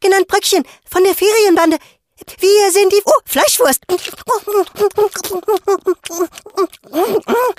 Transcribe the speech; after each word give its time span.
Genannt 0.00 0.26
Bröckchen, 0.28 0.64
von 0.90 1.04
der 1.04 1.14
Ferienbande. 1.14 1.78
Wir 2.40 2.72
sind 2.72 2.92
die... 2.92 3.00
Oh, 3.04 3.12
Fleischwurst. 3.24 3.82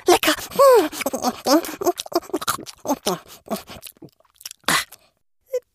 Lecker. 0.06 0.34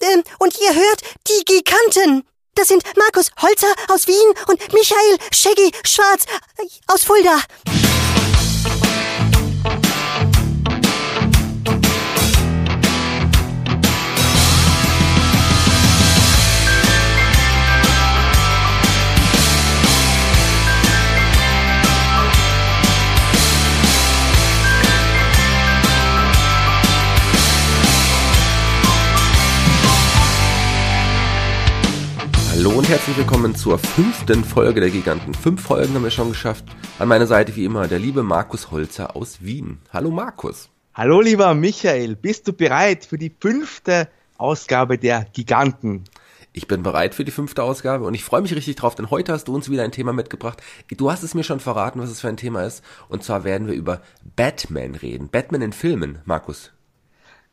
Ähm, 0.01 0.23
und 0.39 0.59
ihr 0.61 0.75
hört 0.75 1.01
die 1.27 1.45
Giganten. 1.45 2.27
Das 2.55 2.67
sind 2.69 2.83
Markus 2.95 3.31
Holzer 3.41 3.73
aus 3.89 4.07
Wien 4.07 4.33
und 4.47 4.73
Michael 4.73 5.17
Shaggy 5.31 5.71
Schwarz 5.83 6.25
aus 6.87 7.03
Fulda. 7.03 7.41
Hallo 32.65 32.79
und 32.79 32.89
herzlich 32.89 33.15
willkommen 33.15 33.53
zur 33.53 33.77
fünften 33.77 34.43
Folge 34.43 34.79
der 34.81 34.89
Giganten. 34.89 35.35
Fünf 35.35 35.61
Folgen 35.61 35.93
haben 35.93 36.03
wir 36.03 36.09
schon 36.09 36.29
geschafft. 36.29 36.65
An 36.97 37.07
meiner 37.07 37.27
Seite 37.27 37.55
wie 37.55 37.63
immer 37.63 37.87
der 37.87 37.99
liebe 37.99 38.23
Markus 38.23 38.71
Holzer 38.71 39.15
aus 39.15 39.43
Wien. 39.43 39.77
Hallo 39.93 40.09
Markus. 40.09 40.71
Hallo 40.95 41.21
lieber 41.21 41.53
Michael, 41.53 42.15
bist 42.15 42.47
du 42.47 42.53
bereit 42.53 43.05
für 43.05 43.19
die 43.19 43.31
fünfte 43.39 44.09
Ausgabe 44.39 44.97
der 44.97 45.27
Giganten? 45.31 46.05
Ich 46.53 46.67
bin 46.67 46.81
bereit 46.81 47.13
für 47.13 47.23
die 47.23 47.29
fünfte 47.29 47.61
Ausgabe 47.61 48.03
und 48.03 48.15
ich 48.15 48.23
freue 48.23 48.41
mich 48.41 48.55
richtig 48.55 48.77
drauf, 48.77 48.95
denn 48.95 49.11
heute 49.11 49.33
hast 49.33 49.47
du 49.47 49.53
uns 49.53 49.69
wieder 49.69 49.83
ein 49.83 49.91
Thema 49.91 50.11
mitgebracht. 50.11 50.63
Du 50.97 51.11
hast 51.11 51.21
es 51.21 51.35
mir 51.35 51.43
schon 51.43 51.59
verraten, 51.59 51.99
was 51.99 52.09
es 52.09 52.21
für 52.21 52.29
ein 52.29 52.37
Thema 52.37 52.63
ist. 52.63 52.83
Und 53.09 53.23
zwar 53.23 53.43
werden 53.43 53.67
wir 53.67 53.75
über 53.75 54.01
Batman 54.35 54.95
reden. 54.95 55.29
Batman 55.29 55.61
in 55.61 55.71
Filmen, 55.71 56.17
Markus. 56.25 56.71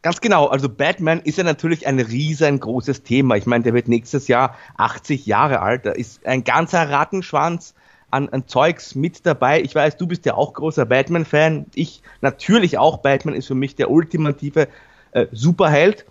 Ganz 0.02 0.20
genau, 0.20 0.46
also 0.48 0.68
Batman 0.68 1.20
ist 1.20 1.38
ja 1.38 1.44
natürlich 1.44 1.86
ein 1.86 2.00
riesengroßes 2.00 3.04
Thema. 3.04 3.36
Ich 3.36 3.46
meine, 3.46 3.62
der 3.62 3.72
wird 3.72 3.86
nächstes 3.86 4.26
Jahr 4.26 4.56
80 4.76 5.26
Jahre 5.26 5.60
alt. 5.60 5.86
Da 5.86 5.92
ist 5.92 6.26
ein 6.26 6.42
ganzer 6.42 6.90
Rattenschwanz 6.90 7.74
an, 8.10 8.28
an 8.28 8.48
Zeugs 8.48 8.96
mit 8.96 9.24
dabei. 9.24 9.62
Ich 9.62 9.76
weiß, 9.76 9.96
du 9.98 10.08
bist 10.08 10.26
ja 10.26 10.34
auch 10.34 10.54
großer 10.54 10.86
Batman-Fan. 10.86 11.66
Ich 11.76 12.02
natürlich 12.20 12.78
auch. 12.78 12.98
Batman 12.98 13.36
ist 13.36 13.46
für 13.46 13.54
mich 13.54 13.76
der 13.76 13.90
ultimative 13.92 14.66
äh, 15.12 15.26
Superheld. 15.30 16.04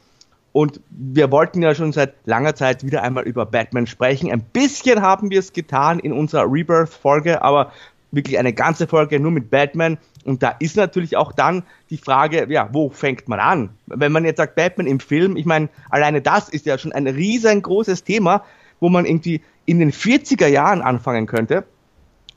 Und 0.53 0.79
wir 0.89 1.29
wollten 1.31 1.61
ja 1.61 1.75
schon 1.75 1.91
seit 1.91 2.13
langer 2.25 2.55
Zeit 2.55 2.85
wieder 2.85 3.03
einmal 3.03 3.23
über 3.25 3.45
Batman 3.45 3.87
sprechen. 3.87 4.31
Ein 4.31 4.41
bisschen 4.41 5.01
haben 5.01 5.31
wir 5.31 5.39
es 5.39 5.51
getan 5.51 5.99
in 5.99 6.13
unserer 6.13 6.49
Rebirth-Folge, 6.49 7.41
aber 7.41 7.73
wirklich 8.11 8.37
eine 8.37 8.53
ganze 8.53 8.87
Folge 8.87 9.19
nur 9.19 9.31
mit 9.31 9.49
Batman. 9.49 9.97
Und 10.25 10.43
da 10.43 10.49
ist 10.59 10.77
natürlich 10.77 11.17
auch 11.17 11.31
dann 11.31 11.63
die 11.89 11.97
Frage, 11.97 12.47
ja, 12.49 12.69
wo 12.71 12.89
fängt 12.89 13.27
man 13.27 13.39
an? 13.39 13.69
Wenn 13.87 14.11
man 14.11 14.25
jetzt 14.25 14.37
sagt 14.37 14.55
Batman 14.55 14.87
im 14.87 14.99
Film, 14.99 15.35
ich 15.35 15.45
meine, 15.45 15.69
alleine 15.89 16.21
das 16.21 16.49
ist 16.49 16.65
ja 16.65 16.77
schon 16.77 16.91
ein 16.91 17.07
riesengroßes 17.07 18.03
Thema, 18.03 18.43
wo 18.79 18.89
man 18.89 19.05
irgendwie 19.05 19.41
in 19.65 19.79
den 19.79 19.91
40er 19.91 20.47
Jahren 20.47 20.81
anfangen 20.81 21.27
könnte. 21.27 21.65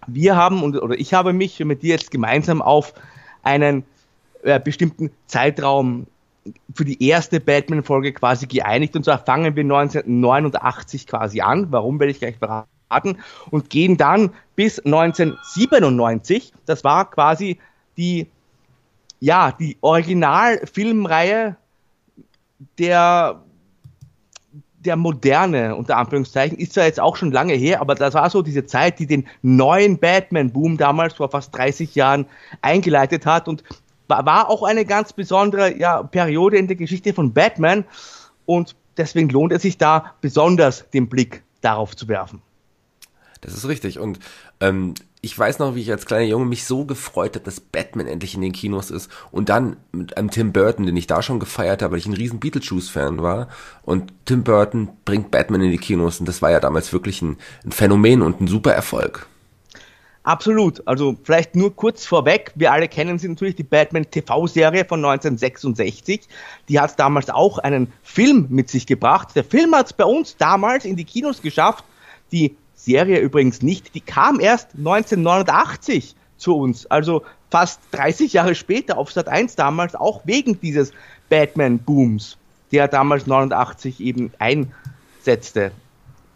Wir 0.06 0.36
haben, 0.36 0.62
oder 0.62 0.98
ich 0.98 1.14
habe 1.14 1.32
mich 1.32 1.60
mit 1.60 1.82
dir 1.82 1.90
jetzt 1.94 2.10
gemeinsam 2.10 2.62
auf 2.62 2.94
einen 3.42 3.84
äh, 4.42 4.60
bestimmten 4.60 5.10
Zeitraum 5.26 6.06
für 6.74 6.84
die 6.84 7.02
erste 7.06 7.40
Batman-Folge 7.40 8.12
quasi 8.12 8.46
geeinigt. 8.46 8.94
Und 8.96 9.04
zwar 9.04 9.18
fangen 9.18 9.56
wir 9.56 9.62
1989 9.62 11.06
quasi 11.06 11.40
an. 11.40 11.68
Warum 11.70 11.98
werde 12.00 12.10
ich 12.10 12.18
gleich 12.18 12.36
verraten? 12.36 13.18
Und 13.50 13.70
gehen 13.70 13.96
dann 13.96 14.30
bis 14.54 14.78
1997. 14.78 16.52
Das 16.66 16.84
war 16.84 17.10
quasi 17.10 17.58
die, 17.96 18.28
ja, 19.20 19.52
die 19.52 19.76
Originalfilmreihe 19.80 21.56
der, 22.78 23.42
der 24.78 24.96
Moderne, 24.96 25.76
unter 25.76 25.96
Anführungszeichen, 25.96 26.58
ist 26.58 26.74
zwar 26.74 26.84
jetzt 26.84 27.00
auch 27.00 27.16
schon 27.16 27.32
lange 27.32 27.54
her, 27.54 27.80
aber 27.80 27.94
das 27.94 28.14
war 28.14 28.28
so 28.30 28.42
diese 28.42 28.66
Zeit, 28.66 28.98
die 28.98 29.06
den 29.06 29.26
neuen 29.42 29.98
Batman-Boom 29.98 30.76
damals 30.76 31.14
vor 31.14 31.30
fast 31.30 31.56
30 31.56 31.94
Jahren 31.94 32.26
eingeleitet 32.62 33.26
hat 33.26 33.48
und 33.48 33.64
war 34.08 34.50
auch 34.50 34.62
eine 34.62 34.84
ganz 34.84 35.12
besondere 35.12 35.76
ja, 35.78 36.02
Periode 36.02 36.58
in 36.58 36.66
der 36.66 36.76
Geschichte 36.76 37.14
von 37.14 37.32
Batman 37.32 37.84
und 38.44 38.76
deswegen 38.96 39.28
lohnt 39.30 39.52
es 39.52 39.62
sich 39.62 39.78
da 39.78 40.14
besonders 40.20 40.88
den 40.90 41.08
Blick 41.08 41.42
darauf 41.60 41.96
zu 41.96 42.08
werfen. 42.08 42.42
Das 43.40 43.54
ist 43.54 43.66
richtig 43.68 43.98
und 43.98 44.18
ähm, 44.60 44.94
ich 45.24 45.38
weiß 45.38 45.58
noch, 45.58 45.74
wie 45.74 45.80
ich 45.80 45.90
als 45.90 46.04
kleiner 46.04 46.26
Junge 46.26 46.44
mich 46.44 46.64
so 46.64 46.84
gefreut 46.84 47.34
habe, 47.34 47.44
dass 47.44 47.58
Batman 47.58 48.06
endlich 48.06 48.34
in 48.34 48.42
den 48.42 48.52
Kinos 48.52 48.90
ist. 48.90 49.10
Und 49.30 49.48
dann 49.48 49.76
mit 49.90 50.16
einem 50.16 50.30
Tim 50.30 50.52
Burton, 50.52 50.84
den 50.84 50.96
ich 50.96 51.06
da 51.06 51.22
schon 51.22 51.40
gefeiert 51.40 51.80
habe, 51.80 51.92
weil 51.92 51.98
ich 51.98 52.06
ein 52.06 52.12
riesen 52.12 52.40
Beetlejuice-Fan 52.40 53.22
war. 53.22 53.48
Und 53.82 54.12
Tim 54.26 54.44
Burton 54.44 54.90
bringt 55.06 55.30
Batman 55.30 55.62
in 55.62 55.70
die 55.70 55.78
Kinos. 55.78 56.20
Und 56.20 56.28
das 56.28 56.42
war 56.42 56.50
ja 56.50 56.60
damals 56.60 56.92
wirklich 56.92 57.22
ein, 57.22 57.38
ein 57.64 57.72
Phänomen 57.72 58.20
und 58.20 58.42
ein 58.42 58.46
super 58.46 58.72
Erfolg. 58.72 59.26
Absolut. 60.24 60.86
Also 60.86 61.16
vielleicht 61.22 61.56
nur 61.56 61.74
kurz 61.74 62.04
vorweg. 62.04 62.52
Wir 62.54 62.72
alle 62.72 62.88
kennen 62.88 63.18
sie 63.18 63.28
natürlich, 63.28 63.56
die 63.56 63.62
Batman 63.62 64.10
TV-Serie 64.10 64.84
von 64.84 65.02
1966. 65.02 66.20
Die 66.68 66.78
hat 66.78 66.98
damals 66.98 67.30
auch 67.30 67.58
einen 67.58 67.90
Film 68.02 68.46
mit 68.50 68.68
sich 68.68 68.86
gebracht. 68.86 69.28
Der 69.34 69.44
Film 69.44 69.74
hat 69.74 69.86
es 69.86 69.92
bei 69.94 70.04
uns 70.04 70.36
damals 70.36 70.84
in 70.84 70.96
die 70.96 71.04
Kinos 71.04 71.40
geschafft. 71.40 71.84
Die 72.30 72.56
Serie 72.84 73.18
übrigens 73.18 73.62
nicht. 73.62 73.94
Die 73.94 74.00
kam 74.00 74.40
erst 74.40 74.70
1989 74.76 76.14
zu 76.36 76.56
uns, 76.56 76.86
also 76.86 77.22
fast 77.50 77.80
30 77.92 78.32
Jahre 78.32 78.54
später 78.54 78.98
auf 78.98 79.12
Sat 79.12 79.28
1 79.28 79.56
damals, 79.56 79.94
auch 79.94 80.22
wegen 80.24 80.60
dieses 80.60 80.92
Batman-Booms, 81.28 82.36
der 82.72 82.88
damals 82.88 83.26
89 83.26 84.00
eben 84.00 84.32
einsetzte. 84.38 85.72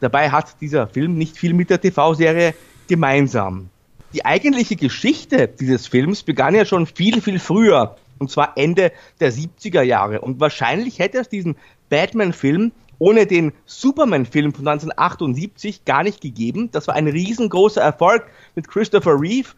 Dabei 0.00 0.30
hat 0.30 0.60
dieser 0.60 0.86
Film 0.86 1.18
nicht 1.18 1.36
viel 1.36 1.54
mit 1.54 1.70
der 1.70 1.80
TV-Serie 1.80 2.54
gemeinsam. 2.86 3.68
Die 4.14 4.24
eigentliche 4.24 4.76
Geschichte 4.76 5.48
dieses 5.48 5.86
Films 5.86 6.22
begann 6.22 6.54
ja 6.54 6.64
schon 6.64 6.86
viel, 6.86 7.20
viel 7.20 7.38
früher, 7.38 7.96
und 8.18 8.30
zwar 8.30 8.56
Ende 8.56 8.92
der 9.20 9.32
70er 9.32 9.82
Jahre. 9.82 10.20
Und 10.20 10.40
wahrscheinlich 10.40 10.98
hätte 10.98 11.18
es 11.18 11.28
diesen 11.28 11.56
Batman-Film 11.90 12.72
ohne 12.98 13.26
den 13.26 13.52
Superman-Film 13.66 14.52
von 14.52 14.66
1978 14.66 15.84
gar 15.84 16.02
nicht 16.02 16.20
gegeben. 16.20 16.70
Das 16.72 16.88
war 16.88 16.94
ein 16.94 17.06
riesengroßer 17.06 17.80
Erfolg 17.80 18.26
mit 18.54 18.68
Christopher 18.68 19.20
Reeve. 19.20 19.48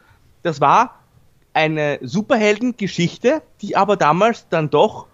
Das 0.43 0.61
war 0.61 0.97
eine 1.53 1.99
Superheldengeschichte, 2.03 3.43
die 3.61 3.77
aber 3.77 3.97
damals 3.97 4.49
dann 4.49 4.71
doch 4.71 5.07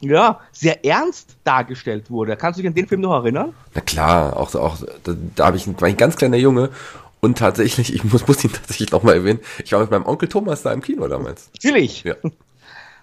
ja, 0.00 0.40
sehr 0.52 0.84
ernst 0.84 1.36
dargestellt 1.44 2.10
wurde. 2.10 2.36
Kannst 2.36 2.58
du 2.58 2.62
dich 2.62 2.68
an 2.68 2.74
den 2.74 2.88
Film 2.88 3.02
noch 3.02 3.12
erinnern? 3.12 3.54
Na 3.74 3.80
klar, 3.82 4.36
auch, 4.36 4.54
auch 4.54 4.78
da, 5.04 5.14
da 5.36 5.46
habe 5.46 5.58
ich, 5.58 5.66
war 5.66 5.88
ich 5.88 5.94
ein 5.94 5.98
ganz 5.98 6.16
kleiner 6.16 6.38
Junge 6.38 6.70
und 7.20 7.36
tatsächlich, 7.36 7.94
ich 7.94 8.02
muss, 8.04 8.26
muss 8.26 8.42
ihn 8.42 8.52
tatsächlich 8.52 8.90
nochmal 8.92 9.16
erwähnen, 9.16 9.40
ich 9.62 9.72
war 9.72 9.80
mit 9.80 9.90
meinem 9.90 10.06
Onkel 10.06 10.28
Thomas 10.28 10.62
da 10.62 10.72
im 10.72 10.80
Kino 10.80 11.06
damals. 11.06 11.50
Natürlich. 11.54 12.04
Ja. 12.04 12.14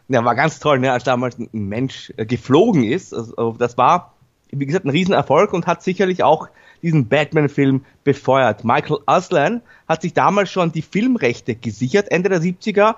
Ja, 0.10 0.24
war 0.24 0.36
ganz 0.36 0.60
toll, 0.60 0.80
ne, 0.80 0.94
als 0.94 1.04
damals 1.04 1.38
ein 1.38 1.50
Mensch 1.52 2.14
äh, 2.16 2.26
geflogen 2.26 2.86
ist. 2.86 3.14
Also, 3.14 3.58
das 3.60 3.78
war 3.78 4.14
wie 4.52 4.66
gesagt, 4.66 4.86
ein 4.86 4.90
Riesenerfolg 4.90 5.54
und 5.54 5.68
hat 5.68 5.84
sicherlich 5.84 6.24
auch 6.24 6.50
diesen 6.82 7.08
Batman-Film 7.08 7.84
befeuert. 8.04 8.64
Michael 8.64 9.00
Aslan 9.06 9.62
hat 9.88 10.02
sich 10.02 10.14
damals 10.14 10.52
schon 10.52 10.72
die 10.72 10.82
Filmrechte 10.82 11.56
gesichert, 11.56 12.12
Ende 12.12 12.30
der 12.30 12.42
70er, 12.42 12.96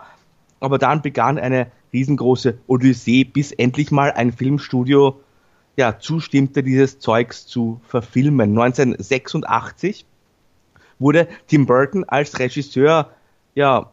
aber 0.59 0.77
dann 0.77 1.01
begann 1.01 1.37
eine 1.37 1.71
riesengroße 1.93 2.59
Odyssee, 2.67 3.23
bis 3.23 3.51
endlich 3.51 3.91
mal 3.91 4.11
ein 4.11 4.31
Filmstudio 4.31 5.19
ja, 5.75 5.97
zustimmte, 5.97 6.61
dieses 6.61 6.99
Zeugs 6.99 7.47
zu 7.47 7.79
verfilmen. 7.87 8.51
1986 8.51 10.05
wurde 10.99 11.27
Tim 11.47 11.65
Burton 11.65 12.03
als 12.03 12.37
Regisseur 12.37 13.11
ja 13.55 13.91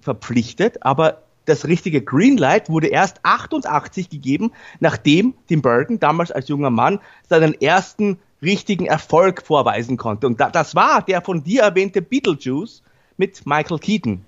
verpflichtet, 0.00 0.84
aber 0.84 1.22
das 1.50 1.66
richtige 1.66 2.00
Greenlight 2.02 2.70
wurde 2.70 2.86
erst 2.86 3.20
88 3.24 4.08
gegeben, 4.08 4.52
nachdem 4.78 5.34
Tim 5.48 5.62
Burton 5.62 6.00
damals 6.00 6.32
als 6.32 6.48
junger 6.48 6.70
Mann 6.70 7.00
seinen 7.28 7.60
ersten 7.60 8.18
richtigen 8.42 8.86
Erfolg 8.86 9.42
vorweisen 9.44 9.96
konnte. 9.96 10.26
Und 10.26 10.40
das 10.40 10.74
war 10.74 11.02
der 11.02 11.20
von 11.20 11.42
dir 11.42 11.62
erwähnte 11.62 12.00
Beetlejuice 12.00 12.82
mit 13.16 13.44
Michael 13.46 13.78
Keaton. 13.78 14.24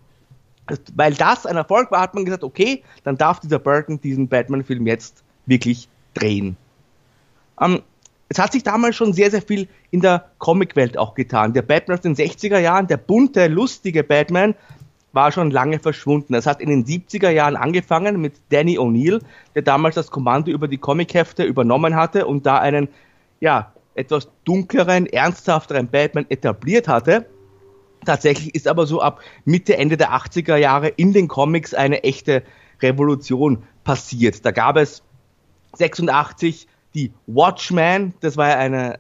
Weil 0.95 1.15
das 1.15 1.47
ein 1.47 1.57
Erfolg 1.57 1.91
war, 1.91 2.01
hat 2.01 2.15
man 2.15 2.25
gesagt, 2.25 2.45
okay, 2.45 2.83
dann 3.05 3.17
darf 3.17 3.41
dieser 3.41 3.59
Burton 3.59 4.01
diesen 4.01 4.29
Batman-Film 4.29 4.87
jetzt 4.87 5.23
wirklich 5.47 5.89
drehen. 6.15 6.57
Ähm, 7.61 7.83
es 8.29 8.39
hat 8.39 8.53
sich 8.53 8.63
damals 8.63 8.97
schon 8.97 9.13
sehr, 9.13 9.31
sehr 9.31 9.43
viel 9.43 9.69
in 9.91 10.01
der 10.01 10.31
Comicwelt 10.39 10.97
auch 10.97 11.15
getan. 11.15 11.53
Der 11.53 11.63
Batman 11.63 11.99
aus 11.99 12.03
den 12.03 12.17
60er 12.17 12.59
Jahren, 12.59 12.87
der 12.87 12.97
bunte, 12.97 13.47
lustige 13.49 14.03
Batman, 14.05 14.55
war 15.13 15.33
schon 15.33 15.51
lange 15.51 15.79
verschwunden. 15.79 16.35
Es 16.35 16.47
hat 16.47 16.61
in 16.61 16.71
den 16.71 16.85
70er 16.85 17.31
Jahren 17.31 17.57
angefangen 17.57 18.21
mit 18.21 18.35
Danny 18.51 18.79
O'Neill, 18.79 19.21
der 19.55 19.63
damals 19.63 19.95
das 19.95 20.11
Kommando 20.11 20.51
über 20.51 20.69
die 20.69 20.79
Comichefte 20.79 21.45
übernommen 21.45 21.95
hatte 21.97 22.27
und 22.27 22.47
da 22.47 22.59
einen 22.59 22.89
ja, 23.41 23.73
etwas 23.95 24.29
dunkleren, 24.45 25.07
ernsthafteren 25.07 25.89
Batman 25.89 26.27
etabliert 26.29 26.89
hatte. 26.89 27.27
Tatsächlich 28.05 28.55
ist 28.55 28.67
aber 28.67 28.87
so 28.87 29.01
ab 29.01 29.21
Mitte, 29.45 29.77
Ende 29.77 29.97
der 29.97 30.13
80er 30.13 30.57
Jahre 30.57 30.89
in 30.89 31.13
den 31.13 31.29
Comics 31.29 31.75
eine 31.75 32.03
echte 32.03 32.43
Revolution 32.81 33.63
passiert. 33.85 34.45
Da 34.45 34.51
gab 34.51 34.77
es 34.77 35.03
86 35.75 36.67
die 36.95 37.13
Watchmen, 37.27 38.15
das 38.21 38.37
war 38.37 38.49
ja 38.49 38.57
eine 38.57 38.99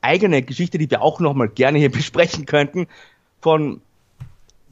eigene 0.00 0.42
Geschichte, 0.42 0.78
die 0.78 0.90
wir 0.90 1.02
auch 1.02 1.20
nochmal 1.20 1.48
gerne 1.48 1.78
hier 1.78 1.90
besprechen 1.92 2.46
könnten, 2.46 2.86
von 3.40 3.80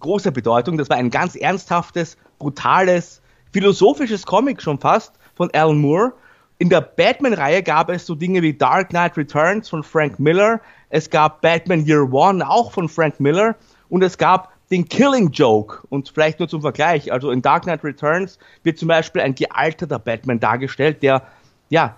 großer 0.01 0.31
Bedeutung. 0.31 0.79
Das 0.79 0.91
war 0.91 0.97
ein 0.97 1.11
ganz 1.11 1.37
ernsthaftes, 1.37 2.17
brutales, 2.39 3.21
philosophisches 3.53 4.27
Comic 4.27 4.61
schon 4.63 4.79
fast 4.79 5.13
von 5.35 5.51
Alan 5.53 5.79
Moore. 5.79 6.13
In 6.59 6.69
der 6.69 6.81
Batman-Reihe 6.81 7.63
gab 7.63 7.89
es 7.89 8.05
so 8.05 8.15
Dinge 8.15 8.43
wie 8.43 8.53
Dark 8.53 8.91
Knight 8.91 9.17
Returns 9.17 9.69
von 9.69 9.83
Frank 9.83 10.19
Miller, 10.19 10.61
es 10.91 11.09
gab 11.09 11.41
Batman 11.41 11.87
Year 11.87 12.13
One 12.13 12.47
auch 12.47 12.73
von 12.73 12.89
Frank 12.89 13.21
Miller 13.21 13.55
und 13.89 14.03
es 14.03 14.19
gab 14.19 14.53
den 14.71 14.89
Killing 14.89 15.31
Joke. 15.31 15.79
Und 15.89 16.09
vielleicht 16.09 16.39
nur 16.39 16.49
zum 16.49 16.61
Vergleich, 16.61 17.13
also 17.13 17.31
in 17.31 17.43
Dark 17.43 17.63
Knight 17.63 17.85
Returns 17.85 18.39
wird 18.63 18.79
zum 18.79 18.89
Beispiel 18.89 19.23
ein 19.23 19.35
gealterter 19.35 19.99
Batman 19.99 20.41
dargestellt, 20.41 21.03
der 21.03 21.23
ja 21.71 21.97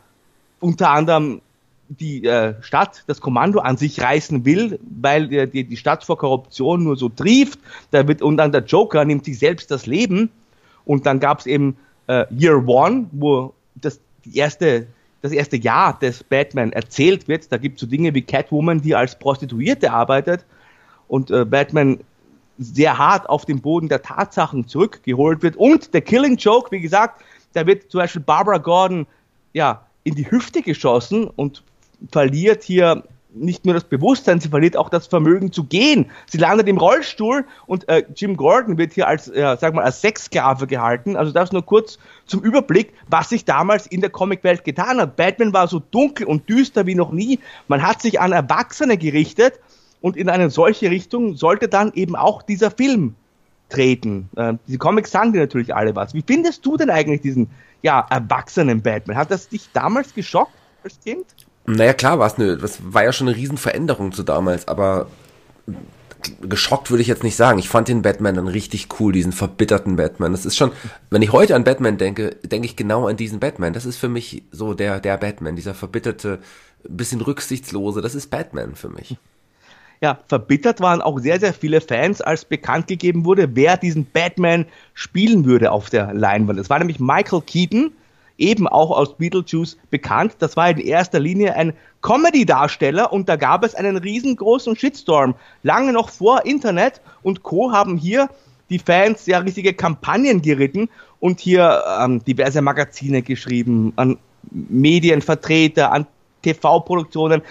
unter 0.60 0.90
anderem 0.90 1.40
die 2.00 2.24
äh, 2.24 2.54
Stadt, 2.62 3.04
das 3.06 3.20
Kommando 3.20 3.60
an 3.60 3.76
sich 3.76 4.00
reißen 4.00 4.44
will, 4.44 4.78
weil 5.00 5.32
äh, 5.32 5.46
die, 5.46 5.64
die 5.64 5.76
Stadt 5.76 6.04
vor 6.04 6.18
Korruption 6.18 6.84
nur 6.84 6.96
so 6.96 7.08
trieft. 7.08 7.58
Da 7.90 8.06
wird, 8.06 8.22
und 8.22 8.36
dann 8.36 8.52
der 8.52 8.64
Joker 8.64 9.04
nimmt 9.04 9.24
sich 9.24 9.38
selbst 9.38 9.70
das 9.70 9.86
Leben. 9.86 10.30
Und 10.84 11.06
dann 11.06 11.20
gab 11.20 11.40
es 11.40 11.46
eben 11.46 11.76
äh, 12.06 12.24
Year 12.30 12.66
One, 12.66 13.06
wo 13.12 13.54
das 13.74 14.00
die 14.24 14.36
erste, 14.36 14.86
das 15.20 15.32
erste 15.32 15.56
Jahr 15.56 15.98
des 15.98 16.24
Batman 16.24 16.72
erzählt 16.72 17.28
wird. 17.28 17.50
Da 17.50 17.58
gibt 17.58 17.76
es 17.76 17.80
so 17.82 17.86
Dinge 17.86 18.14
wie 18.14 18.22
Catwoman, 18.22 18.80
die 18.80 18.94
als 18.94 19.18
Prostituierte 19.18 19.92
arbeitet 19.92 20.44
und 21.08 21.30
äh, 21.30 21.44
Batman 21.44 21.98
sehr 22.58 22.98
hart 22.98 23.28
auf 23.28 23.44
den 23.44 23.60
Boden 23.60 23.88
der 23.88 24.02
Tatsachen 24.02 24.68
zurückgeholt 24.68 25.42
wird. 25.42 25.56
Und 25.56 25.94
der 25.94 26.02
Killing 26.02 26.36
Joke, 26.36 26.70
wie 26.70 26.80
gesagt, 26.80 27.22
da 27.54 27.66
wird 27.66 27.90
zum 27.90 27.98
Beispiel 27.98 28.22
Barbara 28.22 28.58
Gordon 28.58 29.06
ja 29.52 29.84
in 30.04 30.14
die 30.14 30.30
Hüfte 30.30 30.62
geschossen 30.62 31.26
und 31.26 31.62
verliert 32.10 32.62
hier 32.62 33.04
nicht 33.34 33.64
nur 33.64 33.75
das 33.75 33.84
Bewusstsein, 33.84 34.40
sie 34.40 34.49
verliert 34.49 34.76
auch 34.76 34.90
das 34.90 35.06
Vermögen 35.06 35.52
zu 35.52 35.64
gehen. 35.64 36.10
Sie 36.26 36.38
landet 36.38 36.69
im 36.69 36.76
Rollstuhl 36.76 37.44
und 37.66 37.88
äh, 37.88 38.04
Jim 38.14 38.37
Gordon 38.37 38.78
wird 38.78 38.93
hier 38.93 39.08
als, 39.08 39.28
äh, 39.28 39.56
sag 39.58 39.75
mal, 39.75 39.84
als 39.84 40.00
Sexsklave 40.00 40.66
gehalten. 40.66 41.16
Also 41.16 41.32
das 41.32 41.52
nur 41.52 41.64
kurz 41.64 41.99
zum 42.26 42.43
Überblick, 42.43 42.93
was 43.08 43.31
sich 43.31 43.44
damals 43.44 43.87
in 43.87 44.00
der 44.00 44.10
Comicwelt 44.10 44.64
getan 44.64 44.99
hat. 45.00 45.16
Batman 45.16 45.52
war 45.52 45.69
so 45.69 45.78
dunkel 45.78 46.26
und 46.26 46.49
düster 46.49 46.87
wie 46.87 46.94
noch 46.94 47.12
nie. 47.12 47.38
Man 47.69 47.82
hat 47.82 48.02
sich 48.02 48.20
an 48.20 48.32
Erwachsene 48.32 48.98
gerichtet 48.98 49.55
und 50.00 50.16
in 50.16 50.28
eine 50.28 50.50
solche 50.50 50.90
Richtung 50.90 51.37
sollte 51.37 51.69
dann 51.69 51.93
eben 51.94 52.16
auch 52.16 52.43
dieser 52.43 52.70
Film 52.70 53.14
treten. 53.69 54.28
Äh, 54.37 54.55
diese 54.66 54.78
Comics 54.78 55.10
sagen 55.10 55.32
dir 55.32 55.40
natürlich 55.40 55.75
alle 55.75 55.96
was. 55.96 56.14
Wie 56.14 56.25
findest 56.26 56.66
du 56.66 56.76
denn 56.76 56.90
eigentlich 56.90 57.22
diesen 57.22 57.48
ja, 57.81 58.06
erwachsenen 58.10 58.82
Batman? 58.82 59.16
Hat 59.16 59.31
das 59.31 59.48
dich 59.48 59.70
damals 59.72 60.14
geschockt 60.14 60.52
als 60.84 61.00
Kind? 61.00 61.25
Naja, 61.66 61.92
klar 61.92 62.18
war 62.18 62.26
es 62.26 62.34
eine, 62.34 62.56
das 62.56 62.78
war 62.82 63.04
ja 63.04 63.12
schon 63.12 63.28
eine 63.28 63.36
Riesenveränderung 63.36 64.12
zu 64.12 64.22
damals, 64.22 64.66
aber 64.68 65.06
geschockt 66.40 66.90
würde 66.90 67.02
ich 67.02 67.08
jetzt 67.08 67.24
nicht 67.24 67.36
sagen. 67.36 67.58
Ich 67.58 67.68
fand 67.68 67.88
den 67.88 68.02
Batman 68.02 68.34
dann 68.34 68.48
richtig 68.48 68.88
cool, 69.00 69.12
diesen 69.12 69.32
verbitterten 69.32 69.96
Batman. 69.96 70.32
Das 70.32 70.46
ist 70.46 70.56
schon, 70.56 70.72
wenn 71.10 71.22
ich 71.22 71.32
heute 71.32 71.56
an 71.56 71.64
Batman 71.64 71.98
denke, 71.98 72.36
denke 72.42 72.66
ich 72.66 72.76
genau 72.76 73.06
an 73.06 73.16
diesen 73.16 73.40
Batman. 73.40 73.72
Das 73.72 73.86
ist 73.86 73.96
für 73.96 74.08
mich 74.08 74.44
so 74.50 74.74
der, 74.74 75.00
der 75.00 75.16
Batman, 75.16 75.56
dieser 75.56 75.74
verbitterte, 75.74 76.40
bisschen 76.84 77.20
rücksichtslose, 77.20 78.00
das 78.00 78.14
ist 78.14 78.30
Batman 78.30 78.74
für 78.74 78.88
mich. 78.88 79.16
Ja, 80.00 80.18
verbittert 80.26 80.80
waren 80.80 81.00
auch 81.00 81.20
sehr, 81.20 81.38
sehr 81.38 81.54
viele 81.54 81.80
Fans, 81.80 82.20
als 82.20 82.44
bekannt 82.44 82.88
gegeben 82.88 83.24
wurde, 83.24 83.54
wer 83.54 83.76
diesen 83.76 84.04
Batman 84.04 84.66
spielen 84.94 85.44
würde 85.44 85.70
auf 85.70 85.90
der 85.90 86.12
Leinwand. 86.12 86.58
Es 86.58 86.70
war 86.70 86.80
nämlich 86.80 86.98
Michael 86.98 87.42
Keaton, 87.42 87.92
eben 88.42 88.66
auch 88.68 88.90
aus 88.90 89.16
Beetlejuice 89.16 89.78
bekannt. 89.90 90.36
Das 90.40 90.56
war 90.56 90.68
in 90.68 90.78
erster 90.78 91.20
Linie 91.20 91.54
ein 91.54 91.72
Comedy-Darsteller 92.02 93.12
und 93.12 93.28
da 93.28 93.36
gab 93.36 93.64
es 93.64 93.74
einen 93.74 93.96
riesengroßen 93.96 94.76
Shitstorm. 94.76 95.34
Lange 95.62 95.92
noch 95.92 96.10
vor 96.10 96.44
Internet 96.44 97.00
und 97.22 97.42
Co. 97.42 97.72
haben 97.72 97.96
hier 97.96 98.28
die 98.68 98.80
Fans 98.80 99.26
ja 99.26 99.38
riesige 99.38 99.72
Kampagnen 99.74 100.42
geritten 100.42 100.88
und 101.20 101.40
hier 101.40 101.82
ähm, 102.00 102.24
diverse 102.24 102.60
Magazine 102.62 103.22
geschrieben, 103.22 103.92
an 103.96 104.18
Medienvertreter, 104.50 105.92
an 105.92 106.06
TV-Produktionen. 106.42 107.42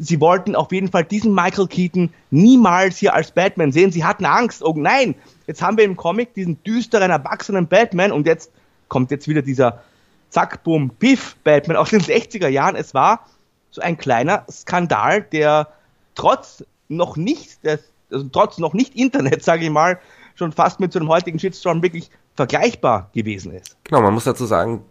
Sie 0.00 0.20
wollten 0.20 0.54
auf 0.54 0.70
jeden 0.70 0.88
Fall 0.88 1.02
diesen 1.02 1.34
Michael 1.34 1.66
Keaton 1.66 2.10
niemals 2.30 2.98
hier 2.98 3.14
als 3.14 3.32
Batman 3.32 3.72
sehen. 3.72 3.90
Sie 3.90 4.04
hatten 4.04 4.26
Angst. 4.26 4.62
Oh 4.62 4.74
nein, 4.76 5.16
jetzt 5.48 5.60
haben 5.60 5.76
wir 5.76 5.84
im 5.84 5.96
Comic 5.96 6.34
diesen 6.34 6.62
düsteren, 6.62 7.10
erwachsenen 7.10 7.66
Batman 7.66 8.12
und 8.12 8.26
jetzt 8.26 8.52
kommt 8.86 9.10
jetzt 9.10 9.26
wieder 9.26 9.42
dieser 9.42 9.82
zack, 10.30 10.62
boom, 10.64 10.90
piff, 10.90 11.36
Batman 11.44 11.76
aus 11.76 11.90
den 11.90 12.00
60er 12.02 12.48
Jahren. 12.48 12.76
Es 12.76 12.94
war 12.94 13.26
so 13.70 13.80
ein 13.80 13.98
kleiner 13.98 14.44
Skandal, 14.50 15.22
der 15.22 15.68
trotz 16.14 16.64
noch 16.88 17.16
nicht, 17.16 17.64
des, 17.64 17.80
also 18.10 18.28
trotz 18.30 18.58
noch 18.58 18.74
nicht 18.74 18.96
Internet, 18.96 19.42
sage 19.44 19.64
ich 19.64 19.70
mal, 19.70 19.98
schon 20.34 20.52
fast 20.52 20.80
mit 20.80 20.92
so 20.92 21.00
einem 21.00 21.08
heutigen 21.08 21.38
Shitstorm 21.38 21.82
wirklich 21.82 22.10
vergleichbar 22.36 23.10
gewesen 23.12 23.52
ist. 23.52 23.76
Genau, 23.84 24.00
man 24.00 24.14
muss 24.14 24.24
dazu 24.24 24.46
sagen, 24.46 24.84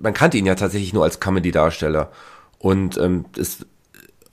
man 0.00 0.14
kannte 0.14 0.38
ihn 0.38 0.46
ja 0.46 0.54
tatsächlich 0.54 0.94
nur 0.94 1.04
als 1.04 1.20
Comedy-Darsteller. 1.20 2.10
Und 2.58 2.96
ähm, 2.96 3.26
es 3.36 3.66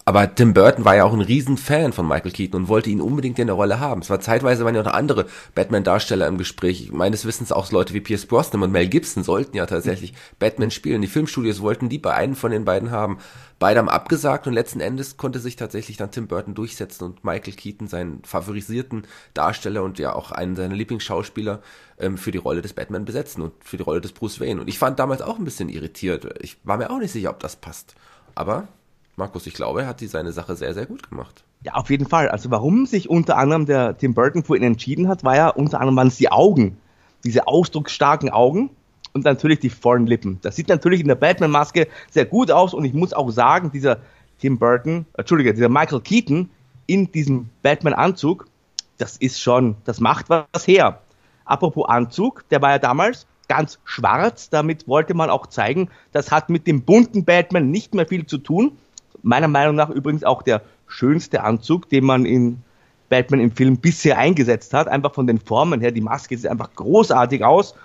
aber 0.03 0.33
Tim 0.33 0.53
Burton 0.53 0.83
war 0.83 0.95
ja 0.95 1.03
auch 1.03 1.13
ein 1.13 1.21
Riesenfan 1.21 1.93
von 1.93 2.07
Michael 2.07 2.31
Keaton 2.31 2.61
und 2.61 2.67
wollte 2.69 2.89
ihn 2.89 3.01
unbedingt 3.01 3.37
in 3.37 3.47
der 3.47 3.55
Rolle 3.55 3.79
haben. 3.79 4.01
Es 4.01 4.09
war 4.09 4.19
zeitweise 4.19 4.65
waren 4.65 4.73
ja 4.73 4.81
noch 4.81 4.93
andere 4.93 5.27
Batman-Darsteller 5.53 6.27
im 6.27 6.39
Gespräch. 6.39 6.91
Meines 6.91 7.25
Wissens 7.25 7.51
auch 7.51 7.71
Leute 7.71 7.93
wie 7.93 8.01
Pierce 8.01 8.25
Brosnan 8.25 8.63
und 8.63 8.71
Mel 8.71 8.87
Gibson 8.87 9.23
sollten 9.23 9.55
ja 9.55 9.67
tatsächlich 9.67 10.13
Batman 10.39 10.71
spielen. 10.71 11.01
Die 11.01 11.07
Filmstudios 11.07 11.61
wollten 11.61 11.87
die 11.87 11.99
bei 11.99 12.13
einen 12.15 12.35
von 12.35 12.51
den 12.51 12.65
beiden 12.65 12.89
haben. 12.89 13.19
Beide 13.59 13.77
haben 13.77 13.89
abgesagt 13.89 14.47
und 14.47 14.53
letzten 14.53 14.79
Endes 14.79 15.17
konnte 15.17 15.39
sich 15.39 15.55
tatsächlich 15.55 15.97
dann 15.97 16.09
Tim 16.09 16.25
Burton 16.25 16.55
durchsetzen 16.55 17.03
und 17.03 17.23
Michael 17.23 17.53
Keaton, 17.53 17.87
seinen 17.87 18.23
favorisierten 18.23 19.03
Darsteller 19.35 19.83
und 19.83 19.99
ja 19.99 20.15
auch 20.15 20.31
einen 20.31 20.55
seiner 20.55 20.73
Lieblingsschauspieler, 20.73 21.61
ähm, 21.99 22.17
für 22.17 22.31
die 22.31 22.39
Rolle 22.39 22.63
des 22.63 22.73
Batman 22.73 23.05
besetzen 23.05 23.43
und 23.43 23.53
für 23.63 23.77
die 23.77 23.83
Rolle 23.83 24.01
des 24.01 24.13
Bruce 24.13 24.39
Wayne. 24.39 24.59
Und 24.61 24.67
ich 24.67 24.79
fand 24.79 24.97
damals 24.97 25.21
auch 25.21 25.37
ein 25.37 25.45
bisschen 25.45 25.69
irritiert. 25.69 26.27
Ich 26.41 26.57
war 26.63 26.77
mir 26.77 26.89
auch 26.89 26.97
nicht 26.97 27.11
sicher, 27.11 27.29
ob 27.29 27.39
das 27.39 27.55
passt. 27.55 27.93
Aber 28.33 28.67
Markus, 29.15 29.45
ich 29.47 29.53
glaube, 29.53 29.81
er 29.81 29.87
hat 29.87 30.01
die 30.01 30.07
seine 30.07 30.31
Sache 30.31 30.55
sehr, 30.55 30.73
sehr 30.73 30.85
gut 30.85 31.09
gemacht. 31.09 31.43
Ja, 31.63 31.73
auf 31.73 31.89
jeden 31.89 32.07
Fall. 32.07 32.29
Also 32.29 32.49
warum 32.49 32.85
sich 32.85 33.09
unter 33.09 33.37
anderem 33.37 33.65
der 33.65 33.97
Tim 33.97 34.13
Burton 34.13 34.43
für 34.43 34.55
ihn 34.55 34.63
entschieden 34.63 35.07
hat, 35.07 35.23
war 35.23 35.35
ja 35.35 35.49
unter 35.49 35.79
anderem 35.79 35.95
waren 35.95 36.07
es 36.07 36.17
die 36.17 36.31
Augen. 36.31 36.77
Diese 37.23 37.47
ausdrucksstarken 37.47 38.29
Augen 38.29 38.71
und 39.13 39.25
natürlich 39.25 39.59
die 39.59 39.69
vollen 39.69 40.07
Lippen. 40.07 40.39
Das 40.41 40.55
sieht 40.55 40.69
natürlich 40.69 41.01
in 41.01 41.07
der 41.07 41.15
Batman-Maske 41.15 41.87
sehr 42.09 42.25
gut 42.25 42.51
aus 42.51 42.73
und 42.73 42.85
ich 42.85 42.93
muss 42.93 43.13
auch 43.13 43.29
sagen, 43.29 43.71
dieser 43.71 43.99
Tim 44.39 44.57
Burton, 44.57 45.05
Entschuldige, 45.13 45.53
dieser 45.53 45.69
Michael 45.69 46.01
Keaton 46.01 46.49
in 46.87 47.11
diesem 47.11 47.49
Batman-Anzug, 47.61 48.47
das 48.97 49.17
ist 49.17 49.39
schon, 49.39 49.75
das 49.85 49.99
macht 49.99 50.29
was 50.29 50.67
her. 50.67 51.01
Apropos 51.45 51.87
Anzug, 51.87 52.47
der 52.49 52.61
war 52.61 52.71
ja 52.71 52.79
damals 52.79 53.27
ganz 53.47 53.79
schwarz, 53.83 54.49
damit 54.49 54.87
wollte 54.87 55.13
man 55.13 55.29
auch 55.29 55.45
zeigen, 55.47 55.89
das 56.11 56.31
hat 56.31 56.49
mit 56.49 56.65
dem 56.65 56.83
bunten 56.83 57.25
Batman 57.25 57.69
nicht 57.69 57.93
mehr 57.93 58.07
viel 58.07 58.25
zu 58.25 58.37
tun 58.37 58.77
meiner 59.23 59.47
Meinung 59.47 59.75
nach 59.75 59.89
übrigens 59.89 60.23
auch 60.23 60.41
der 60.41 60.61
schönste 60.87 61.43
Anzug, 61.43 61.89
den 61.89 62.05
man 62.05 62.25
in 62.25 62.61
Batman 63.09 63.41
im 63.41 63.51
Film 63.51 63.77
bisher 63.77 64.17
eingesetzt 64.17 64.73
hat. 64.73 64.87
Einfach 64.87 65.13
von 65.13 65.27
den 65.27 65.39
Formen 65.39 65.81
her, 65.81 65.91
die 65.91 66.01
Maske 66.01 66.37
sieht 66.37 66.49
einfach 66.49 66.73
großartig 66.75 67.43
aus. 67.43 67.75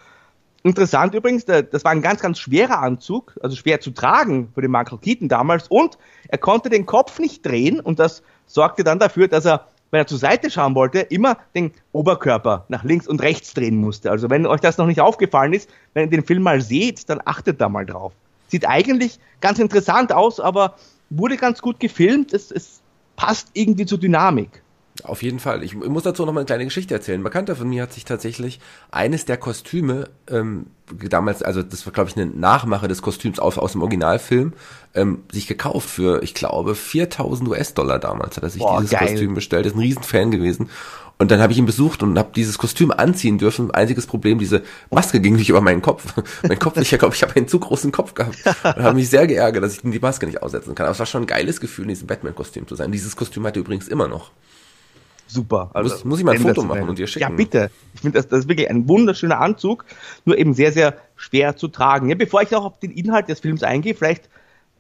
Interessant 0.62 1.14
übrigens, 1.14 1.44
das 1.44 1.84
war 1.84 1.92
ein 1.92 2.02
ganz, 2.02 2.20
ganz 2.20 2.40
schwerer 2.40 2.80
Anzug, 2.80 3.34
also 3.40 3.54
schwer 3.54 3.80
zu 3.80 3.92
tragen 3.92 4.48
für 4.54 4.62
den 4.62 4.70
Michael 4.70 4.98
Keaton 4.98 5.28
damals. 5.28 5.68
Und 5.68 5.96
er 6.28 6.38
konnte 6.38 6.70
den 6.70 6.86
Kopf 6.86 7.18
nicht 7.18 7.46
drehen 7.46 7.78
und 7.78 7.98
das 7.98 8.22
sorgte 8.46 8.82
dann 8.82 8.98
dafür, 8.98 9.28
dass 9.28 9.44
er, 9.44 9.66
wenn 9.92 10.00
er 10.00 10.06
zur 10.08 10.18
Seite 10.18 10.50
schauen 10.50 10.74
wollte, 10.74 11.00
immer 11.00 11.36
den 11.54 11.70
Oberkörper 11.92 12.64
nach 12.68 12.82
links 12.82 13.06
und 13.06 13.22
rechts 13.22 13.54
drehen 13.54 13.76
musste. 13.76 14.10
Also 14.10 14.28
wenn 14.28 14.46
euch 14.46 14.60
das 14.60 14.78
noch 14.78 14.86
nicht 14.86 15.00
aufgefallen 15.00 15.52
ist, 15.52 15.70
wenn 15.94 16.04
ihr 16.04 16.10
den 16.10 16.24
Film 16.24 16.42
mal 16.42 16.60
seht, 16.60 17.08
dann 17.08 17.20
achtet 17.24 17.60
da 17.60 17.68
mal 17.68 17.86
drauf. 17.86 18.12
Sieht 18.48 18.66
eigentlich 18.66 19.20
ganz 19.40 19.60
interessant 19.60 20.12
aus, 20.12 20.40
aber 20.40 20.74
wurde 21.10 21.36
ganz 21.36 21.60
gut 21.62 21.80
gefilmt. 21.80 22.32
Es, 22.32 22.50
es 22.50 22.82
passt 23.16 23.50
irgendwie 23.54 23.86
zur 23.86 23.98
Dynamik. 23.98 24.62
Auf 25.04 25.22
jeden 25.22 25.40
Fall. 25.40 25.62
Ich, 25.62 25.74
muss 25.74 26.02
dazu 26.02 26.24
noch 26.24 26.32
mal 26.32 26.40
eine 26.40 26.46
kleine 26.46 26.64
Geschichte 26.64 26.94
erzählen. 26.94 27.20
Ein 27.20 27.24
Bekannter 27.24 27.56
von 27.56 27.68
mir 27.68 27.82
hat 27.82 27.92
sich 27.92 28.04
tatsächlich 28.04 28.60
eines 28.90 29.24
der 29.24 29.36
Kostüme 29.36 30.08
ähm, 30.28 30.66
damals, 31.08 31.42
also 31.42 31.62
das 31.62 31.86
war 31.86 31.92
glaube 31.92 32.10
ich 32.10 32.16
eine 32.16 32.26
Nachmache 32.26 32.88
des 32.88 33.02
Kostüms 33.02 33.38
aus, 33.38 33.58
aus 33.58 33.72
dem 33.72 33.82
Originalfilm, 33.82 34.52
ähm, 34.94 35.22
sich 35.30 35.46
gekauft 35.46 35.88
für, 35.88 36.22
ich 36.22 36.34
glaube, 36.34 36.74
4000 36.74 37.48
US-Dollar 37.48 37.98
damals 37.98 38.36
hat 38.36 38.44
er 38.44 38.50
sich 38.50 38.62
Boah, 38.62 38.80
dieses 38.80 38.98
geil. 38.98 39.08
Kostüm 39.08 39.34
bestellt. 39.34 39.66
Ist 39.66 39.74
ein 39.74 39.80
Riesenfan 39.80 40.30
gewesen 40.30 40.68
Und 41.18 41.30
dann 41.30 41.40
habe 41.40 41.52
ich 41.52 41.58
ihn 41.58 41.66
besucht 41.66 42.02
und 42.02 42.18
habe 42.18 42.30
dieses 42.36 42.58
Kostüm 42.58 42.90
anziehen 42.90 43.38
dürfen. 43.38 43.70
Einziges 43.70 44.06
Problem, 44.06 44.38
diese 44.38 44.62
Maske 44.90 45.18
ging 45.20 45.36
nicht 45.36 45.48
über 45.48 45.62
meinen 45.62 45.80
Kopf. 45.80 46.14
mein 46.42 46.58
Kopf, 46.58 46.76
ich 46.76 46.90
glaube, 46.90 47.14
ich 47.14 47.22
habe 47.22 47.34
einen 47.36 47.48
zu 47.48 47.58
großen 47.58 47.90
Kopf 47.90 48.12
gehabt. 48.14 48.36
Und 48.44 48.82
habe 48.82 48.94
mich 48.94 49.08
sehr 49.08 49.26
geärgert, 49.26 49.64
dass 49.64 49.72
ich 49.72 49.80
die 49.80 49.98
Maske 49.98 50.26
nicht 50.26 50.42
aussetzen 50.42 50.74
kann. 50.74 50.84
Aber 50.84 50.92
es 50.92 50.98
war 50.98 51.06
schon 51.06 51.22
ein 51.22 51.26
geiles 51.26 51.60
Gefühl, 51.60 51.84
in 51.84 51.88
diesem 51.90 52.06
Batman-Kostüm 52.06 52.68
zu 52.68 52.74
sein. 52.74 52.92
Dieses 52.92 53.16
Kostüm 53.16 53.46
hat 53.46 53.56
er 53.56 53.60
übrigens 53.60 53.88
immer 53.88 54.08
noch. 54.08 54.30
Super. 55.26 55.70
Also 55.74 55.90
muss, 55.90 56.04
muss 56.04 56.18
ich 56.20 56.24
mal 56.24 56.34
ein 56.34 56.40
Foto 56.40 56.62
machen 56.62 56.88
und 56.88 56.98
dir 56.98 57.06
schicken? 57.06 57.30
Ja, 57.30 57.34
bitte. 57.34 57.70
Ich 57.94 58.00
finde, 58.00 58.18
das, 58.18 58.28
das 58.28 58.40
ist 58.40 58.48
wirklich 58.48 58.70
ein 58.70 58.88
wunderschöner 58.88 59.40
Anzug, 59.40 59.84
nur 60.24 60.38
eben 60.38 60.54
sehr, 60.54 60.72
sehr 60.72 60.96
schwer 61.16 61.56
zu 61.56 61.68
tragen. 61.68 62.08
Ja, 62.08 62.14
bevor 62.14 62.42
ich 62.42 62.54
auch 62.54 62.64
auf 62.64 62.78
den 62.78 62.92
Inhalt 62.92 63.28
des 63.28 63.40
Films 63.40 63.62
eingehe, 63.62 63.94
vielleicht 63.94 64.28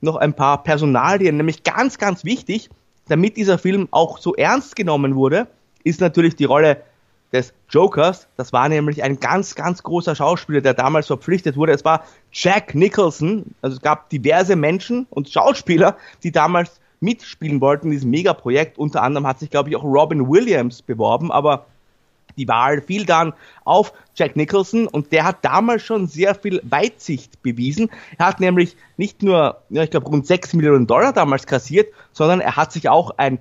noch 0.00 0.16
ein 0.16 0.34
paar 0.34 0.62
Personalien, 0.62 1.36
nämlich 1.36 1.64
ganz, 1.64 1.98
ganz 1.98 2.24
wichtig, 2.24 2.70
damit 3.08 3.36
dieser 3.36 3.58
Film 3.58 3.88
auch 3.90 4.18
so 4.18 4.34
ernst 4.34 4.76
genommen 4.76 5.14
wurde, 5.14 5.48
ist 5.84 6.00
natürlich 6.00 6.36
die 6.36 6.44
Rolle 6.44 6.82
des 7.32 7.52
Jokers. 7.70 8.28
Das 8.36 8.52
war 8.52 8.68
nämlich 8.68 9.02
ein 9.02 9.20
ganz, 9.20 9.54
ganz 9.54 9.82
großer 9.82 10.14
Schauspieler, 10.14 10.60
der 10.60 10.74
damals 10.74 11.06
verpflichtet 11.06 11.56
wurde. 11.56 11.72
Es 11.72 11.84
war 11.84 12.04
Jack 12.32 12.74
Nicholson. 12.74 13.54
Also 13.62 13.76
es 13.76 13.82
gab 13.82 14.10
diverse 14.10 14.56
Menschen 14.56 15.06
und 15.10 15.28
Schauspieler, 15.28 15.96
die 16.22 16.32
damals 16.32 16.80
mitspielen 17.00 17.60
wollten 17.60 17.86
in 17.86 17.92
diesem 17.92 18.10
Megaprojekt. 18.10 18.78
Unter 18.78 19.02
anderem 19.02 19.26
hat 19.26 19.38
sich, 19.38 19.50
glaube 19.50 19.70
ich, 19.70 19.76
auch 19.76 19.84
Robin 19.84 20.28
Williams 20.28 20.82
beworben, 20.82 21.30
aber 21.30 21.66
die 22.36 22.48
Wahl 22.48 22.82
fiel 22.82 23.06
dann 23.06 23.32
auf 23.64 23.92
Jack 24.14 24.36
Nicholson 24.36 24.86
und 24.86 25.12
der 25.12 25.24
hat 25.24 25.44
damals 25.44 25.82
schon 25.82 26.06
sehr 26.06 26.34
viel 26.34 26.60
Weitsicht 26.64 27.42
bewiesen. 27.42 27.90
Er 28.18 28.26
hat 28.26 28.40
nämlich 28.40 28.76
nicht 28.96 29.22
nur, 29.22 29.62
ja, 29.70 29.82
ich 29.82 29.90
glaube, 29.90 30.06
rund 30.06 30.26
6 30.26 30.54
Millionen 30.54 30.86
Dollar 30.86 31.12
damals 31.12 31.46
kassiert, 31.46 31.92
sondern 32.12 32.40
er 32.40 32.56
hat 32.56 32.72
sich 32.72 32.88
auch 32.88 33.12
ein 33.16 33.38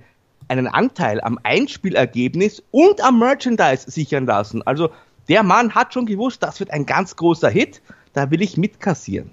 einen 0.48 0.68
Anteil 0.68 1.20
am 1.20 1.38
Einspielergebnis 1.42 2.62
und 2.70 3.02
am 3.02 3.18
Merchandise 3.18 3.90
sichern 3.90 4.26
lassen. 4.26 4.62
Also 4.62 4.90
der 5.28 5.42
Mann 5.42 5.74
hat 5.74 5.92
schon 5.92 6.06
gewusst, 6.06 6.42
das 6.42 6.60
wird 6.60 6.70
ein 6.70 6.86
ganz 6.86 7.16
großer 7.16 7.48
Hit, 7.48 7.82
da 8.12 8.30
will 8.30 8.42
ich 8.42 8.56
mitkassieren. 8.56 9.30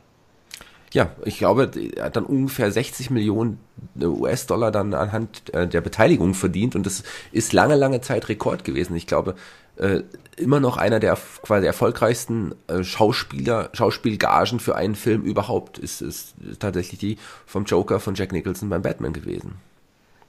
Ja, 0.94 1.10
ich 1.26 1.40
glaube, 1.40 1.72
er 1.96 2.06
hat 2.06 2.16
dann 2.16 2.26
ungefähr 2.26 2.72
60 2.72 3.10
Millionen 3.10 3.60
US-Dollar 4.00 4.72
dann 4.72 4.94
anhand 4.94 5.52
äh, 5.54 5.68
der 5.68 5.82
Beteiligung 5.82 6.36
verdient 6.36 6.76
und 6.76 6.86
das 6.86 7.04
ist 7.32 7.52
lange, 7.52 7.76
lange 7.76 8.02
Zeit 8.02 8.30
Rekord 8.30 8.64
gewesen. 8.64 8.96
Ich 8.96 9.08
glaube, 9.08 9.34
äh, 9.78 10.02
immer 10.38 10.60
noch 10.60 10.78
einer 10.78 11.00
der 11.00 11.18
quasi 11.42 11.66
erfolgreichsten 11.66 12.54
äh, 12.68 12.84
Schauspieler, 12.84 13.70
Schauspielgagen 13.74 14.60
für 14.60 14.76
einen 14.76 14.94
Film 14.94 15.24
überhaupt 15.24 15.80
ist, 15.80 16.02
ist 16.02 16.36
tatsächlich 16.60 17.00
die 17.00 17.18
vom 17.48 17.66
Joker 17.66 18.00
von 18.00 18.14
Jack 18.14 18.32
Nicholson 18.32 18.70
beim 18.70 18.84
Batman 18.84 19.14
gewesen. 19.14 19.56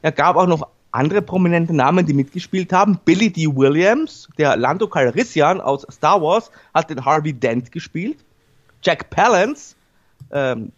Er 0.00 0.12
gab 0.12 0.36
auch 0.36 0.46
noch 0.46 0.66
andere 0.92 1.20
prominente 1.20 1.74
Namen, 1.74 2.06
die 2.06 2.14
mitgespielt 2.14 2.72
haben. 2.72 2.98
Billy 3.04 3.30
D. 3.30 3.48
Williams, 3.48 4.28
der 4.38 4.56
Lando 4.56 4.86
Calrissian 4.86 5.60
aus 5.60 5.86
Star 5.90 6.22
Wars, 6.22 6.50
hat 6.72 6.88
den 6.88 7.04
Harvey 7.04 7.34
Dent 7.34 7.70
gespielt. 7.70 8.18
Jack 8.82 9.10
Palance, 9.10 9.74
ähm, 10.34 10.72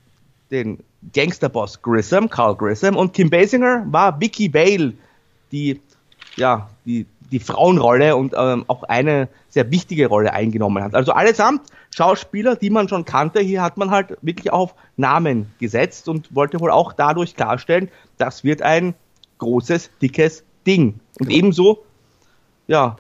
den 0.50 0.78
Gangsterboss 1.12 1.82
Grissom, 1.82 2.30
Carl 2.30 2.54
Grissom. 2.54 2.96
Und 2.96 3.12
Kim 3.12 3.30
Basinger 3.30 3.84
war 3.90 4.20
Vicky 4.20 4.52
Vale, 4.52 4.92
die, 5.50 5.80
ja, 6.36 6.68
die, 6.84 7.06
die 7.32 7.40
Frauenrolle 7.40 8.14
und 8.16 8.34
ähm, 8.36 8.64
auch 8.68 8.84
eine 8.84 9.28
sehr 9.48 9.70
wichtige 9.70 10.06
Rolle 10.06 10.32
eingenommen 10.32 10.82
hat. 10.84 10.94
Also 10.94 11.12
allesamt 11.12 11.62
Schauspieler, 11.90 12.56
die 12.56 12.70
man 12.70 12.88
schon 12.88 13.04
kannte. 13.04 13.40
Hier 13.40 13.62
hat 13.62 13.76
man 13.76 13.90
halt 13.90 14.16
wirklich 14.22 14.52
auf 14.52 14.74
Namen 14.96 15.52
gesetzt 15.58 16.08
und 16.08 16.34
wollte 16.34 16.60
wohl 16.60 16.70
auch 16.70 16.92
dadurch 16.92 17.34
klarstellen, 17.34 17.88
das 18.18 18.44
wird 18.44 18.62
ein 18.62 18.94
großes, 19.38 19.90
dickes 20.00 20.44
Ding. 20.66 21.00
Und 21.18 21.28
genau. 21.28 21.38
ebenso, 21.38 21.84
ja, 22.66 22.96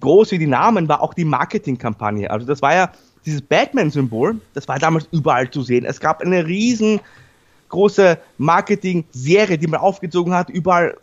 groß 0.00 0.32
wie 0.32 0.38
die 0.38 0.46
Namen 0.46 0.88
war 0.88 1.02
auch 1.02 1.14
die 1.14 1.24
Marketingkampagne. 1.24 2.30
Also 2.30 2.46
das 2.46 2.62
war 2.62 2.74
ja 2.74 2.92
dieses 3.24 3.42
Batman-Symbol, 3.42 4.40
das 4.54 4.68
war 4.68 4.78
damals 4.78 5.08
überall 5.12 5.50
zu 5.50 5.62
sehen. 5.62 5.84
Es 5.84 6.00
gab 6.00 6.22
eine 6.22 6.46
riesengroße 6.46 8.18
Marketing-Serie, 8.38 9.58
die 9.58 9.66
man 9.66 9.80
aufgezogen 9.80 10.34
hat. 10.34 10.50
Überall 10.50 10.96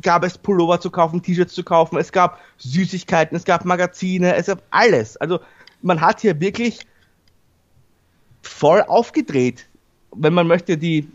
gab 0.00 0.24
es 0.24 0.38
Pullover 0.38 0.80
zu 0.80 0.90
kaufen, 0.90 1.22
T-Shirts 1.22 1.54
zu 1.54 1.64
kaufen, 1.64 1.98
es 1.98 2.12
gab 2.12 2.40
Süßigkeiten, 2.58 3.36
es 3.36 3.44
gab 3.44 3.64
Magazine, 3.64 4.34
es 4.36 4.46
gab 4.46 4.62
alles. 4.70 5.16
Also 5.18 5.40
man 5.82 6.00
hat 6.00 6.20
hier 6.20 6.40
wirklich 6.40 6.80
voll 8.42 8.82
aufgedreht. 8.82 9.68
Wenn 10.14 10.34
man 10.34 10.46
möchte, 10.46 10.78
die 10.78 11.08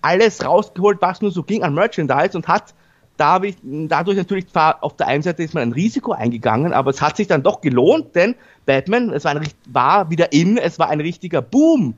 alles 0.00 0.44
rausgeholt, 0.44 0.98
was 1.00 1.20
nur 1.20 1.30
so 1.30 1.42
ging 1.42 1.62
an 1.62 1.74
Merchandise 1.74 2.36
und 2.36 2.48
hat 2.48 2.74
dadurch, 3.16 3.56
dadurch 3.62 4.16
natürlich 4.16 4.48
zwar 4.48 4.82
auf 4.82 4.96
der 4.96 5.06
einen 5.08 5.22
Seite 5.22 5.42
ist 5.42 5.54
man 5.54 5.64
ein 5.64 5.72
Risiko 5.72 6.12
eingegangen, 6.12 6.72
aber 6.72 6.90
es 6.90 7.00
hat 7.00 7.16
sich 7.16 7.26
dann 7.26 7.42
doch 7.42 7.60
gelohnt, 7.60 8.14
denn 8.14 8.34
Batman, 8.66 9.12
es 9.12 9.24
war, 9.24 9.36
ein, 9.36 9.48
war 9.66 10.10
wieder 10.10 10.32
in, 10.32 10.58
es 10.58 10.78
war 10.78 10.88
ein 10.90 11.00
richtiger 11.00 11.42
Boom. 11.42 11.94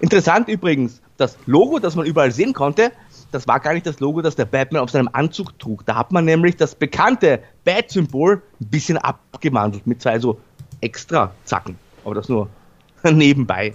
Interessant 0.00 0.48
übrigens, 0.48 1.02
das 1.16 1.36
Logo, 1.46 1.78
das 1.78 1.94
man 1.96 2.06
überall 2.06 2.32
sehen 2.32 2.52
konnte, 2.52 2.92
das 3.30 3.46
war 3.46 3.60
gar 3.60 3.74
nicht 3.74 3.86
das 3.86 4.00
Logo, 4.00 4.22
das 4.22 4.36
der 4.36 4.44
Batman 4.44 4.82
auf 4.82 4.90
seinem 4.90 5.08
Anzug 5.12 5.58
trug. 5.58 5.84
Da 5.86 5.96
hat 5.96 6.12
man 6.12 6.24
nämlich 6.24 6.56
das 6.56 6.74
bekannte 6.74 7.40
Bat-Symbol 7.64 8.42
ein 8.60 8.66
bisschen 8.68 8.98
abgewandelt 8.98 9.86
mit 9.86 10.02
zwei 10.02 10.18
so 10.18 10.38
extra 10.80 11.32
Zacken. 11.44 11.76
Aber 12.04 12.14
das 12.14 12.28
nur 12.28 12.48
nebenbei. 13.02 13.74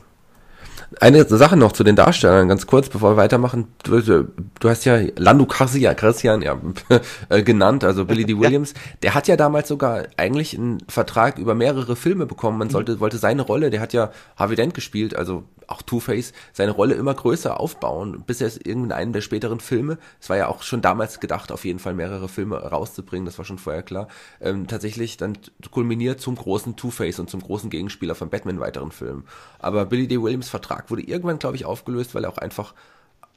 Eine 1.02 1.26
Sache 1.26 1.58
noch 1.58 1.74
zu 1.74 1.84
den 1.84 1.96
Darstellern, 1.96 2.48
ganz 2.48 2.66
kurz, 2.66 2.88
bevor 2.88 3.12
wir 3.12 3.18
weitermachen. 3.18 3.68
Du, 3.84 4.00
du 4.02 4.70
hast 4.70 4.86
ja 4.86 5.00
Lando 5.18 5.46
Calrissian, 5.46 5.96
Christian, 5.96 6.42
ja, 6.42 6.58
äh, 7.30 7.44
genannt, 7.44 7.84
also 7.84 8.06
Billy 8.06 8.26
D. 8.26 8.38
Williams. 8.40 8.74
Ja. 8.74 8.80
Der 9.04 9.14
hat 9.14 9.28
ja 9.28 9.36
damals 9.36 9.68
sogar 9.68 10.04
eigentlich 10.16 10.58
einen 10.58 10.80
Vertrag 10.88 11.40
über 11.40 11.56
mehrere 11.56 11.96
Filme 11.96 12.26
bekommen. 12.26 12.58
Man 12.58 12.70
sollte, 12.70 13.00
wollte 13.00 13.18
seine 13.18 13.42
Rolle, 13.42 13.70
der 13.70 13.82
hat 13.82 13.92
ja 13.94 14.12
Harvey 14.38 14.56
Dent 14.56 14.74
gespielt, 14.74 15.16
also 15.16 15.44
auch 15.68 15.82
Two-Face 15.82 16.34
seine 16.54 16.72
Rolle 16.72 16.96
immer 16.96 17.14
größer 17.14 17.60
aufbauen, 17.60 18.24
bis 18.26 18.42
er 18.42 18.48
es 18.48 18.58
in 18.58 18.92
einem 18.92 19.14
der 19.14 19.22
späteren 19.22 19.60
Filme, 19.60 19.98
es 20.20 20.30
war 20.30 20.38
ja 20.38 20.48
auch 20.48 20.64
schon 20.64 20.82
damals 20.82 21.20
gedacht, 21.20 21.52
auf 21.52 21.66
jeden 21.66 21.80
Fall 21.80 21.94
mehrere 21.94 22.28
Filme 22.28 22.58
rauszubringen, 22.58 23.26
das 23.26 23.38
war 23.38 23.46
schon 23.46 23.58
vorher 23.60 23.84
klar, 23.84 24.08
ähm, 24.42 24.68
tatsächlich 24.68 25.18
dann 25.18 25.38
kulminiert 25.72 26.22
zum 26.22 26.36
großen 26.36 26.76
Two-Face 26.76 27.20
und 27.20 27.30
zum 27.30 27.42
großen 27.42 27.70
Gegenspieler 27.70 28.16
von 28.16 28.30
Batman 28.30 28.60
weiteren 28.60 28.92
Filmen. 28.92 29.26
Aber 29.60 29.86
Billy 29.86 30.08
D. 30.08 30.22
Williams 30.22 30.50
Vertrag 30.50 30.90
wurde 30.90 31.04
irgendwann, 31.04 31.40
glaube 31.40 31.56
ich, 31.56 31.66
aufgelöst, 31.66 32.16
weil 32.16 32.24
er 32.24 32.32
auch 32.32 32.38
einfach 32.38 32.74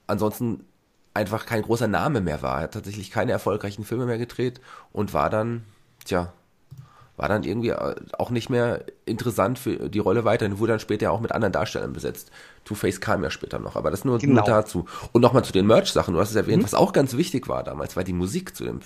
ansonsten 0.06 0.64
einfach 1.14 1.46
kein 1.46 1.62
großer 1.62 1.88
Name 1.88 2.20
mehr 2.20 2.42
war. 2.42 2.58
Er 2.58 2.62
hat 2.64 2.74
tatsächlich 2.74 3.10
keine 3.10 3.32
erfolgreichen 3.32 3.84
Filme 3.84 4.06
mehr 4.06 4.18
gedreht 4.18 4.60
und 4.92 5.12
war 5.12 5.30
dann, 5.30 5.64
tja, 6.04 6.32
war 7.20 7.28
dann 7.28 7.44
irgendwie 7.44 7.68
äh, 7.68 7.94
auch 8.16 8.30
nicht 8.30 8.48
mehr 8.48 8.82
interessant 9.04 9.58
für 9.58 9.90
die 9.90 9.98
Rolle 9.98 10.24
weiterhin, 10.24 10.58
wurde 10.58 10.72
dann 10.72 10.80
später 10.80 11.12
auch 11.12 11.20
mit 11.20 11.32
anderen 11.32 11.52
Darstellern 11.52 11.92
besetzt. 11.92 12.30
Two-Face 12.64 13.02
kam 13.02 13.22
ja 13.22 13.30
später 13.30 13.58
noch, 13.58 13.76
aber 13.76 13.90
das 13.90 14.06
nur, 14.06 14.18
genau. 14.18 14.36
nur 14.36 14.44
dazu. 14.44 14.86
Und 15.12 15.20
nochmal 15.20 15.44
zu 15.44 15.52
den 15.52 15.66
Merch-Sachen, 15.66 16.14
du 16.14 16.20
hast 16.20 16.30
es 16.30 16.36
erwähnt, 16.36 16.62
mhm. 16.62 16.64
was 16.64 16.72
auch 16.72 16.94
ganz 16.94 17.18
wichtig 17.18 17.46
war 17.46 17.62
damals, 17.62 17.94
war 17.94 18.04
die 18.04 18.14
Musik 18.14 18.56
zu 18.56 18.64
dem, 18.64 18.80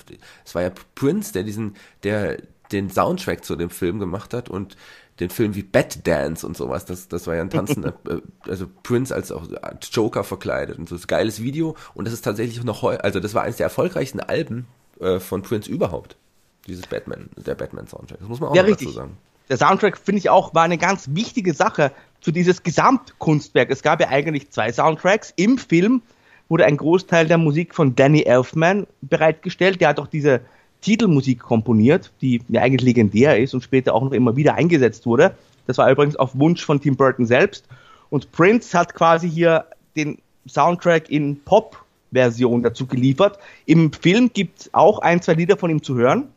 es 0.44 0.54
war 0.56 0.62
ja 0.62 0.72
Prince, 0.96 1.32
der 1.32 1.44
diesen, 1.44 1.76
der 2.02 2.38
den 2.72 2.90
Soundtrack 2.90 3.44
zu 3.44 3.54
dem 3.54 3.70
Film 3.70 4.00
gemacht 4.00 4.34
hat 4.34 4.48
und 4.48 4.76
den 5.20 5.30
Film 5.30 5.54
wie 5.54 5.62
Bat 5.62 6.04
Dance 6.04 6.44
und 6.44 6.56
sowas, 6.56 6.86
das, 6.86 7.06
das 7.06 7.28
war 7.28 7.36
ja 7.36 7.42
ein 7.42 7.50
Tanzen, 7.50 7.84
äh, 8.08 8.20
also 8.48 8.66
Prince 8.82 9.14
als 9.14 9.30
auch 9.30 9.46
Joker 9.92 10.24
verkleidet 10.24 10.76
und 10.76 10.88
so, 10.88 10.96
das 10.96 11.06
geiles 11.06 11.40
Video 11.40 11.76
und 11.94 12.06
das 12.06 12.14
ist 12.14 12.22
tatsächlich 12.22 12.64
noch 12.64 12.82
heu, 12.82 12.96
also 12.96 13.20
das 13.20 13.32
war 13.32 13.42
eines 13.44 13.58
der 13.58 13.66
erfolgreichsten 13.66 14.18
Alben 14.18 14.66
äh, 14.98 15.20
von 15.20 15.42
Prince 15.42 15.70
überhaupt. 15.70 16.16
Dieses 16.66 16.86
Batman, 16.86 17.28
der 17.36 17.54
Batman-Soundtrack. 17.54 18.18
Das 18.18 18.28
muss 18.28 18.40
man 18.40 18.50
auch 18.50 18.56
ja, 18.56 18.62
dazu 18.62 18.90
sagen. 18.90 19.16
Der 19.48 19.58
Soundtrack, 19.58 19.98
finde 19.98 20.18
ich 20.18 20.30
auch, 20.30 20.54
war 20.54 20.62
eine 20.62 20.78
ganz 20.78 21.08
wichtige 21.12 21.52
Sache 21.52 21.92
für 22.20 22.32
dieses 22.32 22.62
Gesamtkunstwerk. 22.62 23.70
Es 23.70 23.82
gab 23.82 24.00
ja 24.00 24.08
eigentlich 24.08 24.50
zwei 24.50 24.72
Soundtracks. 24.72 25.34
Im 25.36 25.58
Film 25.58 26.00
wurde 26.48 26.64
ein 26.64 26.78
Großteil 26.78 27.26
der 27.26 27.36
Musik 27.36 27.74
von 27.74 27.94
Danny 27.94 28.22
Elfman 28.22 28.86
bereitgestellt. 29.02 29.80
Der 29.80 29.88
hat 29.88 30.00
auch 30.00 30.06
diese 30.06 30.40
Titelmusik 30.80 31.40
komponiert, 31.40 32.12
die 32.22 32.40
ja 32.48 32.62
eigentlich 32.62 32.82
legendär 32.82 33.38
ist 33.38 33.52
und 33.54 33.62
später 33.62 33.94
auch 33.94 34.02
noch 34.02 34.12
immer 34.12 34.36
wieder 34.36 34.54
eingesetzt 34.54 35.04
wurde. 35.04 35.34
Das 35.66 35.78
war 35.78 35.90
übrigens 35.90 36.16
auf 36.16 36.38
Wunsch 36.38 36.64
von 36.64 36.80
Tim 36.80 36.96
Burton 36.96 37.26
selbst. 37.26 37.66
Und 38.08 38.32
Prince 38.32 38.78
hat 38.78 38.94
quasi 38.94 39.30
hier 39.30 39.66
den 39.96 40.18
Soundtrack 40.46 41.10
in 41.10 41.40
Pop-Version 41.42 42.62
dazu 42.62 42.86
geliefert. 42.86 43.38
Im 43.66 43.92
Film 43.92 44.30
gibt 44.32 44.60
es 44.60 44.74
auch 44.74 45.00
ein, 45.00 45.20
zwei 45.20 45.34
Lieder 45.34 45.56
von 45.56 45.70
ihm 45.70 45.82
zu 45.82 45.94
hören 45.94 46.28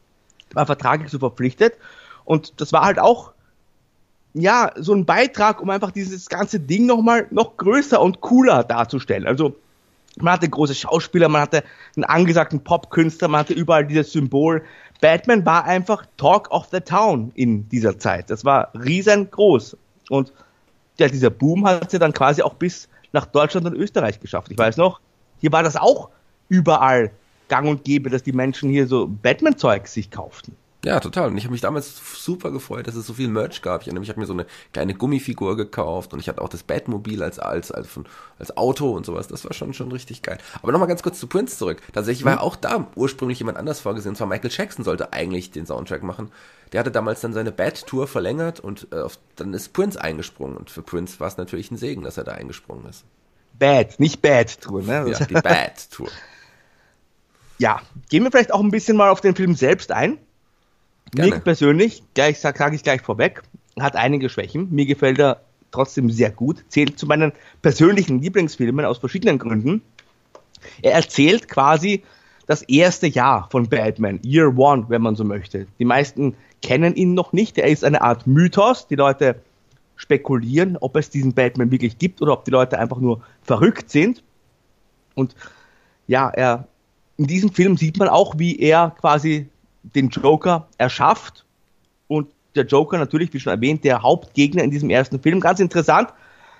war 0.54 0.66
vertraglich 0.66 1.12
so 1.12 1.20
verpflichtet. 1.20 1.74
Und 2.26 2.60
das 2.60 2.74
war 2.74 2.84
halt 2.84 3.00
auch, 3.00 3.32
ja, 4.34 4.72
so 4.76 4.94
ein 4.94 5.06
Beitrag, 5.06 5.62
um 5.62 5.70
einfach 5.70 5.92
dieses 5.92 6.28
ganze 6.28 6.60
Ding 6.60 6.86
nochmal 6.86 7.28
noch 7.32 7.58
größer 7.58 8.00
und 8.00 8.22
cooler 8.22 8.64
darzustellen. 8.64 9.26
Also, 9.26 9.56
man 10.20 10.34
hatte 10.34 10.50
große 10.50 10.76
Schauspieler, 10.76 11.30
man 11.30 11.42
hatte 11.42 11.64
einen 11.96 12.04
angesagten 12.04 12.64
Popkünstler, 12.64 13.28
man 13.28 13.42
hatte 13.42 13.54
überall 13.54 13.86
dieses 13.86 14.12
Symbol. 14.12 14.64
Batman 15.00 15.46
war 15.46 15.66
einfach 15.66 16.06
Talk 16.18 16.50
of 16.52 16.68
the 16.72 16.80
Town 16.80 17.32
in 17.36 17.70
dieser 17.70 18.00
Zeit. 18.00 18.30
Das 18.30 18.44
war 18.44 18.72
riesengroß. 18.74 19.78
Und 20.10 20.34
ja, 21.00 21.08
dieser 21.08 21.30
Boom 21.30 21.68
hat 21.68 21.94
ja 21.94 22.00
dann 22.00 22.14
quasi 22.14 22.42
auch 22.42 22.56
bis 22.56 22.90
nach 23.14 23.26
Deutschland 23.26 23.68
und 23.68 23.76
Österreich 23.76 24.20
geschafft. 24.20 24.52
Ich 24.52 24.58
weiß 24.58 24.78
noch, 24.78 25.00
hier 25.40 25.52
war 25.52 25.64
das 25.64 25.76
auch 25.76 26.10
überall 26.50 27.12
gang 27.48 27.68
und 27.68 27.84
gäbe, 27.84 28.10
dass 28.10 28.24
die 28.24 28.34
Menschen 28.34 28.70
hier 28.70 28.88
so 28.88 29.08
Batman-Zeug 29.08 29.88
sich 29.88 30.12
kauften. 30.12 30.56
Ja, 30.86 31.00
total. 31.00 31.30
Und 31.30 31.38
ich 31.38 31.44
habe 31.44 31.52
mich 31.52 31.62
damals 31.62 32.00
super 32.24 32.52
gefreut, 32.52 32.88
dass 32.88 32.96
es 32.96 33.08
so 33.08 33.14
viel 33.14 33.28
Merch 33.28 33.62
gab. 33.62 33.82
Ich, 33.82 33.88
ich 33.88 34.10
habe 34.10 34.20
mir 34.20 34.26
so 34.26 34.34
eine 34.34 34.46
kleine 34.74 34.94
Gummifigur 34.94 35.58
gekauft 35.58 36.14
und 36.14 36.20
ich 36.20 36.30
hatte 36.30 36.42
auch 36.42 36.50
das 36.50 36.64
Batmobil 36.64 37.24
als, 37.24 37.40
als, 37.40 37.72
als, 37.72 38.00
als 38.38 38.56
Auto 38.56 38.92
und 38.92 39.06
sowas. 39.06 39.28
Das 39.28 39.44
war 39.44 39.54
schon, 39.54 39.74
schon 39.74 39.92
richtig 39.92 40.22
geil. 40.22 40.38
Aber 40.62 40.72
nochmal 40.72 40.88
ganz 40.88 41.02
kurz 41.02 41.20
zu 41.20 41.28
Prince 41.28 41.58
zurück. 41.58 41.82
Tatsächlich 41.94 42.26
war 42.26 42.36
ja 42.36 42.40
auch 42.40 42.56
da 42.56 42.88
ursprünglich 42.96 43.40
jemand 43.40 43.58
anders 43.58 43.80
vorgesehen. 43.80 44.12
Und 44.12 44.16
zwar 44.18 44.28
Michael 44.28 44.52
Jackson 44.52 44.86
sollte 44.86 45.14
eigentlich 45.14 45.50
den 45.52 45.66
Soundtrack 45.66 46.04
machen. 46.04 46.32
Der 46.72 46.80
hatte 46.80 46.92
damals 46.92 47.22
dann 47.22 47.34
seine 47.34 47.52
Bat-Tour 47.52 48.08
verlängert 48.08 48.60
und 48.60 48.88
äh, 48.92 49.00
auf, 49.00 49.18
dann 49.36 49.54
ist 49.54 49.74
Prince 49.74 50.00
eingesprungen. 50.00 50.56
Und 50.56 50.70
für 50.70 50.84
Prince 50.84 51.20
war 51.20 51.28
es 51.28 51.38
natürlich 51.38 51.72
ein 51.72 51.78
Segen, 51.78 52.04
dass 52.04 52.18
er 52.18 52.24
da 52.24 52.34
eingesprungen 52.34 52.88
ist. 52.88 53.04
Bad, 53.58 54.00
nicht 54.00 54.22
Bad-Tour, 54.22 54.84
ne? 54.84 55.10
Ja, 55.10 55.26
die 55.26 55.34
Bad-Tour. 55.34 56.10
ja, 57.58 57.82
gehen 58.10 58.24
wir 58.24 58.32
vielleicht 58.32 58.54
auch 58.54 58.62
ein 58.62 58.72
bisschen 58.72 58.98
mal 58.98 59.10
auf 59.10 59.22
den 59.22 59.36
Film 59.36 59.56
selbst 59.56 59.92
ein. 59.92 60.18
Gerne. 61.12 61.32
Mir 61.32 61.40
persönlich, 61.40 62.04
gleich 62.14 62.40
sage 62.40 62.58
sag 62.58 62.74
ich 62.74 62.84
gleich 62.84 63.02
vorweg, 63.02 63.42
hat 63.80 63.96
einige 63.96 64.30
Schwächen. 64.30 64.70
Mir 64.72 64.86
gefällt 64.86 65.20
er 65.20 65.42
trotzdem 65.72 66.10
sehr 66.10 66.32
gut. 66.32 66.64
Zählt 66.70 67.00
zu 67.00 67.06
meinen 67.06 67.32
persönlichen 67.62 68.22
Lieblingsfilmen 68.22 68.86
aus 68.86 68.98
verschiedenen 68.98 69.38
Gründen. 69.38 69.82
Er 70.82 70.94
erzählt 70.94 71.48
quasi 71.48 72.04
das 72.46 72.62
erste 72.64 73.08
Jahr 73.08 73.48
von 73.52 73.70
Batman, 73.70 74.20
Year 74.24 74.58
One, 74.58 74.86
wenn 74.90 75.02
man 75.02 75.16
so 75.16 75.24
möchte. 75.24 75.68
Die 75.80 75.86
meisten 75.86 76.36
kennen 76.62 76.96
ihn 76.96 77.14
noch 77.14 77.34
nicht. 77.34 77.58
Er 77.58 77.68
ist 77.68 77.84
eine 77.84 78.02
Art 78.02 78.26
Mythos. 78.26 78.88
Die 78.88 78.96
Leute 78.96 79.42
spekulieren, 79.96 80.78
ob 80.78 80.96
es 80.96 81.10
diesen 81.10 81.34
Batman 81.34 81.72
wirklich 81.72 81.98
gibt 81.98 82.22
oder 82.22 82.34
ob 82.34 82.46
die 82.46 82.52
Leute 82.52 82.80
einfach 82.80 83.00
nur 83.00 83.22
verrückt 83.42 83.90
sind. 83.90 84.24
Und 85.16 85.36
ja, 86.08 86.30
er, 86.30 86.68
in 87.18 87.26
diesem 87.26 87.52
Film 87.52 87.78
sieht 87.78 87.98
man 87.98 88.08
auch, 88.08 88.38
wie 88.38 88.60
er 88.60 88.96
quasi 89.02 89.50
den 89.84 90.10
Joker 90.10 90.68
erschafft 90.78 91.46
und 92.08 92.28
der 92.56 92.66
Joker 92.66 92.98
natürlich, 92.98 93.34
wie 93.34 93.40
schon 93.40 93.54
erwähnt, 93.54 93.84
der 93.84 94.02
Hauptgegner 94.02 94.64
in 94.64 94.72
diesem 94.72 94.90
ersten 94.90 95.20
Film. 95.20 95.40
Ganz 95.40 95.60
interessant. 95.60 96.10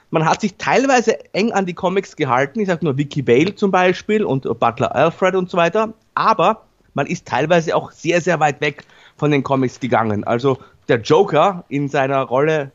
Man 0.10 0.26
hat 0.26 0.42
sich 0.42 0.56
teilweise 0.56 1.18
eng 1.34 1.52
an 1.52 1.66
die 1.66 1.74
Comics 1.74 2.16
gehalten. 2.16 2.60
Ich 2.60 2.68
sage 2.68 2.86
nur 2.86 2.98
Vicky 2.98 3.28
Vale 3.28 3.56
zum 3.56 3.72
Beispiel 3.72 4.24
und 4.24 4.44
Butler 4.60 4.96
Alfred 4.96 5.36
und 5.36 5.50
so 5.50 5.58
weiter. 5.58 5.94
Aber 6.14 6.64
man 6.94 7.08
ist 7.08 7.26
teilweise 7.26 7.76
auch 7.76 7.92
sehr, 7.92 8.22
sehr 8.22 8.40
weit 8.40 8.62
weg 8.62 8.86
von 9.18 9.32
den 9.32 9.44
Comics 9.44 9.80
gegangen. 9.80 10.24
Also 10.24 10.60
der 10.88 11.02
Joker 11.02 11.66
in 11.68 11.90
seiner 11.90 12.22
Rolle, 12.22 12.72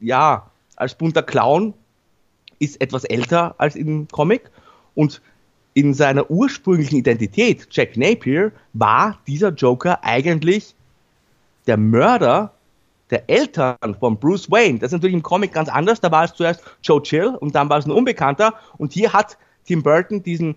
ja, 0.00 0.50
als 0.76 0.94
bunter 0.94 1.22
Clown 1.22 1.72
ist 2.58 2.80
etwas 2.80 3.04
älter 3.04 3.54
als 3.58 3.76
im 3.76 4.08
Comic 4.08 4.50
und 4.94 5.22
in 5.76 5.92
seiner 5.92 6.30
ursprünglichen 6.30 6.96
Identität, 6.96 7.68
Jack 7.70 7.98
Napier, 7.98 8.50
war 8.72 9.18
dieser 9.26 9.50
Joker 9.50 10.02
eigentlich 10.02 10.74
der 11.66 11.76
Mörder 11.76 12.54
der 13.10 13.28
Eltern 13.28 13.76
von 14.00 14.16
Bruce 14.18 14.50
Wayne. 14.50 14.78
Das 14.78 14.86
ist 14.86 14.92
natürlich 14.94 15.14
im 15.14 15.22
Comic 15.22 15.52
ganz 15.52 15.68
anders. 15.68 16.00
Da 16.00 16.10
war 16.10 16.24
es 16.24 16.32
zuerst 16.32 16.62
Joe 16.82 17.02
Chill 17.02 17.36
und 17.40 17.54
dann 17.54 17.68
war 17.68 17.76
es 17.76 17.84
ein 17.84 17.90
Unbekannter. 17.90 18.54
Und 18.78 18.94
hier 18.94 19.12
hat 19.12 19.36
Tim 19.66 19.82
Burton 19.82 20.22
diesen 20.22 20.54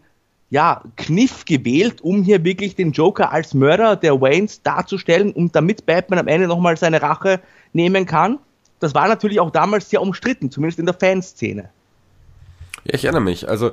ja, 0.51 0.81
Kniff 0.95 1.43
gewählt, 1.43 1.99
um 1.99 2.23
hier 2.23 2.45
wirklich 2.45 2.75
den 2.75 2.93
Joker 2.93 3.33
als 3.33 3.53
Mörder 3.53 3.97
der 3.97 4.21
Waynes 4.21 4.63
darzustellen 4.63 5.33
und 5.33 5.53
damit 5.53 5.85
Batman 5.85 6.19
am 6.19 6.29
Ende 6.29 6.47
nochmal 6.47 6.77
seine 6.77 7.01
Rache 7.01 7.41
nehmen 7.73 8.05
kann. 8.05 8.39
Das 8.79 8.95
war 8.95 9.09
natürlich 9.09 9.41
auch 9.41 9.51
damals 9.51 9.89
sehr 9.89 10.01
umstritten, 10.01 10.49
zumindest 10.49 10.79
in 10.79 10.85
der 10.85 10.95
Fanszene. 10.95 11.69
Ja, 12.85 12.93
ich 12.93 13.03
erinnere 13.03 13.21
mich. 13.21 13.49
Also 13.49 13.71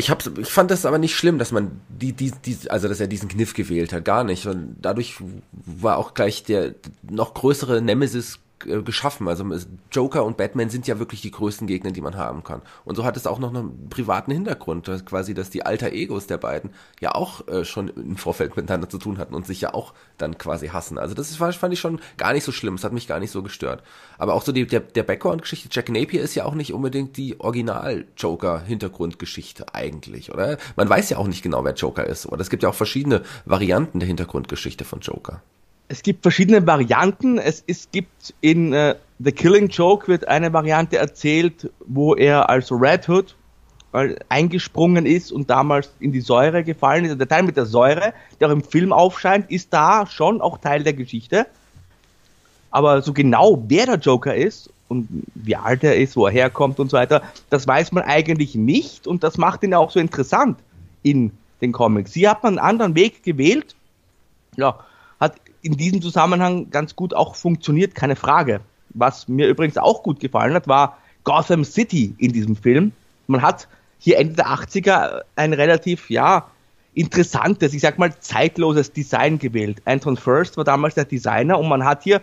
ich, 0.00 0.10
hab, 0.10 0.38
ich 0.38 0.48
fand 0.48 0.70
das 0.70 0.84
aber 0.84 0.98
nicht 0.98 1.14
schlimm, 1.14 1.38
dass 1.38 1.52
man 1.52 1.80
die, 1.88 2.12
die, 2.12 2.32
die, 2.44 2.70
also 2.70 2.88
dass 2.88 3.00
er 3.00 3.06
diesen 3.06 3.28
Kniff 3.28 3.54
gewählt 3.54 3.92
hat, 3.92 4.04
gar 4.04 4.24
nicht. 4.24 4.46
Und 4.46 4.76
dadurch 4.80 5.16
war 5.52 5.98
auch 5.98 6.14
gleich 6.14 6.42
der 6.42 6.74
noch 7.02 7.34
größere 7.34 7.80
Nemesis 7.80 8.40
äh, 8.66 8.82
geschaffen. 8.82 9.28
Also 9.28 9.44
Joker 9.92 10.24
und 10.24 10.36
Batman 10.36 10.70
sind 10.70 10.86
ja 10.86 10.98
wirklich 10.98 11.20
die 11.20 11.30
größten 11.30 11.66
Gegner, 11.66 11.92
die 11.92 12.00
man 12.00 12.16
haben 12.16 12.42
kann. 12.44 12.62
Und 12.84 12.96
so 12.96 13.04
hat 13.04 13.16
es 13.16 13.26
auch 13.26 13.38
noch 13.38 13.54
einen 13.54 13.88
privaten 13.90 14.32
Hintergrund, 14.32 14.88
dass 14.88 15.04
quasi, 15.04 15.34
dass 15.34 15.50
die 15.50 15.64
alter 15.64 15.92
Egos 15.92 16.26
der 16.26 16.38
beiden 16.38 16.70
ja 17.00 17.14
auch 17.14 17.46
äh, 17.48 17.64
schon 17.64 17.88
im 17.88 18.16
Vorfeld 18.16 18.56
miteinander 18.56 18.88
zu 18.88 18.98
tun 18.98 19.18
hatten 19.18 19.34
und 19.34 19.46
sich 19.46 19.60
ja 19.60 19.74
auch 19.74 19.92
dann 20.18 20.38
quasi 20.38 20.68
hassen. 20.68 20.98
Also 20.98 21.14
das 21.14 21.30
ist, 21.30 21.36
fand 21.36 21.72
ich 21.72 21.80
schon 21.80 22.00
gar 22.16 22.32
nicht 22.32 22.44
so 22.44 22.52
schlimm. 22.52 22.74
Es 22.74 22.84
hat 22.84 22.92
mich 22.92 23.08
gar 23.08 23.20
nicht 23.20 23.30
so 23.30 23.42
gestört. 23.42 23.82
Aber 24.18 24.34
auch 24.34 24.42
so 24.42 24.52
die, 24.52 24.66
der, 24.66 24.80
der 24.80 25.02
Background-Geschichte, 25.02 25.70
Jack 25.72 25.88
Napier 25.88 26.22
ist 26.22 26.34
ja 26.34 26.44
auch 26.44 26.54
nicht 26.54 26.72
unbedingt 26.72 27.16
die 27.16 27.40
Original-Joker-Hintergrundgeschichte 27.40 29.74
eigentlich, 29.74 30.32
oder? 30.32 30.58
Man 30.76 30.88
weiß 30.88 31.10
ja 31.10 31.18
auch 31.18 31.26
nicht 31.26 31.42
genau, 31.42 31.64
wer 31.64 31.74
Joker 31.74 32.06
ist. 32.06 32.26
Oder 32.26 32.42
es 32.42 32.50
gibt 32.50 32.62
ja 32.62 32.68
auch 32.68 32.74
verschiedene 32.74 33.22
Varianten 33.44 33.98
der 34.00 34.08
Hintergrundgeschichte 34.08 34.84
von 34.84 35.00
Joker 35.00 35.42
es 35.90 36.04
gibt 36.04 36.22
verschiedene 36.22 36.64
Varianten. 36.66 37.38
Es, 37.38 37.64
es 37.66 37.90
gibt 37.90 38.32
in 38.40 38.72
äh, 38.72 38.94
The 39.18 39.32
Killing 39.32 39.68
Joke 39.68 40.06
wird 40.06 40.26
eine 40.28 40.52
Variante 40.52 40.98
erzählt, 40.98 41.68
wo 41.84 42.14
er 42.14 42.48
als 42.48 42.70
Red 42.70 43.08
Hood 43.08 43.34
äh, 43.92 44.14
eingesprungen 44.28 45.04
ist 45.04 45.32
und 45.32 45.50
damals 45.50 45.90
in 45.98 46.12
die 46.12 46.20
Säure 46.20 46.62
gefallen 46.62 47.06
ist. 47.06 47.18
Der 47.18 47.26
Teil 47.26 47.42
mit 47.42 47.56
der 47.56 47.66
Säure, 47.66 48.14
der 48.38 48.48
auch 48.48 48.52
im 48.52 48.62
Film 48.62 48.92
aufscheint, 48.92 49.50
ist 49.50 49.72
da 49.72 50.06
schon 50.06 50.40
auch 50.40 50.58
Teil 50.58 50.84
der 50.84 50.92
Geschichte. 50.92 51.46
Aber 52.70 53.02
so 53.02 53.12
genau, 53.12 53.64
wer 53.66 53.86
der 53.86 53.96
Joker 53.96 54.36
ist 54.36 54.70
und 54.86 55.08
wie 55.34 55.56
alt 55.56 55.82
er 55.82 55.96
ist, 55.96 56.14
wo 56.16 56.26
er 56.26 56.32
herkommt 56.32 56.78
und 56.78 56.88
so 56.88 56.96
weiter, 56.96 57.22
das 57.50 57.66
weiß 57.66 57.90
man 57.90 58.04
eigentlich 58.04 58.54
nicht 58.54 59.08
und 59.08 59.24
das 59.24 59.38
macht 59.38 59.64
ihn 59.64 59.74
auch 59.74 59.90
so 59.90 59.98
interessant 59.98 60.56
in 61.02 61.32
den 61.60 61.72
Comics. 61.72 62.12
Hier 62.12 62.30
hat 62.30 62.44
man 62.44 62.60
einen 62.60 62.64
anderen 62.64 62.94
Weg 62.94 63.24
gewählt. 63.24 63.74
Ja, 64.56 64.78
hat 65.18 65.34
in 65.62 65.76
diesem 65.76 66.02
Zusammenhang 66.02 66.70
ganz 66.70 66.96
gut 66.96 67.14
auch 67.14 67.34
funktioniert, 67.34 67.94
keine 67.94 68.16
Frage. 68.16 68.60
Was 68.90 69.28
mir 69.28 69.48
übrigens 69.48 69.78
auch 69.78 70.02
gut 70.02 70.20
gefallen 70.20 70.54
hat, 70.54 70.68
war 70.68 70.98
Gotham 71.24 71.64
City 71.64 72.14
in 72.18 72.32
diesem 72.32 72.56
Film. 72.56 72.92
Man 73.26 73.42
hat 73.42 73.68
hier 73.98 74.18
Ende 74.18 74.34
der 74.34 74.46
80er 74.46 75.22
ein 75.36 75.52
relativ, 75.52 76.10
ja, 76.10 76.46
interessantes, 76.94 77.72
ich 77.72 77.82
sag 77.82 77.98
mal, 77.98 78.12
zeitloses 78.18 78.92
Design 78.92 79.38
gewählt. 79.38 79.80
Anton 79.84 80.16
First 80.16 80.56
war 80.56 80.64
damals 80.64 80.94
der 80.94 81.04
Designer 81.04 81.58
und 81.58 81.68
man 81.68 81.84
hat 81.84 82.02
hier 82.02 82.20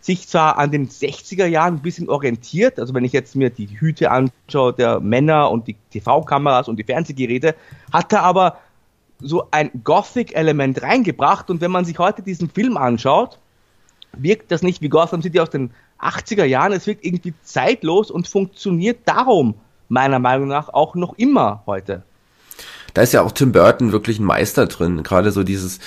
sich 0.00 0.28
zwar 0.28 0.58
an 0.58 0.70
den 0.70 0.88
60er 0.88 1.46
Jahren 1.46 1.74
ein 1.74 1.82
bisschen 1.82 2.08
orientiert, 2.08 2.78
also 2.78 2.94
wenn 2.94 3.04
ich 3.04 3.12
jetzt 3.12 3.34
mir 3.34 3.50
die 3.50 3.68
Hüte 3.80 4.10
anschaue 4.10 4.72
der 4.72 5.00
Männer 5.00 5.50
und 5.50 5.66
die 5.66 5.76
TV-Kameras 5.90 6.68
und 6.68 6.78
die 6.78 6.84
Fernsehgeräte, 6.84 7.54
hat 7.92 8.12
er 8.12 8.22
aber 8.22 8.58
so 9.20 9.48
ein 9.50 9.70
Gothic-Element 9.84 10.82
reingebracht 10.82 11.50
und 11.50 11.60
wenn 11.60 11.70
man 11.70 11.84
sich 11.84 11.98
heute 11.98 12.22
diesen 12.22 12.50
Film 12.50 12.76
anschaut, 12.76 13.38
wirkt 14.16 14.50
das 14.50 14.62
nicht 14.62 14.80
wie 14.82 14.88
Gotham 14.88 15.22
City 15.22 15.40
aus 15.40 15.50
den 15.50 15.70
80er 16.00 16.44
Jahren, 16.44 16.72
es 16.72 16.86
wirkt 16.86 17.04
irgendwie 17.04 17.34
zeitlos 17.42 18.10
und 18.10 18.28
funktioniert 18.28 19.00
darum 19.06 19.54
meiner 19.88 20.18
Meinung 20.18 20.48
nach 20.48 20.68
auch 20.68 20.94
noch 20.94 21.18
immer 21.18 21.62
heute. 21.66 22.02
Da 22.94 23.02
ist 23.02 23.12
ja 23.12 23.22
auch 23.22 23.32
Tim 23.32 23.52
Burton 23.52 23.92
wirklich 23.92 24.18
ein 24.18 24.24
Meister 24.24 24.66
drin, 24.66 25.02
gerade 25.02 25.30
so 25.30 25.42
dieses 25.42 25.80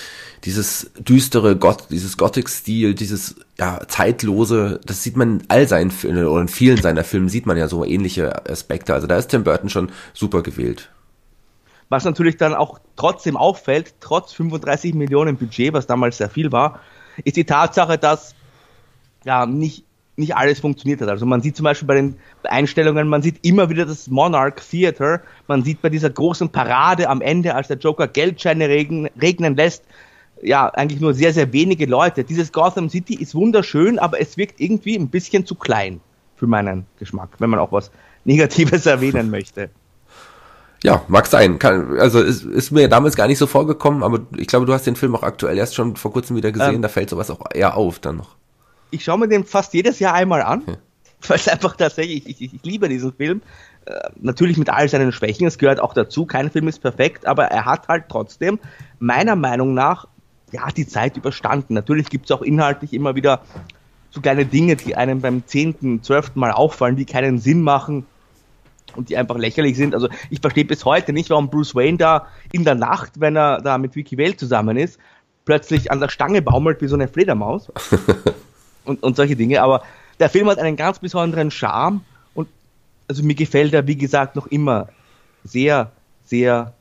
dieses 0.43 0.91
düstere 0.97 1.55
Gott, 1.55 1.85
dieses 1.89 2.17
Gothic-Stil, 2.17 2.95
dieses 2.95 3.35
ja 3.59 3.79
zeitlose, 3.87 4.79
das 4.85 5.03
sieht 5.03 5.15
man 5.15 5.39
in 5.39 5.43
all 5.49 5.67
seinen 5.67 5.91
Filmen 5.91 6.25
oder 6.25 6.41
in 6.41 6.47
vielen 6.47 6.81
seiner 6.81 7.03
Filme 7.03 7.29
sieht 7.29 7.45
man 7.45 7.57
ja 7.57 7.67
so 7.67 7.85
ähnliche 7.85 8.49
Aspekte. 8.49 8.93
Also 8.93 9.07
da 9.07 9.17
ist 9.17 9.27
Tim 9.27 9.43
Burton 9.43 9.69
schon 9.69 9.91
super 10.13 10.41
gewählt. 10.41 10.89
Was 11.91 12.05
natürlich 12.05 12.37
dann 12.37 12.53
auch 12.53 12.79
trotzdem 12.95 13.35
auffällt, 13.35 13.95
trotz 13.99 14.31
35 14.31 14.93
Millionen 14.93 15.35
Budget, 15.35 15.73
was 15.73 15.87
damals 15.87 16.19
sehr 16.19 16.29
viel 16.29 16.53
war, 16.53 16.79
ist 17.25 17.35
die 17.35 17.43
Tatsache, 17.43 17.97
dass 17.97 18.33
ja 19.25 19.45
nicht, 19.45 19.83
nicht 20.15 20.33
alles 20.33 20.61
funktioniert 20.61 21.01
hat. 21.01 21.09
Also 21.09 21.25
man 21.25 21.41
sieht 21.41 21.57
zum 21.57 21.65
Beispiel 21.65 21.89
bei 21.89 21.95
den 21.95 22.15
Einstellungen, 22.43 23.09
man 23.09 23.21
sieht 23.21 23.45
immer 23.45 23.69
wieder 23.69 23.85
das 23.85 24.07
Monarch 24.07 24.61
Theater, 24.69 25.19
man 25.49 25.65
sieht 25.65 25.81
bei 25.81 25.89
dieser 25.89 26.09
großen 26.09 26.47
Parade 26.47 27.09
am 27.09 27.19
Ende, 27.19 27.55
als 27.55 27.67
der 27.67 27.77
Joker 27.77 28.07
Geldscheine 28.07 28.69
regnen, 28.69 29.09
regnen 29.21 29.57
lässt, 29.57 29.83
ja, 30.41 30.67
eigentlich 30.67 31.01
nur 31.01 31.13
sehr, 31.13 31.33
sehr 31.33 31.51
wenige 31.51 31.87
Leute. 31.87 32.23
Dieses 32.23 32.53
Gotham 32.53 32.89
City 32.89 33.15
ist 33.15 33.35
wunderschön, 33.35 33.99
aber 33.99 34.21
es 34.21 34.37
wirkt 34.37 34.61
irgendwie 34.61 34.95
ein 34.95 35.09
bisschen 35.09 35.45
zu 35.45 35.55
klein 35.55 35.99
für 36.37 36.47
meinen 36.47 36.85
Geschmack, 36.99 37.31
wenn 37.39 37.49
man 37.49 37.59
auch 37.59 37.73
was 37.73 37.91
Negatives 38.23 38.85
erwähnen 38.85 39.29
möchte. 39.29 39.71
Ja, 40.83 41.03
mag 41.07 41.27
sein. 41.27 41.59
Kann, 41.59 41.99
also 41.99 42.19
ist, 42.21 42.43
ist 42.43 42.71
mir 42.71 42.87
damals 42.89 43.15
gar 43.15 43.27
nicht 43.27 43.37
so 43.37 43.45
vorgekommen, 43.45 44.03
aber 44.03 44.21
ich 44.37 44.47
glaube, 44.47 44.65
du 44.65 44.73
hast 44.73 44.87
den 44.87 44.95
Film 44.95 45.15
auch 45.15 45.23
aktuell 45.23 45.57
erst 45.57 45.75
schon 45.75 45.95
vor 45.95 46.11
kurzem 46.11 46.35
wieder 46.35 46.51
gesehen, 46.51 46.75
ähm, 46.75 46.81
da 46.81 46.87
fällt 46.87 47.09
sowas 47.09 47.29
auch 47.29 47.41
eher 47.53 47.77
auf 47.77 47.99
dann 47.99 48.17
noch. 48.17 48.35
Ich 48.89 49.03
schaue 49.03 49.19
mir 49.19 49.27
den 49.27 49.45
fast 49.45 49.73
jedes 49.73 49.99
Jahr 49.99 50.13
einmal 50.13 50.41
an, 50.41 50.65
hm. 50.65 50.77
weil 51.27 51.37
es 51.37 51.47
einfach 51.47 51.75
tatsächlich, 51.75 52.27
ich, 52.27 52.41
ich, 52.41 52.53
ich 52.55 52.63
liebe 52.63 52.89
diesen 52.89 53.13
Film. 53.13 53.41
Äh, 53.85 54.09
natürlich 54.19 54.57
mit 54.57 54.69
all 54.69 54.89
seinen 54.89 55.11
Schwächen, 55.11 55.47
es 55.47 55.57
gehört 55.57 55.79
auch 55.79 55.93
dazu, 55.93 56.25
kein 56.25 56.51
Film 56.51 56.67
ist 56.67 56.79
perfekt, 56.79 57.25
aber 57.25 57.45
er 57.45 57.65
hat 57.65 57.87
halt 57.87 58.05
trotzdem 58.09 58.59
meiner 58.99 59.35
Meinung 59.35 59.73
nach 59.73 60.07
ja 60.51 60.67
die 60.75 60.87
Zeit 60.87 61.15
überstanden. 61.17 61.73
Natürlich 61.73 62.09
gibt 62.09 62.25
es 62.25 62.31
auch 62.31 62.41
inhaltlich 62.41 62.93
immer 62.93 63.15
wieder 63.15 63.41
so 64.09 64.19
kleine 64.19 64.45
Dinge, 64.45 64.75
die 64.75 64.95
einem 64.95 65.21
beim 65.21 65.47
zehnten, 65.47 66.03
zwölften 66.03 66.39
Mal 66.39 66.51
auffallen, 66.51 66.95
die 66.95 67.05
keinen 67.05 67.39
Sinn 67.39 67.61
machen 67.61 68.05
und 68.95 69.09
die 69.09 69.17
einfach 69.17 69.37
lächerlich 69.37 69.77
sind. 69.77 69.93
Also 69.93 70.09
ich 70.29 70.39
verstehe 70.39 70.65
bis 70.65 70.85
heute 70.85 71.13
nicht, 71.13 71.29
warum 71.29 71.49
Bruce 71.49 71.75
Wayne 71.75 71.97
da 71.97 72.27
in 72.51 72.63
der 72.63 72.75
Nacht, 72.75 73.19
wenn 73.19 73.35
er 73.35 73.61
da 73.61 73.77
mit 73.77 73.95
Vicky 73.95 74.17
Vale 74.17 74.37
zusammen 74.37 74.77
ist, 74.77 74.99
plötzlich 75.45 75.91
an 75.91 75.99
der 75.99 76.09
Stange 76.09 76.41
baumelt 76.41 76.81
wie 76.81 76.87
so 76.87 76.95
eine 76.95 77.07
Fledermaus 77.07 77.71
und, 78.85 79.03
und 79.03 79.15
solche 79.15 79.35
Dinge. 79.35 79.61
Aber 79.61 79.83
der 80.19 80.29
Film 80.29 80.49
hat 80.49 80.59
einen 80.59 80.75
ganz 80.75 80.99
besonderen 80.99 81.51
Charme 81.51 82.01
und 82.33 82.47
also 83.07 83.23
mir 83.23 83.35
gefällt 83.35 83.73
er, 83.73 83.87
wie 83.87 83.97
gesagt, 83.97 84.35
noch 84.35 84.47
immer 84.47 84.89
sehr, 85.43 85.91
sehr 86.25 86.73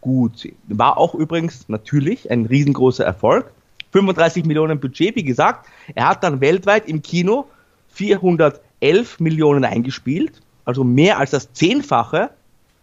gut. 0.00 0.48
War 0.68 0.98
auch 0.98 1.14
übrigens 1.14 1.68
natürlich 1.68 2.30
ein 2.30 2.46
riesengroßer 2.46 3.04
Erfolg. 3.04 3.52
35 3.92 4.44
Millionen 4.44 4.80
Budget, 4.80 5.16
wie 5.16 5.24
gesagt. 5.24 5.68
Er 5.94 6.08
hat 6.08 6.24
dann 6.24 6.40
weltweit 6.40 6.88
im 6.88 7.02
Kino 7.02 7.46
411 7.92 9.20
Millionen 9.20 9.64
eingespielt, 9.64 10.40
also 10.64 10.84
mehr 10.84 11.18
als 11.18 11.30
das 11.30 11.52
Zehnfache 11.52 12.30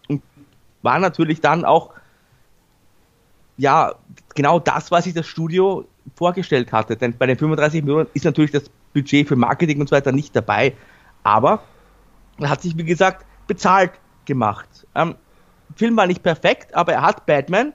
und 0.08 0.22
war 0.82 0.98
natürlich 0.98 1.40
dann 1.40 1.64
auch 1.64 1.90
ja 3.56 3.94
genau 4.34 4.58
das, 4.58 4.90
was 4.90 5.04
sich 5.04 5.14
das 5.14 5.26
Studio 5.26 5.86
vorgestellt 6.14 6.72
hatte. 6.72 6.96
Denn 6.96 7.16
bei 7.16 7.26
den 7.26 7.38
35 7.38 7.82
Millionen 7.82 8.08
ist 8.14 8.24
natürlich 8.24 8.50
das 8.50 8.64
Budget 8.94 9.28
für 9.28 9.36
Marketing 9.36 9.80
und 9.80 9.88
so 9.88 9.96
weiter 9.96 10.12
nicht 10.12 10.34
dabei, 10.34 10.74
aber 11.22 11.62
er 12.38 12.50
hat 12.50 12.62
sich 12.62 12.76
wie 12.76 12.84
gesagt 12.84 13.26
bezahlt 13.46 13.92
gemacht. 14.24 14.68
Ähm, 14.94 15.14
Film 15.76 15.96
war 15.96 16.06
nicht 16.06 16.22
perfekt, 16.22 16.74
aber 16.74 16.94
er 16.94 17.02
hat 17.02 17.26
Batman 17.26 17.72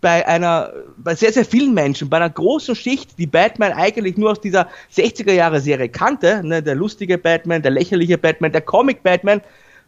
bei 0.00 0.26
einer, 0.26 0.72
bei 0.96 1.14
sehr, 1.14 1.32
sehr 1.32 1.44
vielen 1.44 1.74
Menschen, 1.74 2.08
bei 2.08 2.16
einer 2.16 2.30
großen 2.30 2.74
Schicht, 2.74 3.18
die 3.18 3.26
Batman 3.26 3.72
eigentlich 3.72 4.16
nur 4.16 4.30
aus 4.30 4.40
dieser 4.40 4.68
60er 4.94 5.32
Jahre 5.32 5.60
Serie 5.60 5.88
kannte, 5.88 6.42
ne, 6.42 6.62
der 6.62 6.74
lustige 6.74 7.18
Batman, 7.18 7.62
der 7.62 7.70
lächerliche 7.70 8.16
Batman, 8.16 8.52
der 8.52 8.62
Comic 8.62 9.02
Batman, 9.02 9.40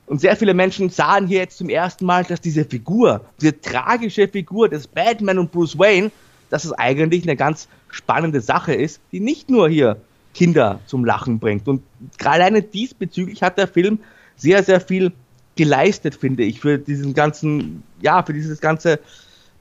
und 0.07 0.21
sehr 0.21 0.37
viele 0.37 0.55
Menschen 0.55 0.89
sahen 0.89 1.27
hier 1.27 1.41
jetzt 1.41 1.59
zum 1.59 1.69
ersten 1.69 2.07
Mal, 2.07 2.25
dass 2.25 2.41
diese 2.41 2.65
Figur, 2.65 3.23
diese 3.41 3.61
tragische 3.61 4.29
Figur 4.29 4.69
des 4.69 4.87
Batman 4.87 5.39
und 5.39 5.51
Bruce 5.51 5.79
Wayne, 5.79 6.13
dass 6.49 6.65
es 6.65 6.73
eigentlich 6.73 7.25
eine 7.25 7.35
ganz 7.35 7.69
spannende 7.89 8.41
Sache 8.41 8.73
ist, 8.73 9.01
die 9.11 9.21
nicht 9.21 9.51
nur 9.51 9.69
hier 9.69 9.97
Kinder 10.33 10.81
zum 10.87 11.05
Lachen 11.05 11.41
bringt. 11.41 11.67
Und 11.67 11.83
alleine 12.23 12.63
diesbezüglich 12.63 13.43
hat 13.43 13.59
der 13.59 13.67
Film 13.67 13.99
sehr, 14.37 14.63
sehr 14.63 14.81
viel 14.81 15.13
geleistet, 15.57 16.15
finde 16.15 16.45
ich, 16.45 16.61
für 16.61 16.79
diesen 16.79 17.15
ganzen, 17.15 17.83
ja, 18.01 18.23
für 18.23 18.35
dieses 18.35 18.61
ganze 18.61 19.01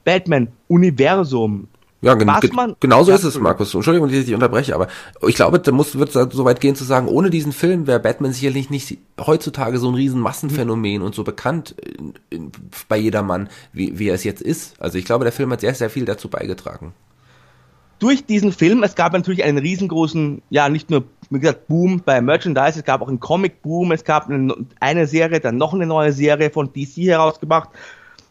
Batman-Universum. 0.06 1.68
Ja, 2.02 2.14
gen 2.14 2.28
man, 2.54 2.76
genauso 2.78 3.10
ist 3.10 3.24
es, 3.24 3.40
Markus. 3.40 3.74
Entschuldigung, 3.74 4.08
dass 4.08 4.16
ich 4.16 4.26
dich 4.26 4.34
unterbreche, 4.34 4.74
aber 4.74 4.86
ich 5.26 5.34
glaube, 5.34 5.58
da 5.58 5.72
muss, 5.72 5.98
wird 5.98 6.14
es 6.14 6.34
so 6.34 6.44
weit 6.44 6.60
gehen 6.60 6.76
zu 6.76 6.84
sagen, 6.84 7.08
ohne 7.08 7.30
diesen 7.30 7.52
Film 7.52 7.86
wäre 7.86 7.98
Batman 7.98 8.32
sicherlich 8.32 8.70
nicht 8.70 8.98
heutzutage 9.18 9.78
so 9.78 9.88
ein 9.88 9.94
riesen 9.94 10.20
Massenphänomen 10.20 11.02
und 11.02 11.14
so 11.14 11.24
bekannt 11.24 11.74
in, 11.98 12.14
in, 12.30 12.52
bei 12.88 12.98
jedermann, 12.98 13.48
wie, 13.72 13.98
wie 13.98 14.08
er 14.08 14.14
es 14.14 14.24
jetzt 14.24 14.42
ist. 14.42 14.80
Also 14.80 14.98
ich 14.98 15.04
glaube, 15.04 15.24
der 15.24 15.32
Film 15.32 15.50
hat 15.50 15.62
sehr, 15.62 15.74
sehr 15.74 15.90
viel 15.90 16.04
dazu 16.04 16.28
beigetragen. 16.28 16.92
Durch 17.98 18.26
diesen 18.26 18.52
Film, 18.52 18.82
es 18.82 18.94
gab 18.94 19.14
natürlich 19.14 19.42
einen 19.42 19.58
riesengroßen, 19.58 20.42
ja, 20.50 20.68
nicht 20.68 20.90
nur, 20.90 21.04
wie 21.30 21.40
gesagt, 21.40 21.66
Boom 21.66 22.02
bei 22.04 22.20
Merchandise, 22.20 22.78
es 22.78 22.84
gab 22.84 23.00
auch 23.00 23.08
einen 23.08 23.20
Comic-Boom, 23.20 23.90
es 23.90 24.04
gab 24.04 24.28
eine, 24.28 24.54
eine 24.80 25.06
Serie, 25.06 25.40
dann 25.40 25.56
noch 25.56 25.72
eine 25.72 25.86
neue 25.86 26.12
Serie 26.12 26.50
von 26.50 26.72
DC 26.72 26.98
herausgebracht. 26.98 27.70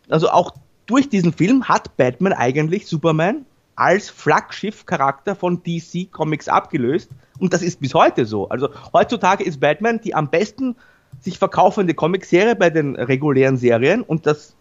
Also 0.07 0.29
auch 0.29 0.53
durch 0.85 1.09
diesen 1.09 1.33
Film 1.33 1.67
hat 1.67 1.97
Batman 1.97 2.33
eigentlich 2.33 2.87
Superman 2.87 3.45
als 3.75 4.09
Flaggschiff-Charakter 4.09 5.35
von 5.35 5.61
DC 5.63 6.11
Comics 6.11 6.47
abgelöst. 6.47 7.09
Und 7.39 7.53
das 7.53 7.61
ist 7.61 7.79
bis 7.79 7.93
heute 7.93 8.25
so. 8.25 8.47
Also 8.49 8.69
heutzutage 8.93 9.43
ist 9.43 9.59
Batman 9.59 9.99
die 9.99 10.15
am 10.15 10.29
besten 10.29 10.75
sich 11.21 11.37
verkaufende 11.37 11.93
Comicserie 11.93 12.55
bei 12.55 12.69
den 12.69 12.95
regulären 12.95 13.57
Serien 13.57 14.01
und 14.01 14.25
das 14.25 14.55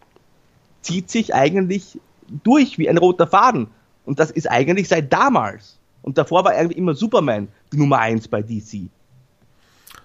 zieht 0.83 1.11
sich 1.11 1.35
eigentlich 1.35 1.99
durch 2.43 2.79
wie 2.79 2.89
ein 2.89 2.99
roter 2.99 3.27
Faden. 3.27 3.69
Und 4.05 4.19
das 4.21 4.31
ist 4.31 4.51
eigentlich 4.51 4.89
seit 4.89 5.13
damals. 5.13 5.79
Und 6.03 6.19
davor 6.19 6.45
war 6.45 6.53
eigentlich 6.53 6.79
immer 6.79 6.95
Superman 6.95 7.49
die 7.73 7.79
Nummer 7.79 7.99
eins 7.99 8.29
bei 8.29 8.43
DC. 8.43 8.89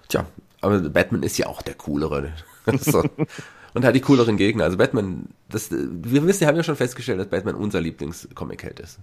Tja, 0.07 0.25
aber 0.61 0.79
Batman 0.79 1.23
ist 1.23 1.37
ja 1.37 1.47
auch 1.47 1.61
der 1.61 1.75
coolere. 1.75 2.33
so 2.79 3.03
und 3.73 3.85
hat 3.85 3.95
die 3.95 4.01
cooleren 4.01 4.37
Gegner. 4.37 4.63
Also 4.65 4.77
Batman, 4.77 5.27
das, 5.49 5.69
wir 5.71 6.25
wissen, 6.25 6.47
haben 6.47 6.57
ja 6.57 6.63
schon 6.63 6.75
festgestellt, 6.75 7.19
dass 7.19 7.27
Batman 7.27 7.55
unser 7.55 7.81
Lieblingscomic-Held 7.81 8.79
ist. 8.79 8.99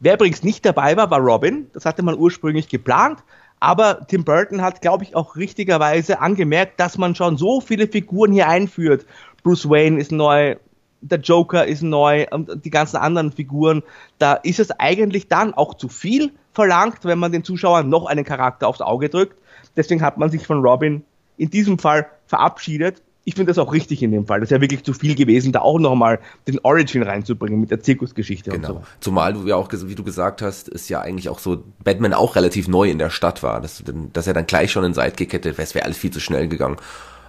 Wer 0.00 0.14
übrigens 0.14 0.42
nicht 0.42 0.64
dabei 0.64 0.96
war, 0.96 1.10
war 1.10 1.20
Robin. 1.20 1.68
Das 1.72 1.86
hatte 1.86 2.02
man 2.02 2.18
ursprünglich 2.18 2.68
geplant. 2.68 3.20
Aber 3.60 4.06
Tim 4.06 4.24
Burton 4.24 4.60
hat, 4.60 4.82
glaube 4.82 5.04
ich, 5.04 5.14
auch 5.14 5.36
richtigerweise 5.36 6.20
angemerkt, 6.20 6.78
dass 6.80 6.98
man 6.98 7.14
schon 7.14 7.36
so 7.36 7.60
viele 7.60 7.86
Figuren 7.88 8.32
hier 8.32 8.48
einführt. 8.48 9.06
Bruce 9.42 9.68
Wayne 9.68 10.00
ist 10.00 10.12
neu, 10.12 10.56
der 11.00 11.20
Joker 11.20 11.66
ist 11.66 11.82
neu 11.82 12.26
und 12.30 12.64
die 12.64 12.70
ganzen 12.70 12.96
anderen 12.96 13.32
Figuren. 13.32 13.82
Da 14.18 14.34
ist 14.34 14.58
es 14.58 14.70
eigentlich 14.72 15.28
dann 15.28 15.54
auch 15.54 15.74
zu 15.74 15.88
viel 15.88 16.32
verlangt, 16.52 17.04
wenn 17.04 17.18
man 17.18 17.32
den 17.32 17.44
Zuschauern 17.44 17.88
noch 17.88 18.06
einen 18.06 18.24
Charakter 18.24 18.68
aufs 18.68 18.80
Auge 18.80 19.08
drückt. 19.08 19.38
Deswegen 19.76 20.02
hat 20.02 20.18
man 20.18 20.30
sich 20.30 20.46
von 20.46 20.60
Robin 20.60 21.04
in 21.36 21.50
diesem 21.50 21.78
Fall 21.78 22.06
verabschiedet 22.26 23.02
ich 23.24 23.34
finde 23.34 23.50
das 23.50 23.58
auch 23.58 23.72
richtig 23.72 24.02
in 24.02 24.10
dem 24.10 24.26
Fall. 24.26 24.40
Das 24.40 24.48
ist 24.48 24.50
ja 24.50 24.60
wirklich 24.60 24.84
zu 24.84 24.92
viel 24.92 25.14
gewesen, 25.14 25.52
da 25.52 25.60
auch 25.60 25.78
nochmal 25.78 26.20
den 26.46 26.58
Origin 26.62 27.02
reinzubringen 27.02 27.60
mit 27.60 27.70
der 27.70 27.80
Zirkusgeschichte 27.80 28.50
genau. 28.50 28.68
und 28.68 28.74
so. 28.74 28.82
Zumal 29.00 29.32
du 29.32 29.46
ja 29.46 29.56
auch, 29.56 29.70
wie 29.72 29.94
du 29.94 30.04
gesagt 30.04 30.42
hast, 30.42 30.68
ist 30.68 30.88
ja 30.90 31.00
eigentlich 31.00 31.28
auch 31.28 31.38
so, 31.38 31.62
Batman 31.82 32.12
auch 32.12 32.36
relativ 32.36 32.68
neu 32.68 32.90
in 32.90 32.98
der 32.98 33.10
Stadt 33.10 33.42
war. 33.42 33.60
Dass, 33.60 33.82
dass 34.12 34.26
er 34.26 34.34
dann 34.34 34.46
gleich 34.46 34.70
schon 34.70 34.84
einen 34.84 34.94
Sidekick 34.94 35.32
hätte, 35.32 35.54
es 35.56 35.74
wäre 35.74 35.86
alles 35.86 35.96
viel 35.96 36.10
zu 36.10 36.20
schnell 36.20 36.48
gegangen. 36.48 36.76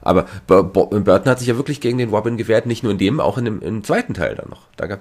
Aber 0.01 0.25
Burton 0.47 1.25
hat 1.25 1.39
sich 1.39 1.47
ja 1.47 1.55
wirklich 1.55 1.79
gegen 1.81 1.97
den 1.97 2.09
Robin 2.09 2.37
gewehrt, 2.37 2.65
nicht 2.65 2.83
nur 2.83 2.91
in 2.91 2.97
dem, 2.97 3.19
auch 3.19 3.37
in 3.37 3.45
dem, 3.45 3.61
im 3.61 3.83
zweiten 3.83 4.13
Teil 4.13 4.35
dann 4.35 4.49
noch. 4.49 4.67
Danke. 4.75 4.99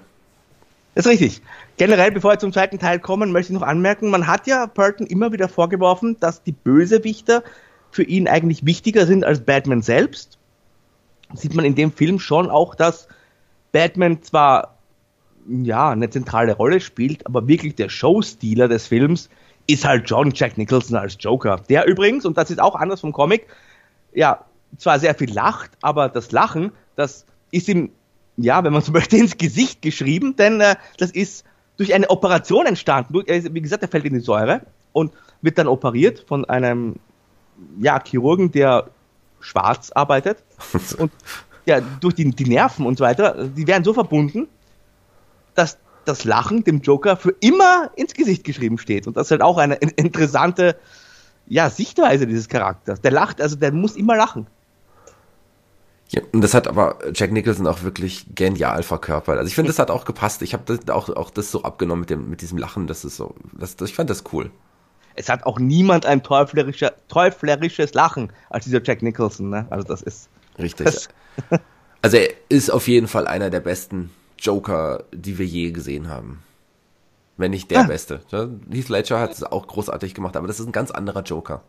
Das 0.95 1.07
ist 1.07 1.13
richtig. 1.13 1.43
Generell, 1.77 2.13
bevor 2.13 2.33
wir 2.33 2.39
zum 2.39 2.53
zweiten 2.53 2.79
Teil 2.79 3.01
kommen, 3.01 3.33
möchte 3.33 3.53
ich 3.53 3.59
noch 3.59 3.67
anmerken, 3.67 4.11
man 4.11 4.29
hat 4.29 4.47
ja 4.47 4.67
Burton 4.67 5.07
immer 5.07 5.33
wieder 5.33 5.49
vorgeworfen, 5.49 6.17
dass 6.21 6.45
die 6.45 6.53
Bösewichter 6.53 7.43
für 7.91 8.05
ihn 8.05 8.29
eigentlich 8.29 8.65
wichtiger 8.65 9.05
sind 9.05 9.25
als 9.25 9.41
Batman 9.41 9.83
selbst 9.83 10.39
sieht 11.33 11.55
man 11.55 11.65
in 11.65 11.75
dem 11.75 11.93
Film 11.93 12.19
schon 12.19 12.51
auch, 12.51 12.75
dass 12.75 13.09
Batman 13.73 14.23
zwar 14.23 14.79
ja 15.47 15.91
eine 15.91 16.11
zentrale 16.11 16.55
Rolle 16.55 16.81
spielt, 16.81 17.27
aber 17.27 17.49
wirklich 17.49 17.75
der 17.75 17.89
Showstealer 17.89 18.69
des 18.69 18.87
Films 18.87 19.29
ist 19.67 19.85
halt 19.85 20.09
John 20.09 20.33
Jack 20.35 20.59
Nicholson 20.59 20.97
als 20.97 21.17
Joker. 21.19 21.61
Der 21.69 21.87
übrigens, 21.87 22.25
und 22.25 22.37
das 22.37 22.51
ist 22.51 22.61
auch 22.61 22.75
anders 22.75 23.01
vom 23.01 23.13
Comic, 23.13 23.47
ja, 24.13 24.45
zwar 24.79 24.99
sehr 24.99 25.15
viel 25.15 25.33
lacht, 25.33 25.71
aber 25.81 26.09
das 26.09 26.33
Lachen, 26.33 26.73
das 26.97 27.27
ist 27.51 27.69
ihm, 27.69 27.91
ja, 28.37 28.63
wenn 28.65 28.73
man 28.73 28.83
so 28.83 28.93
möchte, 28.93 29.17
ins 29.17 29.39
Gesicht 29.39 29.83
geschrieben, 29.83 30.37
denn 30.37 30.61
äh, 30.61 30.77
das 30.99 31.11
ist 31.11 31.45
durch 31.77 31.95
eine 31.95 32.09
Operation 32.11 32.67
entstanden. 32.67 33.15
Wie 33.15 33.61
gesagt, 33.61 33.83
er 33.83 33.89
fällt 33.89 34.05
in 34.05 34.15
die 34.15 34.21
Säure 34.21 34.63
und 34.93 35.13
wird 35.43 35.59
dann 35.59 35.67
operiert 35.67 36.25
von 36.27 36.45
einem 36.45 36.97
ja, 37.81 38.01
Chirurgen, 38.03 38.53
der 38.53 38.91
schwarz 39.45 39.93
arbeitet. 39.93 40.43
und 40.99 41.13
ja, 41.67 41.81
durch 41.81 42.15
die, 42.15 42.31
die 42.31 42.45
Nerven 42.45 42.87
und 42.87 42.99
so 42.99 43.05
weiter, 43.05 43.49
die 43.49 43.67
werden 43.67 43.85
so 43.85 43.95
verbunden, 43.95 44.49
dass 45.55 45.79
das 46.05 46.25
Lachen 46.25 46.65
dem 46.65 46.81
Joker 46.81 47.17
für 47.17 47.35
immer 47.41 47.91
ins 47.97 48.15
Gesicht 48.15 48.45
geschrieben 48.45 48.79
steht. 48.79 49.07
Und 49.07 49.17
das 49.17 49.29
ist 49.29 49.31
halt 49.31 49.43
auch 49.43 49.57
eine 49.57 49.77
interessante 49.77 50.77
ja, 51.47 51.71
Sichtweise 51.71 52.27
dieses 52.27 52.49
Charakters. 52.49 53.01
Der 53.01 53.11
lacht, 53.11 53.41
also 53.41 53.57
der 53.57 53.73
muss 53.73 53.97
immer 53.97 54.17
lachen. 54.17 54.47
Ja, 56.11 56.21
und 56.33 56.43
das 56.43 56.53
hat 56.53 56.69
aber 56.69 56.99
Jack 57.15 57.33
Nicholson 57.33 57.67
auch 57.67 57.83
wirklich 57.83 58.27
genial 58.35 58.83
verkörpert. 58.83 59.39
Also 59.39 59.49
ich 59.49 59.55
finde, 59.55 59.71
das 59.71 59.79
hat 59.79 59.91
auch 59.91 60.05
gepasst. 60.05 60.43
Ich 60.43 60.53
habe 60.53 60.79
auch, 60.93 61.09
auch 61.09 61.31
das 61.31 61.51
so 61.51 61.63
abgenommen 61.63 62.01
mit, 62.01 62.11
dem, 62.11 62.29
mit 62.29 62.43
diesem 62.43 62.59
Lachen. 62.59 62.87
Das 62.87 63.05
ist 63.05 63.17
so, 63.17 63.35
das, 63.53 63.77
das, 63.77 63.89
ich 63.89 63.97
fand 63.97 64.11
das 64.11 64.25
cool 64.33 64.51
es 65.15 65.29
hat 65.29 65.45
auch 65.47 65.59
niemand 65.59 66.07
ein 66.07 66.23
teuflerischer, 66.23 66.93
teuflerisches 67.09 67.95
Lachen 67.95 68.33
als 68.51 68.65
dieser 68.65 68.83
Jack 68.83 69.03
Nicholson. 69.03 69.51
Ne? 69.51 69.67
Also 69.71 69.87
das 69.87 70.03
ist 70.03 70.29
richtig. 70.59 70.87
Das 70.87 71.09
also 72.03 72.17
er 72.17 72.31
ist 72.49 72.71
auf 72.71 72.89
jeden 72.89 73.09
Fall 73.09 73.27
einer 73.27 73.51
der 73.51 73.61
besten 73.61 74.11
Joker, 74.39 75.05
die 75.13 75.39
wir 75.39 75.47
je 75.47 75.71
gesehen 75.71 76.09
haben. 76.09 76.43
Wenn 77.37 77.51
nicht 77.51 77.71
der 77.71 77.81
ja. 77.81 77.87
beste. 77.87 78.21
Heath 78.71 78.89
Ledger 78.89 79.19
hat 79.19 79.33
es 79.33 79.43
auch 79.43 79.67
großartig 79.67 80.15
gemacht, 80.15 80.37
aber 80.37 80.47
das 80.47 80.61
ist 80.61 80.67
ein 80.67 80.73
ganz 80.73 80.91
anderer 80.93 81.23
Joker. 81.23 81.63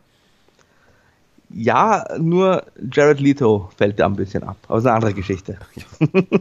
Ja, 1.48 2.04
nur 2.18 2.64
Jared 2.92 3.20
Leto 3.20 3.70
fällt 3.76 3.98
da 3.98 4.06
ein 4.06 4.16
bisschen 4.16 4.42
ab. 4.42 4.56
Aber 4.68 4.78
ist 4.78 4.86
eine 4.86 4.94
andere 4.94 5.14
Geschichte. 5.14 5.58
Ja. 5.74 6.20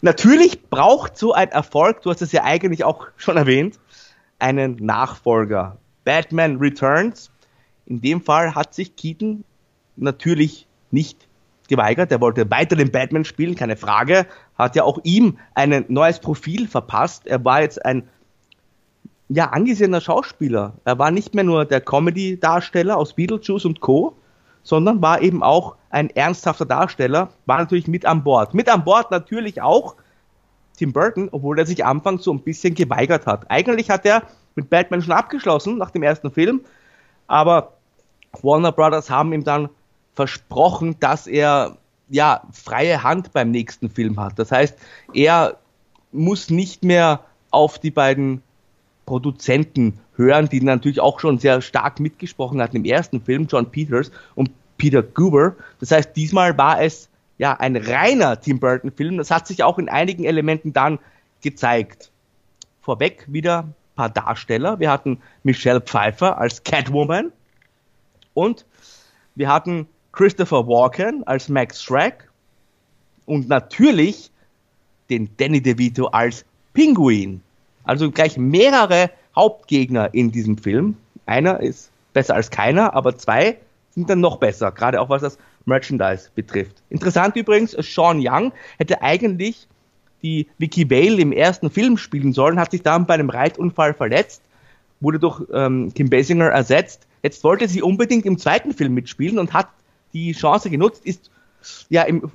Natürlich 0.00 0.68
braucht 0.68 1.16
so 1.16 1.32
ein 1.32 1.50
Erfolg, 1.50 2.02
du 2.02 2.10
hast 2.10 2.20
es 2.20 2.32
ja 2.32 2.44
eigentlich 2.44 2.84
auch 2.84 3.06
schon 3.16 3.38
erwähnt, 3.38 3.78
einen 4.38 4.76
Nachfolger. 4.76 5.78
Batman 6.04 6.56
Returns. 6.56 7.30
In 7.86 8.00
dem 8.00 8.22
Fall 8.22 8.54
hat 8.54 8.74
sich 8.74 8.96
Keaton 8.96 9.44
natürlich 9.96 10.66
nicht 10.90 11.26
geweigert. 11.68 12.12
Er 12.12 12.20
wollte 12.20 12.50
weiter 12.50 12.76
den 12.76 12.92
Batman 12.92 13.24
spielen, 13.24 13.54
keine 13.54 13.76
Frage. 13.76 14.26
Hat 14.56 14.76
ja 14.76 14.84
auch 14.84 14.98
ihm 15.02 15.38
ein 15.54 15.84
neues 15.88 16.20
Profil 16.20 16.68
verpasst. 16.68 17.26
Er 17.26 17.44
war 17.44 17.62
jetzt 17.62 17.84
ein 17.84 18.08
ja, 19.28 19.50
angesehener 19.50 20.00
Schauspieler. 20.00 20.74
Er 20.84 20.98
war 20.98 21.10
nicht 21.10 21.34
mehr 21.34 21.44
nur 21.44 21.64
der 21.64 21.80
Comedy-Darsteller 21.80 22.96
aus 22.96 23.14
Beetlejuice 23.14 23.64
und 23.64 23.80
Co., 23.80 24.16
sondern 24.62 25.02
war 25.02 25.20
eben 25.20 25.42
auch 25.42 25.76
ein 25.90 26.08
ernsthafter 26.10 26.64
Darsteller, 26.64 27.28
war 27.44 27.58
natürlich 27.58 27.86
mit 27.86 28.06
an 28.06 28.24
Bord. 28.24 28.54
Mit 28.54 28.68
an 28.70 28.84
Bord 28.84 29.10
natürlich 29.10 29.60
auch 29.60 29.94
Tim 30.76 30.92
Burton, 30.92 31.28
obwohl 31.30 31.58
er 31.58 31.66
sich 31.66 31.84
anfangs 31.84 32.24
so 32.24 32.32
ein 32.32 32.42
bisschen 32.42 32.74
geweigert 32.74 33.26
hat. 33.26 33.50
Eigentlich 33.50 33.90
hat 33.90 34.06
er 34.06 34.22
mit 34.54 34.70
Batman 34.70 35.02
schon 35.02 35.12
abgeschlossen 35.12 35.78
nach 35.78 35.90
dem 35.90 36.02
ersten 36.02 36.30
Film, 36.30 36.60
aber 37.26 37.72
Warner 38.42 38.72
Brothers 38.72 39.10
haben 39.10 39.32
ihm 39.32 39.44
dann 39.44 39.68
versprochen, 40.14 40.96
dass 41.00 41.26
er 41.26 41.76
ja 42.08 42.42
freie 42.52 43.02
Hand 43.02 43.32
beim 43.32 43.50
nächsten 43.50 43.90
Film 43.90 44.18
hat. 44.20 44.38
Das 44.38 44.52
heißt, 44.52 44.76
er 45.12 45.56
muss 46.12 46.50
nicht 46.50 46.84
mehr 46.84 47.20
auf 47.50 47.78
die 47.78 47.90
beiden 47.90 48.42
Produzenten 49.06 50.00
hören, 50.16 50.48
die 50.48 50.60
natürlich 50.60 51.00
auch 51.00 51.20
schon 51.20 51.38
sehr 51.38 51.60
stark 51.60 52.00
mitgesprochen 52.00 52.60
hatten 52.60 52.76
im 52.76 52.84
ersten 52.84 53.20
Film, 53.20 53.46
John 53.48 53.70
Peters 53.70 54.10
und 54.34 54.50
Peter 54.78 55.02
Goober. 55.02 55.54
Das 55.80 55.90
heißt, 55.90 56.16
diesmal 56.16 56.56
war 56.56 56.80
es 56.80 57.08
ja 57.38 57.54
ein 57.54 57.76
reiner 57.76 58.40
Tim 58.40 58.60
Burton 58.60 58.92
Film. 58.92 59.18
Das 59.18 59.30
hat 59.30 59.46
sich 59.46 59.62
auch 59.62 59.78
in 59.78 59.88
einigen 59.88 60.24
Elementen 60.24 60.72
dann 60.72 60.98
gezeigt. 61.42 62.10
Vorweg 62.80 63.24
wieder 63.28 63.68
paar 63.94 64.10
Darsteller. 64.10 64.80
Wir 64.80 64.90
hatten 64.90 65.20
Michelle 65.42 65.80
Pfeiffer 65.80 66.38
als 66.38 66.62
Catwoman 66.64 67.32
und 68.34 68.66
wir 69.34 69.48
hatten 69.48 69.86
Christopher 70.12 70.66
Walken 70.66 71.26
als 71.26 71.48
Max 71.48 71.82
Shrek 71.82 72.28
und 73.26 73.48
natürlich 73.48 74.30
den 75.10 75.28
Danny 75.36 75.60
DeVito 75.60 76.06
als 76.06 76.44
Pinguin. 76.72 77.40
Also 77.84 78.10
gleich 78.10 78.36
mehrere 78.36 79.10
Hauptgegner 79.36 80.14
in 80.14 80.30
diesem 80.30 80.56
Film. 80.56 80.96
Einer 81.26 81.60
ist 81.60 81.90
besser 82.12 82.34
als 82.34 82.50
keiner, 82.50 82.94
aber 82.94 83.16
zwei 83.16 83.58
sind 83.90 84.08
dann 84.10 84.20
noch 84.20 84.38
besser, 84.38 84.72
gerade 84.72 85.00
auch 85.00 85.08
was 85.08 85.22
das 85.22 85.38
Merchandise 85.66 86.30
betrifft. 86.34 86.82
Interessant 86.90 87.36
übrigens, 87.36 87.72
Sean 87.72 88.18
Young 88.20 88.52
hätte 88.78 89.02
eigentlich 89.02 89.66
die 90.24 90.48
Vicky 90.58 90.90
Vale 90.90 91.20
im 91.20 91.30
ersten 91.30 91.70
Film 91.70 91.98
spielen 91.98 92.32
sollen, 92.32 92.58
hat 92.58 92.70
sich 92.70 92.82
dann 92.82 93.06
bei 93.06 93.14
einem 93.14 93.28
Reitunfall 93.30 93.92
verletzt, 93.92 94.42
wurde 95.00 95.20
durch 95.20 95.42
ähm, 95.52 95.92
Kim 95.94 96.08
Basinger 96.08 96.46
ersetzt. 96.46 97.06
Jetzt 97.22 97.44
wollte 97.44 97.68
sie 97.68 97.82
unbedingt 97.82 98.24
im 98.24 98.38
zweiten 98.38 98.72
Film 98.72 98.94
mitspielen 98.94 99.38
und 99.38 99.52
hat 99.52 99.68
die 100.14 100.32
Chance 100.32 100.70
genutzt, 100.70 101.04
ist 101.04 101.30
ja 101.90 102.02
im 102.02 102.30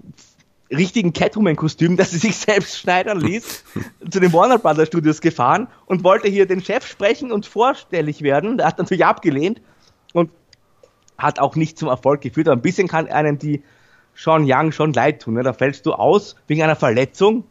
richtigen 0.70 1.14
Catwoman-Kostüm, 1.14 1.98
das 1.98 2.12
sie 2.12 2.20
sich 2.20 2.36
selbst 2.36 2.78
schneidern 2.78 3.20
ließ, 3.20 3.64
zu 4.10 4.20
den 4.20 4.32
Warner 4.34 4.60
Brothers 4.60 4.88
Studios 4.88 5.20
gefahren 5.20 5.68
und 5.88 6.04
wollte 6.04 6.30
hier 6.30 6.46
den 6.46 6.64
Chef 6.64 6.86
sprechen 6.86 7.32
und 7.32 7.48
vorstellig 7.48 8.22
werden. 8.22 8.58
Der 8.58 8.68
hat 8.68 8.78
natürlich 8.78 9.06
abgelehnt 9.06 9.62
und 10.14 10.30
hat 11.18 11.40
auch 11.40 11.56
nicht 11.56 11.80
zum 11.80 11.90
Erfolg 11.90 12.22
geführt. 12.22 12.48
Aber 12.48 12.56
ein 12.56 12.62
bisschen 12.62 12.88
kann 12.88 13.08
einem 13.08 13.40
die 13.40 13.64
Sean 14.14 14.44
Young 14.46 14.72
schon 14.72 14.94
leid 14.94 15.24
tun. 15.24 15.34
Ne? 15.34 15.44
Da 15.44 15.54
fällst 15.54 15.88
du 15.88 15.94
aus 15.94 16.36
wegen 16.48 16.62
einer 16.62 16.76
Verletzung 16.76 17.46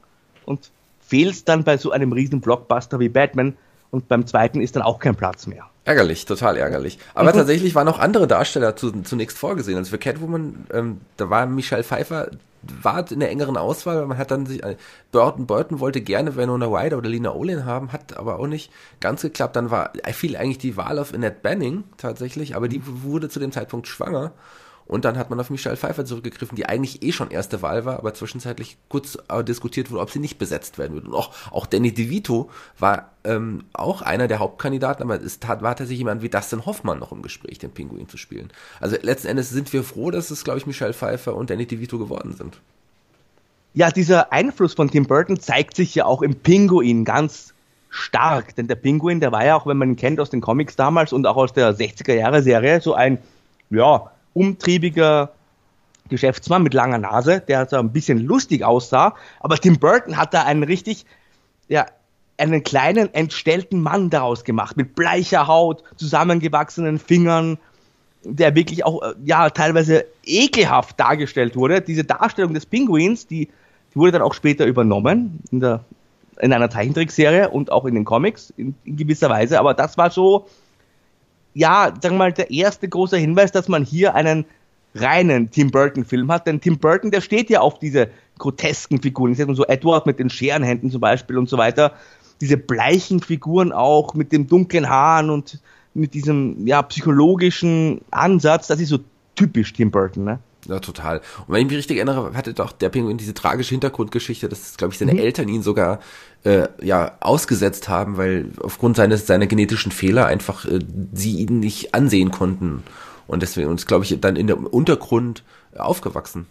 und 0.49 0.71
fehlst 1.01 1.49
dann 1.49 1.63
bei 1.63 1.77
so 1.77 1.91
einem 1.91 2.13
riesen 2.13 2.41
Blockbuster 2.41 2.99
wie 2.99 3.09
Batman 3.09 3.57
und 3.91 4.09
beim 4.09 4.27
zweiten 4.27 4.61
ist 4.61 4.77
dann 4.77 4.83
auch 4.83 4.99
kein 4.99 5.15
Platz 5.15 5.47
mehr. 5.47 5.65
Ärgerlich, 5.85 6.27
total 6.27 6.57
ärgerlich. 6.57 6.99
Aber 7.15 7.33
mhm. 7.33 7.37
tatsächlich 7.37 7.75
waren 7.75 7.89
auch 7.89 7.99
andere 7.99 8.27
Darsteller 8.27 8.77
zu, 8.77 8.91
zunächst 9.03 9.39
vorgesehen. 9.39 9.79
Also 9.79 9.91
für 9.91 9.99
Catwoman, 9.99 10.67
ähm, 10.73 11.01
da 11.17 11.31
war 11.31 11.47
Michelle 11.47 11.85
Pfeiffer, 11.85 12.31
war 12.83 13.11
in 13.11 13.21
der 13.21 13.31
engeren 13.31 13.57
Auswahl, 13.57 14.05
man 14.05 14.19
hat 14.19 14.31
dann 14.31 14.45
sich, 14.45 14.63
äh, 14.63 14.77
Burton, 15.13 15.47
Burton 15.47 15.81
wollte 15.81 16.01
gerne 16.01 16.37
Winona 16.37 16.67
Ryder 16.67 16.99
oder 16.99 17.09
Lena 17.09 17.33
Olin 17.33 17.65
haben, 17.65 17.93
hat 17.93 18.17
aber 18.17 18.39
auch 18.39 18.47
nicht 18.47 18.71
ganz 19.01 19.23
geklappt. 19.23 19.57
Dann 19.57 19.71
war, 19.71 19.93
fiel 20.13 20.37
eigentlich 20.37 20.59
die 20.59 20.77
Wahl 20.77 20.99
auf 20.99 21.15
Annette 21.15 21.39
Banning 21.43 21.85
tatsächlich, 21.97 22.57
aber 22.57 22.69
die 22.69 22.83
wurde 22.85 23.31
zu 23.31 23.41
dem 23.41 23.53
Zeitpunkt 23.53 23.87
schwanger. 23.87 24.33
Und 24.89 25.05
dann 25.05 25.19
hat 25.19 25.29
man 25.29 25.39
auf 25.39 25.51
Michelle 25.51 25.77
Pfeiffer 25.77 26.07
zurückgegriffen, 26.07 26.57
die 26.57 26.67
eigentlich 26.67 27.03
eh 27.03 27.13
schon 27.13 27.31
erste 27.31 27.61
Wahl 27.61 27.85
war, 27.85 27.99
aber 27.99 28.15
zwischenzeitlich 28.15 28.79
kurz 28.89 29.19
äh, 29.29 29.45
diskutiert 29.45 29.91
wurde, 29.91 30.01
ob 30.01 30.11
sie 30.11 30.19
nicht 30.19 30.39
besetzt 30.39 30.79
werden 30.79 30.95
würde. 30.95 31.09
Und 31.09 31.15
auch, 31.15 31.31
auch 31.53 31.67
Danny 31.67 31.93
DeVito 31.93 32.51
war 32.79 33.11
ähm, 33.25 33.65
auch 33.75 34.01
einer 34.01 34.29
der 34.29 34.39
Hauptkandidaten, 34.39 35.03
aber 35.03 35.23
es 35.23 35.41
tat, 35.41 35.61
war 35.61 35.77
tatsächlich 35.77 35.99
jemand 35.99 36.23
wie 36.23 36.31
Dustin 36.31 36.65
Hoffmann 36.65 36.99
noch 36.99 37.13
im 37.13 37.21
Gespräch, 37.21 37.59
den 37.59 37.71
Pinguin 37.71 38.09
zu 38.09 38.17
spielen. 38.17 38.49
Also 38.81 38.97
letzten 39.03 39.29
Endes 39.29 39.51
sind 39.51 39.73
wir 39.75 39.85
froh, 39.85 40.11
dass 40.11 40.31
es, 40.31 40.43
glaube 40.43 40.59
ich, 40.59 40.67
Michelle 40.67 40.95
Pfeiffer 40.95 41.37
und 41.37 41.51
Danny 41.51 41.67
DeVito 41.67 41.99
geworden 41.99 42.35
sind. 42.35 42.59
Ja, 43.75 43.91
dieser 43.91 44.33
Einfluss 44.33 44.73
von 44.73 44.91
Tim 44.91 45.07
Burton 45.07 45.39
zeigt 45.39 45.77
sich 45.77 45.95
ja 45.95 46.07
auch 46.07 46.23
im 46.23 46.35
Pinguin 46.35 47.05
ganz 47.05 47.53
stark, 47.91 48.57
denn 48.57 48.69
der 48.69 48.75
Pinguin, 48.77 49.21
der 49.21 49.33
war 49.33 49.45
ja 49.45 49.57
auch, 49.57 49.67
wenn 49.67 49.77
man 49.77 49.91
ihn 49.91 49.97
kennt 49.97 50.19
aus 50.19 50.31
den 50.31 50.41
Comics 50.41 50.77
damals 50.77 51.13
und 51.13 51.27
auch 51.27 51.37
aus 51.37 51.53
der 51.53 51.77
60er 51.77 52.15
Jahre 52.15 52.43
Serie, 52.43 52.81
so 52.81 52.95
ein, 52.95 53.19
ja, 53.71 54.11
umtriebiger 54.35 55.33
Geschäftsmann 56.09 56.63
mit 56.63 56.75
langer 56.75 56.99
Nase, 56.99 57.41
der 57.41 57.67
so 57.69 57.77
ein 57.77 57.93
bisschen 57.93 58.19
lustig 58.19 58.65
aussah, 58.65 59.15
aber 59.41 59.57
Tim 59.57 59.79
Burton 59.79 60.17
hat 60.17 60.35
da 60.35 60.45
einen 60.45 60.63
richtig, 60.63 61.05
ja, 61.69 61.87
einen 62.39 62.63
kleinen, 62.63 63.13
entstellten 63.15 63.83
Mann 63.83 64.11
daraus 64.11 64.45
gemacht, 64.45 64.77
mit 64.77 64.95
bleicher 64.95 65.47
Haut, 65.47 65.83
zusammengewachsenen 65.97 66.99
Fingern, 66.99 67.59
der 68.23 68.55
wirklich 68.55 68.85
auch, 68.85 69.03
äh, 69.03 69.15
ja, 69.25 69.51
teilweise 69.51 70.05
ekelhaft 70.25 70.99
dargestellt 70.99 71.57
wurde. 71.57 71.81
Diese 71.81 72.05
Darstellung 72.05 72.55
des 72.55 72.67
Pinguins, 72.67 73.27
die, 73.27 73.47
die 73.47 73.97
wurde 73.97 74.13
dann 74.13 74.23
auch 74.23 74.35
später 74.35 74.67
übernommen 74.67 75.41
in 75.51 75.61
der, 75.61 75.85
in 76.41 76.53
einer 76.53 76.71
Zeichentrickserie 76.71 77.49
und 77.49 77.73
auch 77.73 77.85
in 77.85 77.95
den 77.95 78.05
Comics 78.05 78.53
in, 78.57 78.75
in 78.85 78.97
gewisser 78.97 79.29
Weise, 79.29 79.59
aber 79.59 79.75
das 79.75 79.99
war 79.99 80.11
so, 80.11 80.47
ja, 81.55 81.93
sagen 82.01 82.15
wir 82.15 82.19
mal, 82.19 82.33
der 82.33 82.51
erste 82.51 82.89
große 82.89 83.17
Hinweis, 83.17 83.53
dass 83.53 83.69
man 83.69 83.85
hier 83.85 84.15
einen 84.15 84.45
reinen 84.95 85.51
Tim 85.51 85.71
Burton-Film 85.71 86.31
hat. 86.31 86.47
Denn 86.47 86.61
Tim 86.61 86.79
Burton, 86.79 87.11
der 87.11 87.21
steht 87.21 87.51
ja 87.51 87.61
auf 87.61 87.79
diese 87.79 88.09
grotesken 88.39 89.01
Figuren. 89.01 89.33
Ich 89.33 89.39
sag 89.39 89.49
mal 89.49 89.57
so 89.57 89.65
Edward 89.67 90.07
mit 90.07 90.19
den 90.19 90.31
Scherenhänden 90.31 90.91
zum 90.91 91.01
Beispiel 91.01 91.39
und 91.39 91.49
so 91.49 91.59
weiter. 91.59 91.93
Diese 92.41 92.57
bleichen 92.57 93.21
Figuren 93.21 93.73
auch 93.73 94.15
mit 94.15 94.33
den 94.33 94.47
dunklen 94.47 94.89
Haaren 94.89 95.31
und 95.31 95.61
mit 95.95 96.15
diesem 96.15 96.67
ja, 96.67 96.83
psychologischen 96.83 98.01
Ansatz. 98.11 98.69
Das 98.69 98.81
ist 98.81 98.91
so 98.91 98.99
typisch 99.35 99.73
Tim 99.73 99.91
Burton, 99.91 100.25
ne? 100.25 100.39
Ja, 100.67 100.81
total. 100.81 101.19
Und 101.47 101.55
wenn 101.55 101.63
ich 101.63 101.69
mich 101.69 101.79
richtig 101.79 101.97
erinnere, 101.97 102.35
hatte 102.35 102.53
doch 102.53 102.73
der 102.73 102.91
Pinguin 102.91 103.17
diese 103.17 103.33
tragische 103.33 103.71
Hintergrundgeschichte, 103.71 104.49
dass, 104.49 104.77
glaube 104.77 104.93
ich, 104.93 104.99
seine 104.99 105.15
mhm. 105.15 105.21
Eltern 105.21 105.49
ihn 105.49 105.63
sogar 105.63 106.01
äh, 106.45 106.69
ja 106.83 107.13
ausgesetzt 107.21 107.89
haben, 107.89 108.17
weil 108.17 108.51
aufgrund 108.63 108.97
seines 108.97 109.27
seiner 109.27 109.47
genetischen 109.47 109.93
Fehler 109.93 110.27
einfach 110.27 110.65
äh, 110.65 110.81
sie 111.13 111.39
ihn 111.39 111.61
nicht 111.61 111.95
ansehen 111.95 112.31
konnten. 112.31 112.83
Und 113.27 113.43
deswegen 113.43 113.69
uns, 113.69 113.87
glaube 113.87 114.05
ich, 114.05 114.19
dann 114.21 114.37
in 114.37 114.47
der 114.47 114.73
Untergrund 114.73 115.45
aufgewachsen. 115.77 116.47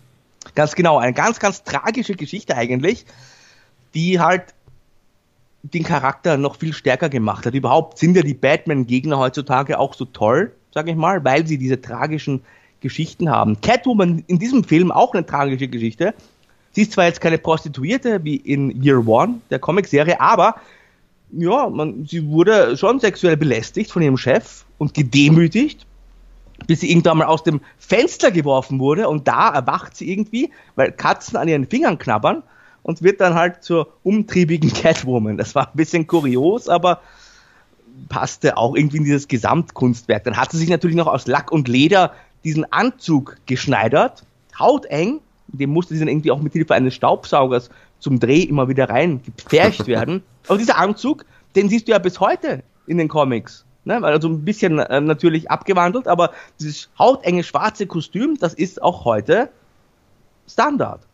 Ganz 0.56 0.76
genau, 0.76 0.97
eine 1.00 1.13
ganz, 1.13 1.39
ganz 1.39 1.63
tragische 1.63 2.15
Geschichte 2.15 2.56
eigentlich, 2.56 3.06
die 3.93 4.19
halt 4.19 4.54
den 5.63 5.84
Charakter 5.84 6.38
noch 6.38 6.58
viel 6.58 6.73
stärker 6.73 7.10
gemacht 7.10 7.45
hat. 7.45 7.54
Überhaupt 7.54 7.97
sind 7.97 8.15
ja 8.15 8.21
die 8.21 8.34
Batman-Gegner 8.34 9.17
heutzutage 9.17 9.80
auch 9.80 9.93
so 9.93 10.06
toll, 10.06 10.54
sage 10.73 10.91
ich 10.91 10.97
mal, 10.97 11.23
weil 11.23 11.45
sie 11.47 11.58
diese 11.58 11.82
tragischen 11.82 12.41
Geschichten 12.80 13.30
haben. 13.30 13.60
Catwoman 13.62 14.23
in 14.28 14.39
diesem 14.39 14.63
Film 14.63 14.91
auch 14.91 15.13
eine 15.13 15.26
tragische 15.26 15.67
Geschichte. 15.67 16.13
Sie 16.77 16.83
ist 16.83 16.91
zwar 16.91 17.05
jetzt 17.05 17.21
keine 17.21 17.39
Prostituierte 17.39 18.23
wie 18.23 18.35
in 18.35 18.83
Year 18.83 19.07
One 19.07 19.41
der 19.49 19.57
Comicserie, 19.57 20.21
aber 20.21 20.57
ja, 21.31 21.67
man, 21.69 22.05
sie 22.05 22.29
wurde 22.29 22.77
schon 22.77 22.99
sexuell 22.99 23.35
belästigt 23.35 23.89
von 23.89 24.03
ihrem 24.03 24.15
Chef 24.15 24.63
und 24.77 24.93
gedemütigt, 24.93 25.87
bis 26.67 26.81
sie 26.81 26.91
irgendwann 26.91 27.17
mal 27.17 27.25
aus 27.25 27.41
dem 27.41 27.61
Fenster 27.79 28.29
geworfen 28.29 28.77
wurde 28.77 29.09
und 29.09 29.27
da 29.27 29.49
erwacht 29.49 29.97
sie 29.97 30.11
irgendwie, 30.11 30.51
weil 30.75 30.91
Katzen 30.91 31.37
an 31.37 31.47
ihren 31.47 31.65
Fingern 31.65 31.97
knabbern 31.97 32.43
und 32.83 33.01
wird 33.01 33.21
dann 33.21 33.33
halt 33.33 33.63
zur 33.63 33.91
umtriebigen 34.03 34.71
Catwoman. 34.81 35.35
Das 35.35 35.55
war 35.55 35.69
ein 35.69 35.77
bisschen 35.77 36.05
kurios, 36.05 36.69
aber 36.69 37.01
passte 38.07 38.55
auch 38.55 38.75
irgendwie 38.75 38.97
in 38.97 39.03
dieses 39.03 39.27
Gesamtkunstwerk. 39.27 40.25
Dann 40.25 40.37
hat 40.37 40.51
sie 40.51 40.59
sich 40.59 40.69
natürlich 40.69 40.95
noch 40.95 41.07
aus 41.07 41.25
Lack 41.25 41.51
und 41.51 41.67
Leder 41.67 42.13
diesen 42.43 42.71
Anzug 42.71 43.37
geschneidert, 43.47 44.21
hauteng, 44.59 45.21
dem 45.47 45.71
musste 45.71 45.93
sie 45.93 45.99
dann 45.99 46.10
irgendwie 46.10 46.31
auch 46.31 46.41
mit 46.41 46.53
Hilfe 46.53 46.73
eines 46.75 46.93
Staubsaugers 46.95 47.69
zum 47.99 48.19
Dreh 48.19 48.41
immer 48.41 48.67
wieder 48.67 48.89
rein 48.89 49.21
gepfercht 49.23 49.88
werden. 49.88 50.23
Aber 50.47 50.57
dieser 50.57 50.77
Anzug, 50.77 51.25
den 51.55 51.69
siehst 51.69 51.88
du 51.88 51.91
ja 51.91 51.99
bis 51.99 52.19
heute 52.19 52.63
in 52.86 52.97
den 52.97 53.07
Comics. 53.07 53.65
Ne? 53.86 54.03
Also 54.03 54.27
ein 54.27 54.43
bisschen 54.43 54.79
äh, 54.79 55.01
natürlich 55.01 55.49
abgewandelt, 55.49 56.07
aber 56.07 56.31
dieses 56.60 56.89
hautenge 56.99 57.43
schwarze 57.43 57.88
Kostüm, 57.88 58.38
das 58.38 58.53
ist 58.53 58.81
auch 58.81 59.05
heute 59.05 59.49
Standard. 60.47 61.07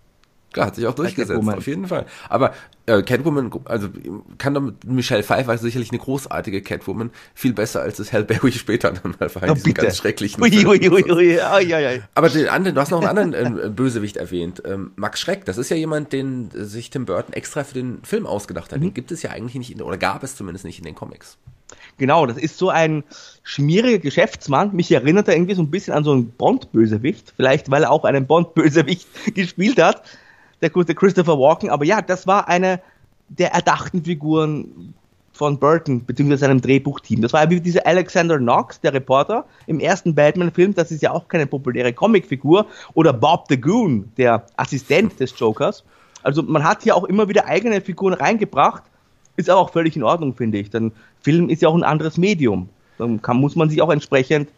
Klar, 0.54 0.68
hat 0.68 0.76
sich 0.76 0.86
auch 0.86 0.94
durchgesetzt, 0.94 1.48
auf 1.48 1.68
jeden 1.68 1.88
Fall. 1.88 2.06
Aber 2.30 2.54
äh, 2.86 3.02
Catwoman, 3.02 3.52
also 3.66 3.90
kann 4.38 4.54
doch 4.54 4.62
mit 4.62 4.84
Michelle 4.86 5.24
Pfeiffer 5.24 5.58
sicherlich 5.58 5.90
eine 5.92 6.00
großartige 6.00 6.62
Catwoman, 6.62 7.10
viel 7.34 7.54
besser 7.54 7.82
als 7.82 7.98
das 7.98 8.14
Hal 8.14 8.24
Berry 8.24 8.52
später 8.54 8.92
dann 8.92 9.16
mal 9.20 9.34
war, 9.34 9.50
oh, 9.50 9.54
diesen 9.56 9.74
ganz 9.74 9.98
schrecklichen. 9.98 10.42
Ui, 10.44 10.50
ui, 10.50 10.66
ui, 10.66 10.90
ui, 10.90 11.12
ui, 11.12 11.74
ui. 11.74 12.02
Aber 12.14 12.30
den 12.30 12.48
anderen, 12.48 12.76
du 12.76 12.82
hast 12.82 12.92
noch 12.92 13.04
einen 13.04 13.18
anderen 13.18 13.60
äh, 13.60 13.70
Bösewicht 13.70 14.18
erwähnt, 14.18 14.62
ähm, 14.66 14.92
Max 14.96 15.20
Schreck. 15.20 15.46
Das 15.46 15.58
ist 15.58 15.70
ja 15.70 15.76
jemand, 15.76 16.14
den 16.14 16.52
sich 16.54 16.90
Tim 16.90 17.06
Burton 17.06 17.34
extra 17.34 17.64
für 17.64 17.74
den 17.74 18.04
Film 18.04 18.28
ausgedacht 18.28 18.72
hat. 18.72 18.80
Mhm. 18.80 18.84
Den 18.84 18.94
gibt 18.94 19.12
es 19.12 19.24
ja 19.24 19.32
eigentlich 19.32 19.56
nicht, 19.56 19.72
in, 19.72 19.82
oder 19.82 19.98
gab 19.98 20.24
es 20.24 20.36
zumindest 20.36 20.66
nicht 20.66 20.78
in 20.78 20.86
den 20.86 20.96
Comics. 20.96 21.38
Genau, 21.98 22.26
das 22.26 22.38
ist 22.38 22.58
so 22.58 22.70
ein 22.70 23.04
schmieriger 23.44 24.00
Geschäftsmann. 24.00 24.76
Mich 24.76 24.92
erinnert 24.92 25.28
er 25.28 25.36
irgendwie 25.36 25.56
so 25.56 25.62
ein 25.62 25.72
bisschen 25.72 25.94
an 25.94 26.04
so 26.04 26.12
einen 26.12 26.32
Bond-Bösewicht. 26.32 27.34
Vielleicht, 27.36 27.72
weil 27.72 27.84
er 27.84 27.92
auch 27.92 28.04
einen 28.04 28.28
Bond-Bösewicht 28.28 29.08
gespielt 29.36 29.82
hat 29.82 30.04
der 30.64 30.72
gute 30.72 30.96
Christopher 30.96 31.38
Walken. 31.38 31.70
Aber 31.70 31.86
ja, 31.86 32.02
das 32.02 32.26
war 32.26 32.48
eine 32.48 32.82
der 33.30 33.54
erdachten 33.54 34.04
Figuren 34.04 34.94
von 35.34 35.58
Burton, 35.58 36.06
beziehungsweise 36.06 36.42
seinem 36.42 36.62
Drehbuchteam. 36.62 37.22
Das 37.22 37.34
war 37.34 37.44
ja 37.44 37.50
wie 37.50 37.60
dieser 37.60 37.86
Alexander 37.86 38.38
Knox, 38.38 38.80
der 38.80 38.94
Reporter 38.94 39.46
im 39.68 39.80
ersten 39.80 40.14
Batman-Film. 40.16 40.74
Das 40.76 40.92
ist 40.92 41.02
ja 41.02 41.12
auch 41.12 41.28
keine 41.28 41.48
populäre 41.48 41.92
Comicfigur. 41.92 42.68
Oder 42.94 43.14
Bob 43.14 43.46
the 43.50 43.60
Goon, 43.60 44.12
der 44.18 44.46
Assistent 44.58 45.20
des 45.20 45.38
Jokers. 45.38 45.84
Also 46.22 46.44
man 46.44 46.64
hat 46.64 46.84
hier 46.84 46.96
auch 46.96 47.04
immer 47.04 47.28
wieder 47.28 47.46
eigene 47.46 47.82
Figuren 47.82 48.14
reingebracht. 48.14 48.84
Ist 49.36 49.50
aber 49.50 49.60
auch 49.60 49.72
völlig 49.72 49.96
in 49.96 50.04
Ordnung, 50.04 50.36
finde 50.36 50.60
ich. 50.60 50.70
Denn 50.70 50.92
Film 51.22 51.50
ist 51.50 51.64
ja 51.64 51.70
auch 51.70 51.76
ein 51.76 51.84
anderes 51.84 52.18
Medium. 52.18 52.70
Dann 53.00 53.22
kann, 53.22 53.38
muss 53.38 53.56
man 53.56 53.70
sich 53.70 53.82
auch 53.82 53.92
entsprechend 53.92 54.50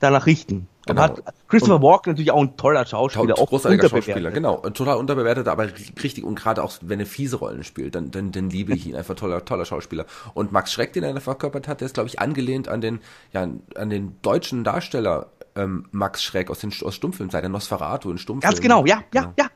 danach 0.00 0.24
richten. 0.24 0.66
Genau. 0.86 1.02
Hat 1.02 1.20
Christopher 1.48 1.82
Walken 1.82 2.12
natürlich 2.12 2.30
auch 2.30 2.40
ein 2.40 2.56
toller 2.56 2.86
Schauspieler, 2.86 3.36
auch 3.36 3.48
großartiger 3.48 3.88
Schauspieler, 3.88 4.30
genau, 4.30 4.58
total 4.70 4.98
unterbewertet, 4.98 5.48
aber 5.48 5.64
richtig 5.64 6.22
und 6.22 6.36
gerade 6.36 6.62
auch 6.62 6.74
wenn 6.80 7.00
er 7.00 7.06
fiese 7.06 7.36
Rollen 7.36 7.64
spielt, 7.64 7.96
dann, 7.96 8.12
dann, 8.12 8.30
dann 8.30 8.50
liebe 8.50 8.72
ich 8.72 8.86
ihn 8.86 8.94
einfach 8.96 9.16
toller, 9.16 9.44
toller 9.44 9.64
Schauspieler. 9.64 10.06
Und 10.34 10.52
Max 10.52 10.72
Schreck, 10.72 10.92
den 10.92 11.02
er 11.02 11.20
verkörpert 11.20 11.66
hat, 11.66 11.80
der 11.80 11.86
ist 11.86 11.94
glaube 11.94 12.08
ich 12.08 12.20
angelehnt 12.20 12.68
an 12.68 12.80
den, 12.80 13.00
ja, 13.32 13.48
an 13.74 13.90
den 13.90 14.16
deutschen 14.22 14.62
Darsteller 14.62 15.26
ähm, 15.56 15.86
Max 15.90 16.22
Schreck 16.22 16.50
aus 16.50 16.60
den 16.60 16.72
aus 16.82 16.94
Stummfilmzeiten, 16.94 17.50
Nosferatu 17.50 18.08
in 18.12 18.18
Stummfilmen. 18.18 18.48
Ganz 18.48 18.62
genau, 18.62 18.86
ja, 18.86 19.02
ja, 19.12 19.22
genau. 19.22 19.34
ja. 19.36 19.46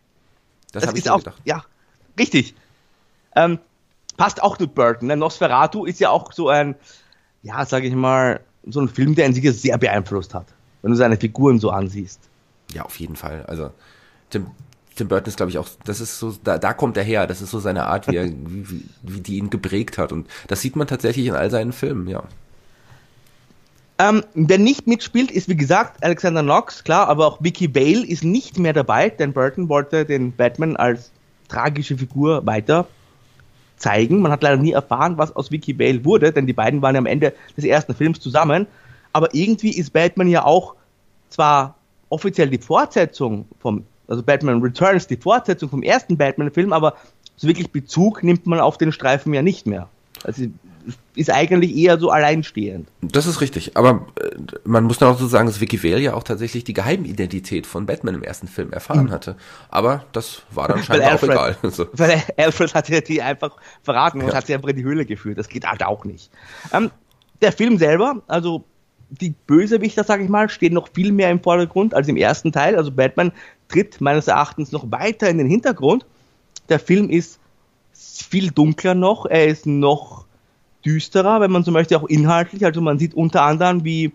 Das, 0.73 0.83
das 0.83 0.87
habe 0.89 0.99
ich 0.99 1.09
auch 1.09 1.19
gedacht. 1.19 1.41
Ja, 1.45 1.63
richtig. 2.19 2.57
Ähm, 3.37 3.61
passt 4.17 4.43
auch 4.43 4.57
zu 4.57 4.67
Burton. 4.67 5.07
Ne? 5.07 5.17
Nosferatu 5.17 5.85
ist 5.85 6.01
ja 6.01 6.11
auch 6.11 6.33
so 6.33 6.49
ein, 6.49 6.75
ja, 7.43 7.65
sage 7.67 7.87
ich 7.87 7.95
mal, 7.95 8.41
so 8.67 8.81
ein 8.81 8.89
Film, 8.89 9.15
der 9.15 9.27
ihn 9.27 9.35
sicher 9.35 9.53
sehr 9.53 9.79
beeinflusst 9.79 10.35
hat 10.35 10.47
wenn 10.83 10.91
du 10.91 10.97
seine 10.97 11.17
Figuren 11.17 11.59
so 11.59 11.71
ansiehst. 11.71 12.21
Ja, 12.73 12.85
auf 12.85 12.99
jeden 12.99 13.17
Fall. 13.17 13.45
Also 13.47 13.71
Tim, 14.31 14.47
Tim 14.95 15.09
Burton 15.09 15.29
ist, 15.29 15.37
glaube 15.37 15.51
ich, 15.51 15.59
auch, 15.59 15.69
das 15.85 16.01
ist 16.01 16.19
so, 16.19 16.35
da, 16.45 16.59
da 16.59 16.73
kommt 16.73 16.97
er 16.97 17.03
her, 17.03 17.27
das 17.27 17.43
ist 17.43 17.51
so 17.51 17.59
seine 17.59 17.87
Art, 17.87 18.09
wie, 18.09 18.17
er, 18.17 18.27
wie, 18.47 18.85
wie 19.03 19.21
die 19.21 19.39
ihn 19.39 19.51
geprägt 19.51 19.99
hat. 19.99 20.13
Und 20.13 20.29
das 20.49 20.61
sieht 20.61 20.77
man 20.77 20.87
tatsächlich 20.87 21.27
in 21.27 21.35
all 21.35 21.51
seinen 21.51 21.73
Filmen, 21.73 22.09
ja. 22.09 22.23
Ähm, 23.99 24.25
wer 24.33 24.59
nicht 24.59 24.87
mitspielt, 24.87 25.31
ist 25.31 25.49
wie 25.51 25.57
gesagt 25.57 26.03
Alexander 26.03 26.43
Knox, 26.43 26.85
klar, 26.85 27.09
aber 27.09 27.27
auch 27.27 27.43
Vicky 27.43 27.75
Vale 27.75 28.07
ist 28.07 28.25
nicht 28.25 28.59
mehr 28.59 28.73
dabei, 28.73 29.11
denn 29.11 29.35
Burton 29.35 29.69
wollte 29.69 30.07
den 30.07 30.33
Batman 30.33 30.75
als 30.77 31.11
tragische 31.49 31.99
Figur 31.99 32.47
weiter 32.47 32.87
zeigen. 33.77 34.23
Man 34.23 34.33
hat 34.33 34.43
leider 34.43 34.57
nie 34.57 34.73
erfahren, 34.73 35.19
was 35.19 35.37
aus 35.37 35.51
Vicky 35.51 35.79
Vale 35.79 36.03
wurde, 36.03 36.33
denn 36.33 36.47
die 36.47 36.55
beiden 36.55 36.81
waren 36.81 36.95
ja 36.95 36.99
am 36.99 37.07
Ende 37.07 37.35
des 37.59 37.65
ersten 37.65 37.95
Films 37.95 38.21
zusammen 38.21 38.67
aber 39.13 39.35
irgendwie 39.35 39.71
ist 39.71 39.93
Batman 39.93 40.29
ja 40.29 40.45
auch 40.45 40.75
zwar 41.29 41.77
offiziell 42.09 42.51
die 42.51 42.59
Fortsetzung 42.59 43.47
vom, 43.59 43.85
also 44.09 44.23
Batman 44.23 44.61
Returns 44.61 45.07
die 45.07 45.17
Fortsetzung 45.17 45.69
vom 45.69 45.83
ersten 45.83 46.17
Batman-Film, 46.17 46.73
aber 46.73 46.97
so 47.37 47.49
wirklich 47.49 47.71
Bezug 47.71 48.23
nimmt 48.23 48.47
man 48.47 48.61
auf 48.61 48.79
den 48.79 48.93
Streifen 48.93 49.33
ja 49.33 49.43
nicht 49.43 49.67
mehr. 49.67 49.89
Also 50.25 50.47
ist 51.15 51.31
eigentlich 51.31 51.77
eher 51.77 51.99
so 51.99 52.11
alleinstehend. 52.11 52.89
Das 53.03 53.27
ist 53.27 53.41
richtig, 53.41 53.77
aber 53.77 54.07
äh, 54.21 54.37
man 54.65 54.85
muss 54.85 54.99
dann 54.99 55.13
auch 55.13 55.19
so 55.19 55.27
sagen, 55.27 55.47
dass 55.47 55.61
Vicky 55.61 55.83
Vale 55.83 56.01
ja 56.01 56.15
auch 56.15 56.23
tatsächlich 56.23 56.65
die 56.65 56.73
Geheimidentität 56.73 57.67
von 57.67 57.87
Batman 57.87 58.15
im 58.15 58.23
ersten 58.23 58.49
Film 58.49 58.73
erfahren 58.73 59.07
mhm. 59.07 59.11
hatte. 59.11 59.37
Aber 59.69 60.05
das 60.13 60.43
war 60.51 60.69
dann 60.69 60.83
scheinbar 60.83 61.11
Alfred, 61.11 61.31
auch 61.31 61.49
egal. 61.49 61.57
so. 61.71 61.87
Weil 61.93 62.23
Alfred 62.37 62.75
hat 62.75 62.89
ja 62.89 63.01
die 63.01 63.23
einfach 63.23 63.57
verraten 63.83 64.21
und 64.23 64.29
ja. 64.29 64.35
hat 64.35 64.47
sie 64.47 64.55
einfach 64.55 64.69
in 64.69 64.77
die 64.77 64.85
Höhle 64.85 65.05
geführt. 65.05 65.39
Das 65.39 65.49
geht 65.49 65.67
halt 65.67 65.85
auch 65.85 66.05
nicht. 66.05 66.31
Ähm, 66.73 66.91
der 67.43 67.53
Film 67.53 67.79
selber, 67.79 68.23
also 68.27 68.65
die 69.11 69.35
Bösewichter, 69.47 70.05
sage 70.05 70.25
ich 70.25 70.29
mal, 70.29 70.49
stehen 70.49 70.75
noch 70.75 70.89
viel 70.93 71.13
mehr 71.13 71.31
im 71.31 71.43
Vordergrund 71.43 71.95
als 71.95 72.09
im 72.09 72.17
ersten 72.17 72.53
Teil. 72.53 72.77
Also 72.77 72.93
Batman 72.93 73.33
tritt 73.69 74.01
meines 74.01 74.29
Erachtens 74.29 74.73
noch 74.73 74.91
weiter 74.91 75.29
in 75.29 75.39
den 75.39 75.49
Hintergrund. 75.49 76.07
Der 76.69 76.79
Film 76.79 77.11
ist 77.11 77.41
viel 77.93 78.51
dunkler 78.51 78.95
noch, 78.95 79.27
er 79.27 79.47
ist 79.47 79.67
noch 79.67 80.25
düsterer, 80.85 81.41
wenn 81.41 81.51
man 81.51 81.65
so 81.65 81.71
möchte, 81.73 81.99
auch 81.99 82.09
inhaltlich. 82.09 82.65
Also 82.65 82.81
man 82.81 82.99
sieht 82.99 83.15
unter 83.15 83.43
anderem, 83.43 83.85
wie 83.85 84.13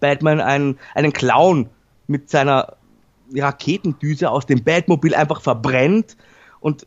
Batman 0.00 0.40
einen, 0.40 0.78
einen 0.94 1.12
Clown 1.12 1.68
mit 2.08 2.28
seiner 2.28 2.76
Raketendüse 3.34 4.30
aus 4.30 4.46
dem 4.46 4.62
Batmobil 4.62 5.14
einfach 5.14 5.40
verbrennt 5.40 6.16
und 6.60 6.86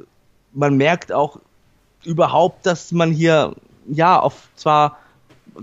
man 0.53 0.77
merkt 0.77 1.11
auch 1.11 1.39
überhaupt, 2.03 2.65
dass 2.65 2.91
man 2.91 3.11
hier 3.11 3.55
ja 3.87 4.19
auf 4.19 4.49
zwar 4.55 4.97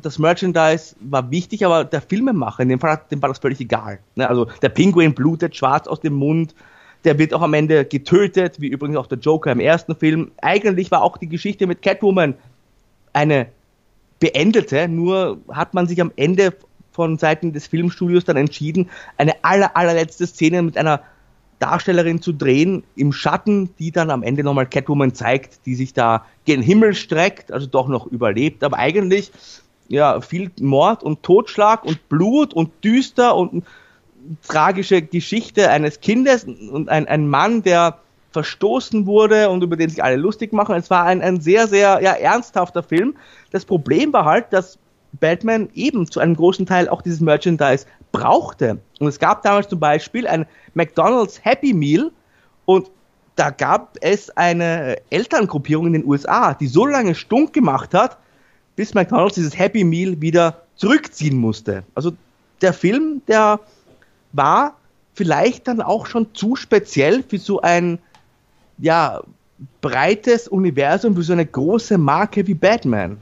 das 0.00 0.18
Merchandise 0.18 0.96
war 1.00 1.30
wichtig, 1.30 1.64
aber 1.64 1.84
der 1.84 2.00
Filmemacher, 2.00 2.62
in 2.62 2.68
dem 2.68 2.80
Fall, 2.80 3.00
dem 3.10 3.20
war 3.20 3.28
das 3.28 3.38
völlig 3.38 3.60
egal. 3.60 3.98
Ne? 4.14 4.28
Also 4.28 4.46
der 4.62 4.68
Pinguin 4.68 5.14
blutet 5.14 5.56
schwarz 5.56 5.86
aus 5.86 6.00
dem 6.00 6.14
Mund, 6.14 6.54
der 7.04 7.18
wird 7.18 7.34
auch 7.34 7.42
am 7.42 7.54
Ende 7.54 7.84
getötet, 7.84 8.60
wie 8.60 8.68
übrigens 8.68 8.96
auch 8.96 9.06
der 9.06 9.18
Joker 9.18 9.52
im 9.52 9.60
ersten 9.60 9.96
Film. 9.96 10.30
Eigentlich 10.40 10.90
war 10.90 11.02
auch 11.02 11.16
die 11.18 11.28
Geschichte 11.28 11.66
mit 11.66 11.82
Catwoman 11.82 12.34
eine 13.12 13.48
beendete, 14.20 14.88
nur 14.88 15.38
hat 15.50 15.74
man 15.74 15.88
sich 15.88 16.00
am 16.00 16.12
Ende 16.16 16.54
von 16.92 17.18
Seiten 17.18 17.52
des 17.52 17.66
Filmstudios 17.66 18.24
dann 18.24 18.36
entschieden, 18.36 18.88
eine 19.16 19.42
aller, 19.42 19.76
allerletzte 19.76 20.26
Szene 20.26 20.62
mit 20.62 20.76
einer 20.76 21.02
Darstellerin 21.58 22.20
zu 22.20 22.32
drehen 22.32 22.82
im 22.96 23.12
Schatten, 23.12 23.70
die 23.78 23.92
dann 23.92 24.10
am 24.10 24.22
Ende 24.22 24.42
nochmal 24.42 24.66
Catwoman 24.66 25.14
zeigt, 25.14 25.64
die 25.64 25.74
sich 25.74 25.92
da 25.92 26.26
gen 26.44 26.60
Himmel 26.60 26.94
streckt, 26.94 27.52
also 27.52 27.66
doch 27.66 27.88
noch 27.88 28.06
überlebt. 28.06 28.64
Aber 28.64 28.78
eigentlich 28.78 29.30
ja, 29.88 30.20
viel 30.20 30.50
Mord 30.60 31.02
und 31.02 31.22
Totschlag 31.22 31.84
und 31.84 32.08
Blut 32.08 32.54
und 32.54 32.70
düster 32.84 33.36
und 33.36 33.64
tragische 34.46 35.02
Geschichte 35.02 35.70
eines 35.70 36.00
Kindes 36.00 36.44
und 36.44 36.88
ein, 36.88 37.06
ein 37.08 37.28
Mann, 37.28 37.62
der 37.62 37.98
verstoßen 38.32 39.06
wurde 39.06 39.50
und 39.50 39.62
über 39.62 39.76
den 39.76 39.90
sich 39.90 40.02
alle 40.02 40.16
lustig 40.16 40.52
machen. 40.52 40.74
Es 40.74 40.90
war 40.90 41.04
ein, 41.04 41.20
ein 41.20 41.40
sehr, 41.40 41.68
sehr 41.68 42.00
ja, 42.02 42.12
ernsthafter 42.12 42.82
Film. 42.82 43.16
Das 43.50 43.64
Problem 43.64 44.12
war 44.12 44.24
halt, 44.24 44.52
dass 44.52 44.78
Batman 45.20 45.68
eben 45.74 46.10
zu 46.10 46.20
einem 46.20 46.34
großen 46.34 46.66
Teil 46.66 46.88
auch 46.88 47.02
dieses 47.02 47.20
Merchandise 47.20 47.86
brauchte. 48.10 48.80
Und 48.98 49.08
es 49.08 49.18
gab 49.18 49.42
damals 49.42 49.68
zum 49.68 49.80
Beispiel 49.80 50.26
ein 50.26 50.46
McDonald's 50.74 51.44
Happy 51.44 51.74
Meal 51.74 52.10
und 52.64 52.90
da 53.36 53.50
gab 53.50 53.96
es 54.00 54.30
eine 54.36 54.96
Elterngruppierung 55.10 55.86
in 55.88 55.92
den 55.94 56.04
USA, 56.04 56.54
die 56.54 56.66
so 56.66 56.86
lange 56.86 57.14
stunk 57.14 57.52
gemacht 57.52 57.94
hat, 57.94 58.18
bis 58.76 58.94
McDonald's 58.94 59.34
dieses 59.34 59.58
Happy 59.58 59.84
Meal 59.84 60.20
wieder 60.20 60.62
zurückziehen 60.76 61.36
musste. 61.36 61.84
Also 61.94 62.12
der 62.60 62.72
Film, 62.72 63.22
der 63.28 63.60
war 64.32 64.76
vielleicht 65.14 65.68
dann 65.68 65.80
auch 65.80 66.06
schon 66.06 66.34
zu 66.34 66.56
speziell 66.56 67.22
für 67.22 67.38
so 67.38 67.60
ein 67.60 67.98
ja 68.78 69.22
breites 69.80 70.48
Universum, 70.48 71.14
für 71.14 71.22
so 71.22 71.32
eine 71.32 71.46
große 71.46 71.98
Marke 71.98 72.46
wie 72.46 72.54
Batman. 72.54 73.18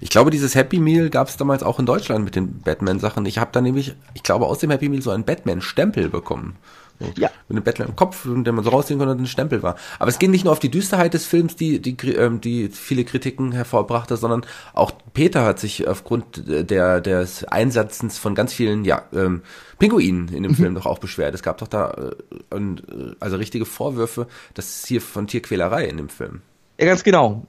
Ich 0.00 0.10
glaube, 0.10 0.30
dieses 0.30 0.54
Happy 0.54 0.78
Meal 0.78 1.10
gab 1.10 1.28
es 1.28 1.36
damals 1.36 1.62
auch 1.62 1.78
in 1.78 1.86
Deutschland 1.86 2.24
mit 2.24 2.36
den 2.36 2.60
Batman-Sachen. 2.60 3.26
Ich 3.26 3.38
habe 3.38 3.50
da 3.52 3.60
nämlich, 3.60 3.94
ich 4.14 4.22
glaube, 4.22 4.46
aus 4.46 4.58
dem 4.58 4.70
Happy 4.70 4.88
Meal 4.88 5.02
so 5.02 5.10
einen 5.10 5.24
Batman-Stempel 5.24 6.08
bekommen. 6.08 6.56
So, 7.00 7.12
ja. 7.16 7.30
Mit 7.48 7.56
einem 7.56 7.64
Bettler 7.64 7.86
im 7.86 7.96
Kopf, 7.96 8.22
den 8.24 8.54
man 8.54 8.62
so 8.62 8.70
rausziehen 8.70 8.98
konnte 8.98 9.20
ein 9.20 9.26
Stempel 9.26 9.62
war. 9.62 9.76
Aber 9.98 10.08
es 10.08 10.18
ging 10.18 10.30
nicht 10.30 10.44
nur 10.44 10.52
auf 10.52 10.60
die 10.60 10.70
Düsterheit 10.70 11.14
des 11.14 11.26
Films, 11.26 11.56
die, 11.56 11.80
die, 11.80 11.96
ähm, 12.12 12.40
die 12.40 12.68
viele 12.68 13.04
Kritiken 13.04 13.52
hervorbrachte, 13.52 14.16
sondern 14.16 14.46
auch 14.72 14.92
Peter 15.12 15.44
hat 15.44 15.58
sich 15.58 15.88
aufgrund 15.88 16.44
der, 16.46 17.00
des 17.00 17.44
Einsatzens 17.44 18.18
von 18.18 18.34
ganz 18.34 18.52
vielen, 18.52 18.84
ja, 18.84 19.02
ähm, 19.12 19.42
Pinguinen 19.78 20.28
in 20.28 20.44
dem 20.44 20.52
mhm. 20.52 20.56
Film 20.56 20.74
doch 20.74 20.86
auch 20.86 20.98
beschwert. 20.98 21.34
Es 21.34 21.42
gab 21.42 21.58
doch 21.58 21.68
da 21.68 21.90
äh, 21.90 22.56
äh, 22.56 23.14
also 23.20 23.36
richtige 23.36 23.64
Vorwürfe, 23.64 24.28
das 24.54 24.86
hier 24.86 25.00
von 25.00 25.26
Tierquälerei 25.26 25.86
in 25.86 25.96
dem 25.96 26.08
Film. 26.08 26.42
Ja, 26.78 26.86
ganz 26.86 27.02
genau. 27.02 27.46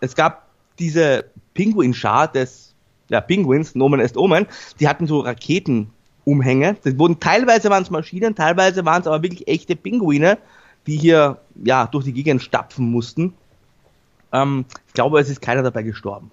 Es 0.00 0.14
gab 0.14 0.48
diese 0.78 1.24
Pinguinschar 1.54 2.30
des 2.30 2.74
ja, 3.10 3.20
Pinguins, 3.20 3.74
Nomen 3.74 4.00
est 4.00 4.16
Omen, 4.16 4.46
die 4.80 4.88
hatten 4.88 5.06
so 5.06 5.20
Raketen 5.20 5.90
Umhänge. 6.24 6.76
Das 6.82 6.98
wurden 6.98 7.20
teilweise 7.20 7.70
waren 7.70 7.82
es 7.82 7.90
Maschinen, 7.90 8.34
teilweise 8.34 8.84
waren 8.84 9.00
es 9.02 9.06
aber 9.06 9.22
wirklich 9.22 9.46
echte 9.48 9.76
Pinguine, 9.76 10.38
die 10.86 10.96
hier 10.96 11.38
ja 11.62 11.86
durch 11.86 12.04
die 12.04 12.12
Gegend 12.12 12.42
stapfen 12.42 12.90
mussten. 12.90 13.34
Ähm, 14.32 14.64
ich 14.86 14.94
glaube, 14.94 15.20
es 15.20 15.28
ist 15.28 15.40
keiner 15.40 15.62
dabei 15.62 15.82
gestorben. 15.82 16.30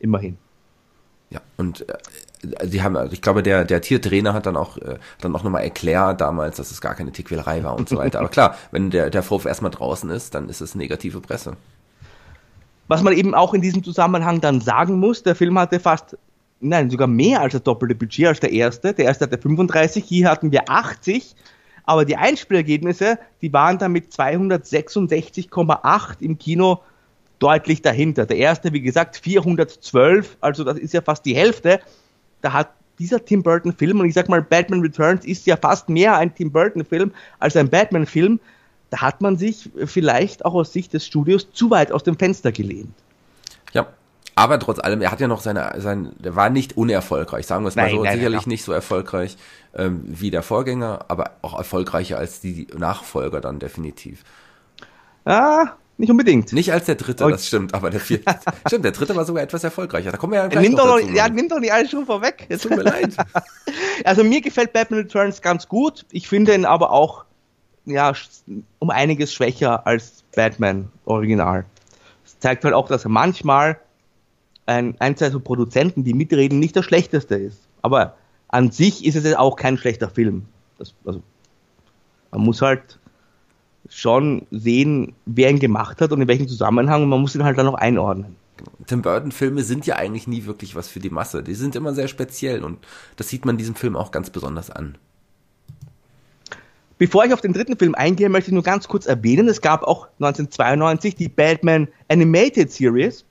Immerhin. 0.00 0.36
Ja, 1.30 1.40
und 1.56 1.88
äh, 1.88 2.66
die 2.66 2.82
haben, 2.82 2.98
ich 3.12 3.22
glaube, 3.22 3.42
der, 3.42 3.64
der 3.64 3.80
Tiertrainer 3.80 4.34
hat 4.34 4.46
dann 4.46 4.56
auch, 4.56 4.76
äh, 4.78 4.98
dann 5.20 5.34
auch 5.34 5.44
nochmal 5.44 5.62
erklärt 5.62 6.20
damals, 6.20 6.56
dass 6.56 6.70
es 6.70 6.80
gar 6.80 6.94
keine 6.94 7.12
Tierquälerei 7.12 7.62
war 7.62 7.76
und 7.76 7.88
so 7.88 7.96
weiter. 7.96 8.18
Aber 8.18 8.28
klar, 8.28 8.56
wenn 8.70 8.90
der, 8.90 9.10
der 9.10 9.22
Vorwurf 9.22 9.46
erstmal 9.46 9.70
draußen 9.70 10.10
ist, 10.10 10.34
dann 10.34 10.48
ist 10.48 10.60
es 10.60 10.74
negative 10.74 11.20
Presse. 11.20 11.56
Was 12.88 13.02
man 13.02 13.14
eben 13.14 13.34
auch 13.34 13.54
in 13.54 13.62
diesem 13.62 13.82
Zusammenhang 13.82 14.40
dann 14.40 14.60
sagen 14.60 14.98
muss, 14.98 15.22
der 15.22 15.34
Film 15.34 15.58
hatte 15.58 15.80
fast, 15.80 16.18
nein, 16.62 16.90
sogar 16.90 17.08
mehr 17.08 17.40
als 17.40 17.52
das 17.52 17.62
doppelte 17.62 17.94
Budget 17.94 18.26
als 18.26 18.40
der 18.40 18.52
erste. 18.52 18.94
Der 18.94 19.06
erste 19.06 19.26
hatte 19.26 19.38
35, 19.38 20.04
hier 20.04 20.30
hatten 20.30 20.52
wir 20.52 20.68
80. 20.68 21.34
Aber 21.84 22.04
die 22.04 22.16
Einspielergebnisse, 22.16 23.18
die 23.40 23.52
waren 23.52 23.78
dann 23.78 23.92
mit 23.92 24.12
266,8 24.12 26.20
im 26.20 26.38
Kino 26.38 26.80
deutlich 27.38 27.82
dahinter. 27.82 28.24
Der 28.24 28.36
erste, 28.36 28.72
wie 28.72 28.80
gesagt, 28.80 29.16
412, 29.16 30.36
also 30.40 30.62
das 30.62 30.78
ist 30.78 30.94
ja 30.94 31.02
fast 31.02 31.26
die 31.26 31.34
Hälfte. 31.34 31.80
Da 32.40 32.52
hat 32.52 32.70
dieser 32.98 33.24
Tim 33.24 33.42
Burton 33.42 33.72
Film, 33.72 34.00
und 34.00 34.06
ich 34.06 34.14
sag 34.14 34.28
mal, 34.28 34.42
Batman 34.42 34.80
Returns 34.80 35.24
ist 35.24 35.46
ja 35.46 35.56
fast 35.56 35.88
mehr 35.88 36.16
ein 36.16 36.34
Tim 36.34 36.52
Burton 36.52 36.84
Film 36.84 37.12
als 37.40 37.56
ein 37.56 37.68
Batman 37.68 38.06
Film, 38.06 38.38
da 38.90 39.00
hat 39.00 39.22
man 39.22 39.38
sich 39.38 39.70
vielleicht 39.86 40.44
auch 40.44 40.54
aus 40.54 40.72
Sicht 40.72 40.92
des 40.92 41.06
Studios 41.06 41.50
zu 41.52 41.70
weit 41.70 41.90
aus 41.90 42.04
dem 42.04 42.16
Fenster 42.16 42.52
gelehnt. 42.52 42.94
Ja, 43.72 43.88
aber 44.34 44.58
trotz 44.58 44.78
allem, 44.78 45.00
er 45.02 45.10
hat 45.10 45.20
ja 45.20 45.28
noch 45.28 45.40
seine, 45.40 45.72
sein, 45.80 46.12
der 46.18 46.34
war 46.36 46.50
nicht 46.50 46.76
unerfolgreich, 46.76 47.46
sagen 47.46 47.64
wir 47.64 47.68
es 47.68 47.76
mal 47.76 47.82
Nein, 47.84 47.96
so, 47.96 48.02
nein, 48.02 48.16
sicherlich 48.16 48.40
nein. 48.42 48.48
nicht 48.48 48.64
so 48.64 48.72
erfolgreich 48.72 49.36
ähm, 49.74 50.02
wie 50.04 50.30
der 50.30 50.42
Vorgänger, 50.42 51.04
aber 51.08 51.32
auch 51.42 51.56
erfolgreicher 51.58 52.18
als 52.18 52.40
die 52.40 52.66
Nachfolger 52.76 53.40
dann 53.40 53.58
definitiv. 53.58 54.22
Ah, 55.24 55.72
nicht 55.98 56.10
unbedingt. 56.10 56.52
Nicht 56.52 56.72
als 56.72 56.86
der 56.86 56.94
dritte, 56.96 57.24
Oh. 57.24 57.30
das 57.30 57.46
stimmt, 57.46 57.74
aber 57.74 57.90
der 57.90 58.00
vierte, 58.00 58.34
stimmt, 58.66 58.84
der 58.84 58.92
dritte 58.92 59.14
war 59.14 59.24
sogar 59.24 59.42
etwas 59.42 59.62
erfolgreicher. 59.62 60.10
Da 60.10 60.16
kommen 60.16 60.32
wir 60.32 60.40
ja 60.40 60.46
gleich 60.48 60.64
Nimm 60.64 60.72
noch 60.76 60.86
doch, 60.86 60.98
dazu. 61.00 61.12
ja, 61.12 61.28
nimm 61.28 61.48
doch 61.48 61.60
nicht 61.60 61.72
alles 61.72 61.90
schon 61.90 62.06
vorweg. 62.06 62.46
Es 62.48 62.62
tut 62.62 62.72
mir 62.76 62.82
leid. 62.82 63.16
Also 64.04 64.24
mir 64.24 64.40
gefällt 64.40 64.72
Batman 64.72 65.00
Returns 65.00 65.42
ganz 65.42 65.68
gut. 65.68 66.06
Ich 66.10 66.26
finde 66.26 66.54
ihn 66.54 66.64
aber 66.64 66.90
auch 66.90 67.24
ja, 67.84 68.12
um 68.80 68.90
einiges 68.90 69.32
schwächer 69.32 69.86
als 69.86 70.24
Batman 70.34 70.90
Original. 71.04 71.66
Es 72.24 72.36
zeigt 72.40 72.64
halt 72.64 72.74
auch, 72.74 72.88
dass 72.88 73.04
er 73.04 73.10
manchmal 73.10 73.78
ein, 74.66 74.94
ein, 75.00 75.16
zwei 75.16 75.30
so 75.30 75.40
Produzenten, 75.40 76.04
die 76.04 76.14
mitreden, 76.14 76.58
nicht 76.58 76.76
das 76.76 76.84
Schlechteste 76.84 77.36
ist. 77.36 77.68
Aber 77.82 78.16
an 78.48 78.70
sich 78.70 79.04
ist 79.04 79.16
es 79.16 79.34
auch 79.34 79.56
kein 79.56 79.78
schlechter 79.78 80.08
Film. 80.08 80.44
Das, 80.78 80.94
also, 81.04 81.22
man 82.30 82.42
muss 82.42 82.62
halt 82.62 82.98
schon 83.88 84.46
sehen, 84.50 85.14
wer 85.26 85.50
ihn 85.50 85.58
gemacht 85.58 86.00
hat 86.00 86.12
und 86.12 86.20
in 86.20 86.28
welchem 86.28 86.48
Zusammenhang 86.48 87.02
und 87.02 87.08
man 87.08 87.20
muss 87.20 87.34
ihn 87.34 87.44
halt 87.44 87.58
dann 87.58 87.66
noch 87.66 87.74
einordnen. 87.74 88.36
Tim 88.86 89.02
Burton 89.02 89.32
Filme 89.32 89.62
sind 89.62 89.86
ja 89.86 89.96
eigentlich 89.96 90.26
nie 90.26 90.44
wirklich 90.44 90.76
was 90.76 90.88
für 90.88 91.00
die 91.00 91.10
Masse. 91.10 91.42
Die 91.42 91.54
sind 91.54 91.74
immer 91.74 91.94
sehr 91.94 92.08
speziell 92.08 92.62
und 92.62 92.78
das 93.16 93.28
sieht 93.28 93.44
man 93.44 93.56
diesem 93.56 93.74
Film 93.74 93.96
auch 93.96 94.10
ganz 94.10 94.30
besonders 94.30 94.70
an. 94.70 94.96
Bevor 96.98 97.24
ich 97.24 97.32
auf 97.32 97.40
den 97.40 97.52
dritten 97.52 97.76
Film 97.76 97.94
eingehe, 97.96 98.28
möchte 98.28 98.50
ich 98.50 98.54
nur 98.54 98.62
ganz 98.62 98.86
kurz 98.86 99.06
erwähnen, 99.06 99.48
es 99.48 99.60
gab 99.60 99.82
auch 99.82 100.06
1992 100.20 101.16
die 101.16 101.28
Batman 101.28 101.88
Animated 102.08 102.70
Series, 102.70 103.24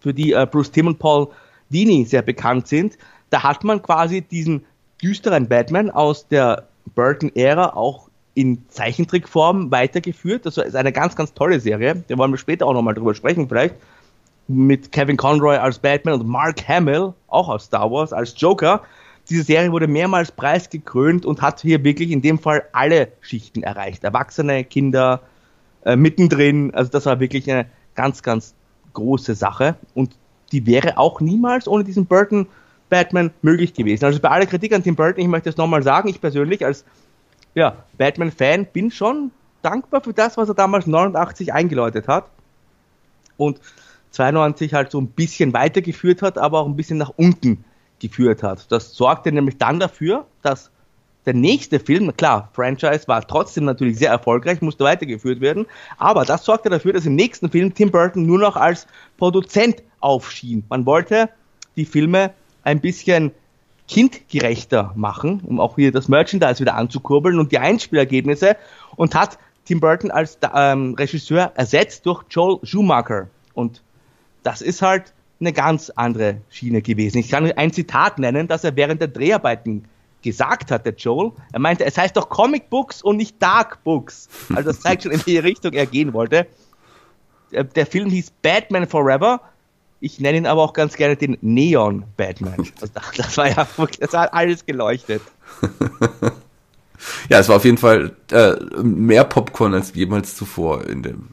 für 0.00 0.14
die 0.14 0.32
äh, 0.32 0.46
Bruce 0.50 0.70
Timm 0.70 0.86
und 0.86 0.98
Paul 0.98 1.28
Dini 1.70 2.04
sehr 2.04 2.22
bekannt 2.22 2.68
sind. 2.68 2.98
Da 3.30 3.42
hat 3.42 3.64
man 3.64 3.82
quasi 3.82 4.22
diesen 4.22 4.64
düsteren 5.02 5.48
Batman 5.48 5.90
aus 5.90 6.26
der 6.28 6.68
Burton-Ära 6.94 7.74
auch 7.74 8.08
in 8.34 8.68
Zeichentrickform 8.68 9.70
weitergeführt. 9.70 10.46
Das 10.46 10.58
ist 10.58 10.76
eine 10.76 10.92
ganz, 10.92 11.16
ganz 11.16 11.34
tolle 11.34 11.60
Serie. 11.60 12.04
Da 12.06 12.16
wollen 12.16 12.30
wir 12.30 12.38
später 12.38 12.66
auch 12.66 12.72
nochmal 12.72 12.94
drüber 12.94 13.14
sprechen 13.14 13.48
vielleicht. 13.48 13.74
Mit 14.46 14.92
Kevin 14.92 15.16
Conroy 15.16 15.56
als 15.56 15.78
Batman 15.78 16.20
und 16.20 16.26
Mark 16.26 16.66
Hamill, 16.66 17.12
auch 17.26 17.48
aus 17.48 17.64
Star 17.64 17.90
Wars, 17.90 18.12
als 18.12 18.34
Joker. 18.40 18.82
Diese 19.28 19.42
Serie 19.42 19.72
wurde 19.72 19.88
mehrmals 19.88 20.32
preisgekrönt 20.32 21.26
und 21.26 21.42
hat 21.42 21.60
hier 21.60 21.84
wirklich 21.84 22.10
in 22.10 22.22
dem 22.22 22.38
Fall 22.38 22.62
alle 22.72 23.08
Schichten 23.20 23.62
erreicht. 23.62 24.04
Erwachsene, 24.04 24.64
Kinder, 24.64 25.20
äh, 25.84 25.96
mittendrin. 25.96 26.72
Also 26.74 26.90
das 26.90 27.04
war 27.06 27.20
wirklich 27.20 27.50
eine 27.50 27.66
ganz, 27.94 28.22
ganz 28.22 28.54
große 28.98 29.34
Sache. 29.34 29.76
Und 29.94 30.16
die 30.52 30.66
wäre 30.66 30.98
auch 30.98 31.20
niemals 31.20 31.68
ohne 31.68 31.84
diesen 31.84 32.06
Burton 32.06 32.46
Batman 32.88 33.30
möglich 33.42 33.74
gewesen. 33.74 34.04
Also 34.04 34.18
bei 34.20 34.30
aller 34.30 34.46
Kritik 34.46 34.72
an 34.72 34.82
Tim 34.82 34.96
Burton, 34.96 35.22
ich 35.22 35.28
möchte 35.28 35.50
es 35.50 35.56
nochmal 35.56 35.82
sagen, 35.82 36.08
ich 36.08 36.20
persönlich 36.20 36.64
als 36.64 36.84
ja, 37.54 37.76
Batman-Fan 37.98 38.66
bin 38.66 38.90
schon 38.90 39.30
dankbar 39.62 40.02
für 40.02 40.12
das, 40.12 40.36
was 40.36 40.48
er 40.48 40.54
damals 40.54 40.86
89 40.86 41.52
eingeläutet 41.52 42.08
hat. 42.08 42.30
Und 43.36 43.60
92 44.10 44.74
halt 44.74 44.90
so 44.90 45.00
ein 45.00 45.08
bisschen 45.08 45.52
weitergeführt 45.52 46.22
hat, 46.22 46.38
aber 46.38 46.60
auch 46.60 46.66
ein 46.66 46.76
bisschen 46.76 46.98
nach 46.98 47.12
unten 47.16 47.64
geführt 47.98 48.42
hat. 48.42 48.70
Das 48.72 48.94
sorgte 48.94 49.32
nämlich 49.32 49.58
dann 49.58 49.80
dafür, 49.80 50.26
dass 50.42 50.70
der 51.28 51.34
nächste 51.34 51.78
Film, 51.78 52.16
klar, 52.16 52.48
Franchise 52.54 53.06
war 53.06 53.26
trotzdem 53.26 53.66
natürlich 53.66 53.98
sehr 53.98 54.10
erfolgreich, 54.10 54.62
musste 54.62 54.84
weitergeführt 54.84 55.42
werden, 55.42 55.66
aber 55.98 56.24
das 56.24 56.46
sorgte 56.46 56.70
dafür, 56.70 56.94
dass 56.94 57.04
im 57.04 57.16
nächsten 57.16 57.50
Film 57.50 57.74
Tim 57.74 57.90
Burton 57.90 58.24
nur 58.24 58.38
noch 58.38 58.56
als 58.56 58.86
Produzent 59.18 59.82
aufschien. 60.00 60.64
Man 60.70 60.86
wollte 60.86 61.28
die 61.76 61.84
Filme 61.84 62.32
ein 62.64 62.80
bisschen 62.80 63.32
kindgerechter 63.88 64.92
machen, 64.96 65.42
um 65.44 65.60
auch 65.60 65.76
hier 65.76 65.92
das 65.92 66.08
Merchandise 66.08 66.60
wieder 66.60 66.76
anzukurbeln 66.76 67.38
und 67.38 67.52
die 67.52 67.58
Einspielergebnisse 67.58 68.56
und 68.96 69.14
hat 69.14 69.38
Tim 69.66 69.80
Burton 69.80 70.10
als 70.10 70.38
ähm, 70.54 70.94
Regisseur 70.94 71.52
ersetzt 71.56 72.06
durch 72.06 72.24
Joel 72.30 72.58
Schumacher. 72.62 73.28
Und 73.52 73.82
das 74.44 74.62
ist 74.62 74.80
halt 74.80 75.12
eine 75.40 75.52
ganz 75.52 75.90
andere 75.90 76.38
Schiene 76.48 76.80
gewesen. 76.80 77.18
Ich 77.18 77.28
kann 77.28 77.52
ein 77.52 77.72
Zitat 77.72 78.18
nennen, 78.18 78.48
das 78.48 78.64
er 78.64 78.76
während 78.76 79.02
der 79.02 79.08
Dreharbeiten 79.08 79.84
gesagt 80.22 80.70
hat, 80.70 80.84
der 80.84 80.94
Joel. 80.94 81.32
Er 81.52 81.60
meinte, 81.60 81.84
es 81.84 81.96
heißt 81.96 82.16
doch 82.16 82.28
Comic 82.28 82.70
Books 82.70 83.02
und 83.02 83.16
nicht 83.16 83.40
Dark 83.40 83.82
Books. 83.84 84.28
Also 84.54 84.70
das 84.70 84.80
zeigt 84.80 85.02
schon, 85.02 85.12
in 85.12 85.24
welche 85.24 85.42
Richtung 85.42 85.72
er 85.72 85.86
gehen 85.86 86.12
wollte. 86.12 86.46
Der, 87.50 87.86
Film 87.86 88.10
hieß 88.10 88.32
Batman 88.42 88.86
Forever. 88.86 89.40
Ich 90.00 90.20
nenne 90.20 90.38
ihn 90.38 90.46
aber 90.46 90.62
auch 90.62 90.74
ganz 90.74 90.94
gerne 90.94 91.16
den 91.16 91.38
Neon 91.40 92.04
Batman. 92.16 92.68
Also 92.80 92.92
das, 92.94 93.04
das 93.16 93.36
war 93.36 93.48
ja 93.48 93.66
das 94.00 94.12
hat 94.12 94.32
alles 94.32 94.66
geleuchtet. 94.66 95.22
Ja, 97.28 97.38
es 97.38 97.48
war 97.48 97.56
auf 97.56 97.64
jeden 97.64 97.78
Fall 97.78 98.16
äh, 98.32 98.54
mehr 98.82 99.24
Popcorn 99.24 99.74
als 99.74 99.94
jemals 99.94 100.36
zuvor 100.36 100.86
in 100.86 101.02
dem. 101.02 101.28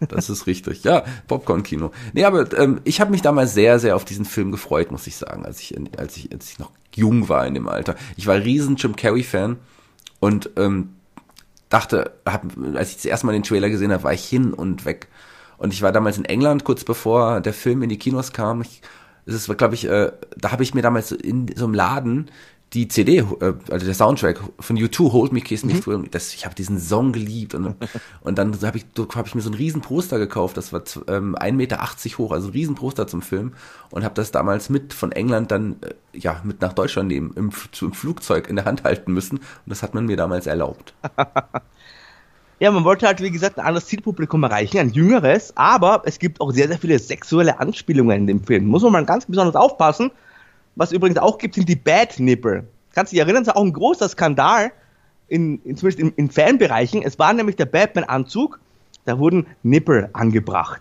Das 0.00 0.28
ist 0.28 0.46
richtig. 0.46 0.84
Ja, 0.84 1.04
Popcorn-Kino. 1.26 1.90
Nee, 2.12 2.24
aber 2.24 2.52
ähm, 2.58 2.80
ich 2.84 3.00
habe 3.00 3.10
mich 3.10 3.22
damals 3.22 3.54
sehr, 3.54 3.78
sehr 3.78 3.96
auf 3.96 4.04
diesen 4.04 4.24
Film 4.24 4.50
gefreut, 4.50 4.90
muss 4.90 5.06
ich 5.06 5.16
sagen, 5.16 5.46
als 5.46 5.60
ich, 5.60 5.76
als 5.96 6.16
ich, 6.16 6.32
als 6.32 6.50
ich 6.50 6.58
noch 6.58 6.70
jung 6.96 7.28
war 7.28 7.46
in 7.46 7.54
dem 7.54 7.68
Alter. 7.68 7.94
Ich 8.16 8.26
war 8.26 8.36
riesen 8.36 8.76
Jim 8.76 8.96
Carrey-Fan 8.96 9.58
und 10.18 10.50
ähm, 10.56 10.94
dachte, 11.68 12.12
hab, 12.24 12.44
als 12.74 12.90
ich 12.90 12.96
das 12.96 13.04
erste 13.04 13.26
Mal 13.26 13.32
den 13.32 13.42
Trailer 13.42 13.70
gesehen 13.70 13.92
habe, 13.92 14.04
war 14.04 14.12
ich 14.12 14.24
hin 14.24 14.52
und 14.52 14.84
weg. 14.84 15.08
Und 15.58 15.72
ich 15.72 15.82
war 15.82 15.92
damals 15.92 16.18
in 16.18 16.24
England, 16.24 16.64
kurz 16.64 16.84
bevor 16.84 17.40
der 17.40 17.54
Film 17.54 17.82
in 17.82 17.88
die 17.88 17.98
Kinos 17.98 18.32
kam. 18.32 18.62
Ich, 18.62 18.82
es 19.24 19.34
ist, 19.34 19.58
glaube 19.58 19.74
ich, 19.74 19.88
äh, 19.88 20.12
da 20.36 20.52
habe 20.52 20.62
ich 20.62 20.74
mir 20.74 20.82
damals 20.82 21.12
in 21.12 21.48
so 21.54 21.64
einem 21.64 21.74
Laden 21.74 22.30
die 22.76 22.88
CD, 22.88 23.18
äh, 23.18 23.24
also 23.70 23.86
der 23.86 23.94
Soundtrack 23.94 24.38
von 24.60 24.76
U2, 24.76 25.12
Hold 25.12 25.32
Me, 25.32 25.40
Kiss 25.40 25.64
Me, 25.64 25.72
Mhm. 25.72 25.80
Thrill 25.80 25.98
Me, 25.98 26.08
das, 26.10 26.34
ich 26.34 26.44
habe 26.44 26.54
diesen 26.54 26.78
Song 26.78 27.12
geliebt 27.12 27.54
und, 27.54 27.74
und 28.20 28.38
dann 28.38 28.54
habe 28.62 28.76
ich, 28.76 28.84
hab 29.14 29.26
ich 29.26 29.34
mir 29.34 29.40
so 29.40 29.50
ein 29.50 29.54
riesen 29.54 29.80
Poster 29.80 30.18
gekauft, 30.18 30.56
das 30.56 30.72
war 30.72 30.82
ähm, 31.08 31.34
1,80 31.34 31.52
Meter 31.52 31.78
hoch, 32.18 32.32
also 32.32 32.48
ein 32.48 32.52
riesen 32.52 32.74
Poster 32.74 33.06
zum 33.06 33.22
Film 33.22 33.54
und 33.90 34.04
habe 34.04 34.14
das 34.14 34.30
damals 34.30 34.68
mit 34.68 34.92
von 34.92 35.10
England 35.10 35.50
dann, 35.50 35.76
äh, 35.80 35.94
ja, 36.12 36.40
mit 36.44 36.60
nach 36.60 36.74
Deutschland 36.74 37.08
nehmen, 37.08 37.32
im, 37.34 37.50
im 37.80 37.92
Flugzeug 37.92 38.48
in 38.48 38.56
der 38.56 38.66
Hand 38.66 38.84
halten 38.84 39.12
müssen 39.12 39.38
und 39.38 39.66
das 39.66 39.82
hat 39.82 39.94
man 39.94 40.04
mir 40.06 40.16
damals 40.16 40.46
erlaubt. 40.46 40.94
Ja, 42.58 42.70
man 42.70 42.84
wollte 42.84 43.06
halt, 43.06 43.20
wie 43.20 43.30
gesagt, 43.30 43.58
ein 43.58 43.66
anderes 43.66 43.86
Zielpublikum 43.86 44.42
erreichen, 44.42 44.78
ein 44.78 44.88
jüngeres, 44.90 45.54
aber 45.58 46.02
es 46.06 46.18
gibt 46.18 46.40
auch 46.40 46.52
sehr, 46.52 46.68
sehr 46.68 46.78
viele 46.78 46.98
sexuelle 46.98 47.60
Anspielungen 47.60 48.16
in 48.20 48.26
dem 48.26 48.42
Film. 48.44 48.64
Muss 48.66 48.82
man 48.82 48.92
mal 48.92 49.04
ganz 49.04 49.26
besonders 49.26 49.56
aufpassen. 49.56 50.10
Was 50.76 50.92
übrigens 50.92 51.18
auch 51.18 51.38
gibt, 51.38 51.54
sind 51.54 51.68
die 51.68 51.76
Bad 51.76 52.20
Nipple. 52.20 52.64
Kannst 52.94 53.12
du 53.12 53.16
dich 53.16 53.22
erinnern, 53.22 53.44
das 53.44 53.54
war 53.54 53.60
auch 53.60 53.64
ein 53.64 53.72
großer 53.72 54.08
Skandal, 54.08 54.72
in, 55.28 55.60
in, 55.64 55.76
zumindest 55.76 56.00
in, 56.00 56.12
in 56.16 56.30
Fanbereichen. 56.30 57.02
Es 57.02 57.18
war 57.18 57.32
nämlich 57.32 57.56
der 57.56 57.66
Batman-Anzug, 57.66 58.60
da 59.04 59.18
wurden 59.18 59.46
Nippel 59.62 60.08
angebracht. 60.12 60.80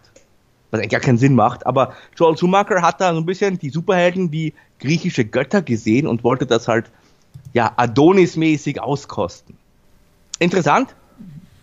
Was 0.71 0.79
eigentlich 0.79 0.91
gar 0.91 1.01
keinen 1.01 1.17
Sinn 1.17 1.35
macht, 1.35 1.65
aber 1.65 1.93
Joel 2.15 2.37
Schumacher 2.37 2.81
hat 2.81 2.99
da 3.01 3.13
so 3.13 3.19
ein 3.19 3.25
bisschen 3.25 3.57
die 3.57 3.69
Superhelden 3.69 4.31
wie 4.31 4.53
griechische 4.79 5.25
Götter 5.25 5.61
gesehen 5.61 6.07
und 6.07 6.23
wollte 6.23 6.45
das 6.45 6.67
halt, 6.67 6.91
ja, 7.53 7.71
Adonis-mäßig 7.77 8.81
auskosten. 8.81 9.57
Interessant, 10.39 10.95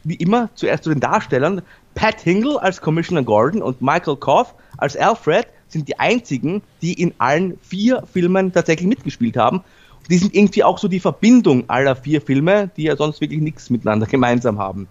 wie 0.04 0.14
immer 0.14 0.48
zuerst 0.54 0.84
zu 0.84 0.90
den 0.90 1.00
Darstellern. 1.00 1.62
Pat 1.94 2.20
Hingle 2.20 2.58
als 2.58 2.80
Commissioner 2.80 3.22
Gordon 3.22 3.62
und 3.62 3.82
Michael 3.82 4.16
Koff 4.16 4.54
als 4.78 4.96
Alfred 4.96 5.46
sind 5.72 5.88
die 5.88 5.98
einzigen, 5.98 6.62
die 6.80 6.92
in 6.92 7.14
allen 7.18 7.58
vier 7.62 8.04
Filmen 8.12 8.52
tatsächlich 8.52 8.88
mitgespielt 8.88 9.36
haben. 9.36 9.62
Die 10.10 10.18
sind 10.18 10.34
irgendwie 10.34 10.64
auch 10.64 10.78
so 10.78 10.88
die 10.88 11.00
Verbindung 11.00 11.68
aller 11.68 11.96
vier 11.96 12.20
Filme, 12.20 12.70
die 12.76 12.84
ja 12.84 12.96
sonst 12.96 13.20
wirklich 13.20 13.40
nichts 13.40 13.70
miteinander 13.70 14.06
gemeinsam 14.10 14.58
haben. 14.58 14.88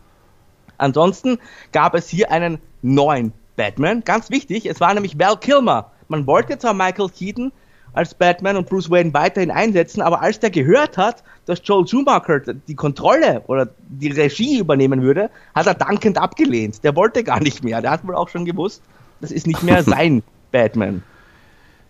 Ansonsten 0.78 1.38
gab 1.72 1.94
es 1.94 2.10
hier 2.10 2.32
einen 2.32 2.58
neuen 2.82 3.34
Batman. 3.56 4.04
Ganz 4.04 4.30
wichtig, 4.32 4.66
es 4.66 4.80
war 4.80 4.94
nämlich 4.94 5.20
Val 5.20 5.38
Kilmer. 5.38 5.92
Man 6.08 6.26
wollte 6.26 6.58
zwar 6.58 6.74
Michael 6.74 7.10
Keaton 7.10 7.52
als 7.94 8.14
Batman 8.14 8.58
und 8.58 8.70
Bruce 8.70 8.90
Wayne 8.90 9.14
weiterhin 9.14 9.52
einsetzen, 9.52 10.02
aber 10.02 10.22
als 10.22 10.40
der 10.40 10.50
gehört 10.50 10.98
hat, 10.98 11.24
dass 11.46 11.62
Joel 11.64 11.88
Schumacher 11.88 12.40
die 12.40 12.76
Kontrolle 12.76 13.44
oder 13.48 13.68
die 13.90 14.12
Regie 14.12 14.60
übernehmen 14.60 15.02
würde, 15.02 15.30
hat 15.54 15.68
er 15.68 15.74
dankend 15.74 16.18
abgelehnt. 16.18 16.84
Der 16.84 16.96
wollte 16.96 17.24
gar 17.24 17.42
nicht 17.42 17.64
mehr. 17.64 17.82
Der 17.82 17.92
hat 17.92 18.08
wohl 18.08 18.16
auch 18.16 18.30
schon 18.30 18.46
gewusst, 18.46 18.82
das 19.20 19.32
ist 19.32 19.46
nicht 19.46 19.62
mehr 19.62 19.84
sein 19.84 20.24
Batman. 20.52 21.04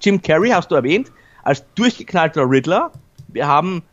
Jim 0.01 0.22
Carrey 0.22 0.49
hast 0.49 0.72
du 0.72 0.76
erwähnt, 0.76 1.12
als 1.43 1.64
durchgeknallter 1.76 2.49
Riddler. 2.49 2.91
Wir 3.28 3.47
haben 3.47 3.84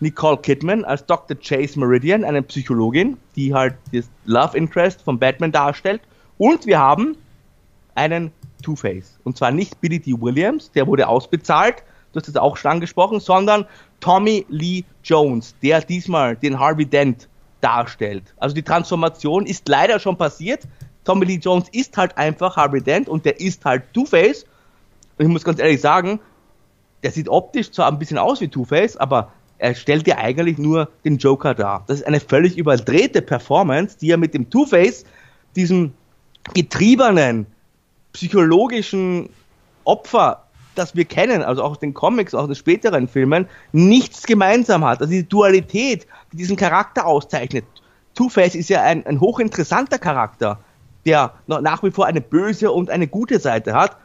Nicole 0.00 0.38
Kidman 0.38 0.84
als 0.84 1.06
Dr. 1.06 1.36
Chase 1.36 1.78
Meridian, 1.78 2.24
eine 2.24 2.42
Psychologin, 2.42 3.16
die 3.34 3.54
halt 3.54 3.74
das 3.92 4.08
Love 4.24 4.56
Interest 4.56 5.00
von 5.02 5.18
Batman 5.18 5.52
darstellt. 5.52 6.02
Und 6.38 6.66
wir 6.66 6.78
haben 6.78 7.16
einen 7.94 8.30
Two-Face. 8.62 9.18
Und 9.24 9.36
zwar 9.36 9.50
nicht 9.50 9.80
Billy 9.80 9.98
D. 9.98 10.12
Williams, 10.20 10.70
der 10.72 10.86
wurde 10.86 11.08
ausbezahlt, 11.08 11.82
du 12.12 12.20
hast 12.20 12.28
das 12.28 12.36
auch 12.36 12.56
schon 12.56 12.72
angesprochen, 12.72 13.20
sondern 13.20 13.66
Tommy 14.00 14.44
Lee 14.48 14.84
Jones, 15.02 15.54
der 15.62 15.80
diesmal 15.80 16.36
den 16.36 16.58
Harvey 16.58 16.86
Dent 16.86 17.28
darstellt. 17.60 18.34
Also 18.36 18.54
die 18.54 18.62
Transformation 18.62 19.46
ist 19.46 19.68
leider 19.68 19.98
schon 19.98 20.16
passiert. 20.16 20.62
Tommy 21.06 21.24
Lee 21.24 21.38
Jones 21.40 21.68
ist 21.70 21.96
halt 21.96 22.18
einfach 22.18 22.56
Harvey 22.56 22.82
Dent 22.82 23.08
und 23.08 23.24
der 23.24 23.40
ist 23.40 23.64
halt 23.64 23.84
Two-Face. 23.94 24.44
Und 25.16 25.24
ich 25.24 25.30
muss 25.30 25.44
ganz 25.44 25.58
ehrlich 25.58 25.80
sagen, 25.80 26.20
der 27.02 27.12
sieht 27.12 27.28
optisch 27.28 27.70
zwar 27.70 27.88
ein 27.88 27.98
bisschen 27.98 28.18
aus 28.18 28.40
wie 28.40 28.48
Two-Face, 28.48 28.96
aber 28.96 29.32
er 29.58 29.74
stellt 29.74 30.06
ja 30.06 30.18
eigentlich 30.18 30.58
nur 30.58 30.90
den 31.04 31.16
Joker 31.16 31.54
dar. 31.54 31.84
Das 31.86 32.00
ist 32.00 32.06
eine 32.06 32.20
völlig 32.20 32.58
überdrehte 32.58 33.22
Performance, 33.22 33.96
die 33.98 34.10
er 34.10 34.18
mit 34.18 34.34
dem 34.34 34.50
Two-Face, 34.50 35.04
diesem 35.54 35.94
getriebenen, 36.52 37.46
psychologischen 38.12 39.30
Opfer, 39.84 40.42
das 40.74 40.96
wir 40.96 41.04
kennen, 41.04 41.42
also 41.42 41.62
auch 41.62 41.70
aus 41.70 41.78
den 41.78 41.94
Comics, 41.94 42.34
auch 42.34 42.42
aus 42.42 42.48
den 42.48 42.56
späteren 42.56 43.08
Filmen, 43.08 43.46
nichts 43.72 44.24
gemeinsam 44.24 44.84
hat. 44.84 45.00
Also 45.00 45.12
die 45.12 45.26
Dualität, 45.26 46.06
die 46.32 46.36
diesen 46.36 46.56
Charakter 46.56 47.06
auszeichnet. 47.06 47.64
Two-Face 48.14 48.56
ist 48.56 48.68
ja 48.68 48.82
ein, 48.82 49.06
ein 49.06 49.20
hochinteressanter 49.20 49.98
Charakter, 49.98 50.58
der 51.06 51.34
nach 51.46 51.82
wie 51.82 51.90
vor 51.90 52.06
eine 52.06 52.20
böse 52.20 52.70
und 52.70 52.90
eine 52.90 53.06
gute 53.06 53.38
Seite 53.38 53.74
hat. 53.74 53.96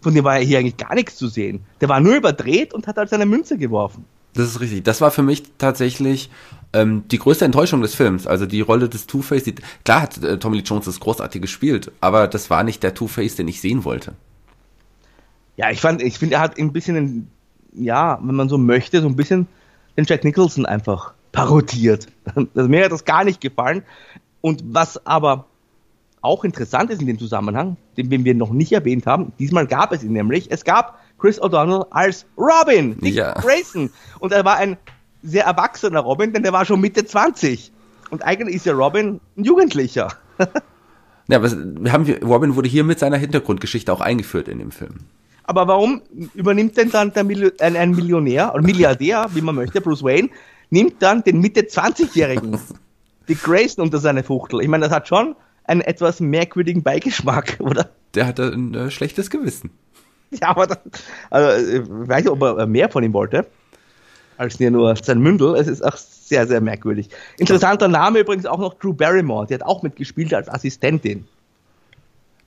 Von 0.00 0.14
dem 0.14 0.24
war 0.24 0.38
ja 0.38 0.44
hier 0.44 0.58
eigentlich 0.58 0.76
gar 0.76 0.94
nichts 0.94 1.16
zu 1.16 1.28
sehen. 1.28 1.64
Der 1.80 1.88
war 1.88 2.00
nur 2.00 2.16
überdreht 2.16 2.74
und 2.74 2.86
hat 2.86 2.96
halt 2.96 3.10
seine 3.10 3.26
Münze 3.26 3.58
geworfen. 3.58 4.04
Das 4.34 4.48
ist 4.48 4.60
richtig. 4.60 4.84
Das 4.84 5.00
war 5.00 5.10
für 5.10 5.22
mich 5.22 5.44
tatsächlich 5.58 6.30
ähm, 6.72 7.04
die 7.10 7.18
größte 7.18 7.44
Enttäuschung 7.44 7.80
des 7.80 7.94
Films. 7.94 8.26
Also 8.26 8.46
die 8.46 8.60
Rolle 8.60 8.88
des 8.88 9.06
Two-Face, 9.06 9.50
klar 9.84 10.02
hat 10.02 10.22
äh, 10.22 10.38
Tommy 10.38 10.58
Lee 10.58 10.62
Jones 10.62 10.84
das 10.84 11.00
großartig 11.00 11.40
gespielt, 11.40 11.90
aber 12.00 12.28
das 12.28 12.50
war 12.50 12.62
nicht 12.62 12.82
der 12.82 12.94
Two-Face, 12.94 13.36
den 13.36 13.48
ich 13.48 13.60
sehen 13.60 13.84
wollte. 13.84 14.12
Ja, 15.56 15.70
ich 15.70 15.80
fand, 15.80 16.02
ich 16.02 16.18
finde, 16.18 16.36
er 16.36 16.42
hat 16.42 16.58
ein 16.58 16.72
bisschen, 16.72 17.28
ja, 17.72 18.18
wenn 18.22 18.34
man 18.34 18.50
so 18.50 18.58
möchte, 18.58 19.00
so 19.00 19.08
ein 19.08 19.16
bisschen 19.16 19.46
den 19.96 20.04
Jack 20.04 20.22
Nicholson 20.24 20.66
einfach 20.66 21.14
parodiert. 21.32 22.06
Also 22.54 22.68
mir 22.68 22.84
hat 22.84 22.92
das 22.92 23.04
gar 23.04 23.24
nicht 23.24 23.40
gefallen. 23.40 23.82
Und 24.42 24.62
was 24.66 25.06
aber 25.06 25.46
auch 26.26 26.44
interessant 26.44 26.90
ist 26.90 27.00
in 27.00 27.06
dem 27.06 27.18
Zusammenhang, 27.18 27.76
den 27.96 28.24
wir 28.24 28.34
noch 28.34 28.50
nicht 28.50 28.72
erwähnt 28.72 29.06
haben, 29.06 29.32
diesmal 29.38 29.66
gab 29.66 29.92
es 29.92 30.02
ihn 30.02 30.12
nämlich, 30.12 30.50
es 30.50 30.64
gab 30.64 30.98
Chris 31.18 31.40
O'Donnell 31.40 31.86
als 31.90 32.26
Robin, 32.36 32.98
Dick 33.00 33.14
ja. 33.14 33.32
Grayson. 33.32 33.90
Und 34.18 34.32
er 34.32 34.44
war 34.44 34.56
ein 34.56 34.76
sehr 35.22 35.44
erwachsener 35.44 36.00
Robin, 36.00 36.32
denn 36.32 36.42
der 36.42 36.52
war 36.52 36.64
schon 36.64 36.80
Mitte 36.80 37.04
20. 37.04 37.72
Und 38.10 38.22
eigentlich 38.24 38.56
ist 38.56 38.66
ja 38.66 38.74
Robin 38.74 39.20
ein 39.36 39.44
Jugendlicher. 39.44 40.08
ja, 41.28 41.38
aber 41.38 41.50
wir 41.50 41.92
haben, 41.92 42.10
Robin 42.22 42.54
wurde 42.54 42.68
hier 42.68 42.84
mit 42.84 42.98
seiner 42.98 43.16
Hintergrundgeschichte 43.16 43.92
auch 43.92 44.00
eingeführt 44.00 44.48
in 44.48 44.58
dem 44.58 44.70
Film. 44.70 44.96
Aber 45.44 45.68
warum 45.68 46.02
übernimmt 46.34 46.76
denn 46.76 46.90
dann 46.90 47.12
der 47.12 47.24
Mil 47.24 47.52
ein, 47.60 47.76
ein 47.76 47.92
Millionär 47.92 48.52
oder 48.52 48.64
Milliardär, 48.64 49.28
wie 49.32 49.40
man 49.40 49.54
möchte, 49.54 49.80
Bruce 49.80 50.02
Wayne, 50.02 50.28
nimmt 50.70 51.00
dann 51.00 51.22
den 51.22 51.40
Mitte 51.40 51.62
20-Jährigen, 51.62 52.58
Dick 53.28 53.42
Grayson, 53.42 53.84
unter 53.84 53.98
seine 53.98 54.22
Fuchtel? 54.22 54.60
Ich 54.60 54.68
meine, 54.68 54.84
das 54.84 54.92
hat 54.92 55.08
schon 55.08 55.36
einen 55.66 55.80
etwas 55.80 56.20
merkwürdigen 56.20 56.82
Beigeschmack, 56.82 57.56
oder? 57.60 57.90
Der 58.14 58.26
hatte 58.26 58.52
ein 58.52 58.74
äh, 58.74 58.90
schlechtes 58.90 59.30
Gewissen. 59.30 59.70
Ja, 60.30 60.48
aber 60.48 60.66
dann, 60.66 60.78
also, 61.30 61.72
ich 61.72 61.82
weiß 61.88 62.24
nicht, 62.24 62.30
ob 62.30 62.42
er 62.42 62.66
mehr 62.66 62.88
von 62.88 63.04
ihm 63.04 63.12
wollte, 63.12 63.46
als 64.38 64.58
nur 64.58 64.96
sein 64.96 65.20
Mündel. 65.20 65.54
Es 65.54 65.68
ist 65.68 65.84
auch 65.84 65.96
sehr, 65.96 66.46
sehr 66.46 66.60
merkwürdig. 66.60 67.08
Interessanter 67.38 67.88
Name 67.88 68.20
übrigens 68.20 68.46
auch 68.46 68.58
noch 68.58 68.74
Drew 68.74 68.92
Barrymore, 68.92 69.46
die 69.46 69.54
hat 69.54 69.62
auch 69.62 69.82
mitgespielt 69.82 70.34
als 70.34 70.48
Assistentin. 70.48 71.26